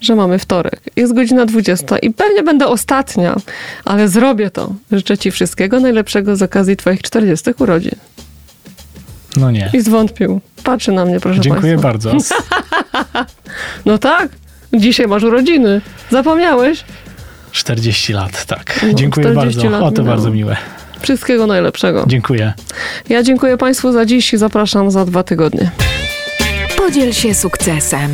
że 0.00 0.14
mamy 0.16 0.38
wtorek. 0.38 0.80
Jest 0.96 1.14
godzina 1.14 1.46
20 1.46 1.98
i 1.98 2.10
pewnie 2.10 2.42
będę 2.42 2.66
ostatnia, 2.66 3.36
ale 3.84 4.08
zrobię 4.08 4.50
to. 4.50 4.72
Życzę 4.92 5.18
Ci 5.18 5.30
wszystkiego 5.30 5.80
najlepszego 5.80 6.36
z 6.36 6.42
okazji 6.42 6.76
Twoich 6.76 7.02
40 7.02 7.50
urodzin. 7.58 7.94
No 9.36 9.50
nie. 9.50 9.70
I 9.72 9.80
zwątpił. 9.80 10.40
Patrzy 10.64 10.92
na 10.92 11.04
mnie, 11.04 11.20
proszę 11.20 11.40
Dziękuję 11.40 11.78
Państwa. 11.78 11.88
bardzo. 11.88 12.12
No 13.86 13.98
tak, 13.98 14.28
dzisiaj 14.74 15.06
masz 15.06 15.22
urodziny. 15.22 15.80
Zapomniałeś? 16.10 16.84
40 17.52 18.12
lat, 18.12 18.44
tak. 18.46 18.80
No, 18.82 18.94
Dziękuję 18.94 19.26
40 19.32 19.60
bardzo. 19.60 19.70
lat 19.70 19.82
O, 19.82 19.84
to 19.92 20.02
minęło. 20.02 20.16
bardzo 20.16 20.30
miłe. 20.30 20.56
Wszystkiego 21.02 21.46
najlepszego. 21.46 22.04
Dziękuję. 22.06 22.52
Ja 23.08 23.22
dziękuję 23.22 23.56
Państwu 23.56 23.92
za 23.92 24.06
dziś 24.06 24.34
i 24.34 24.36
zapraszam 24.36 24.90
za 24.90 25.04
dwa 25.04 25.22
tygodnie. 25.22 25.70
Podziel 26.76 27.12
się 27.12 27.34
sukcesem. 27.34 28.10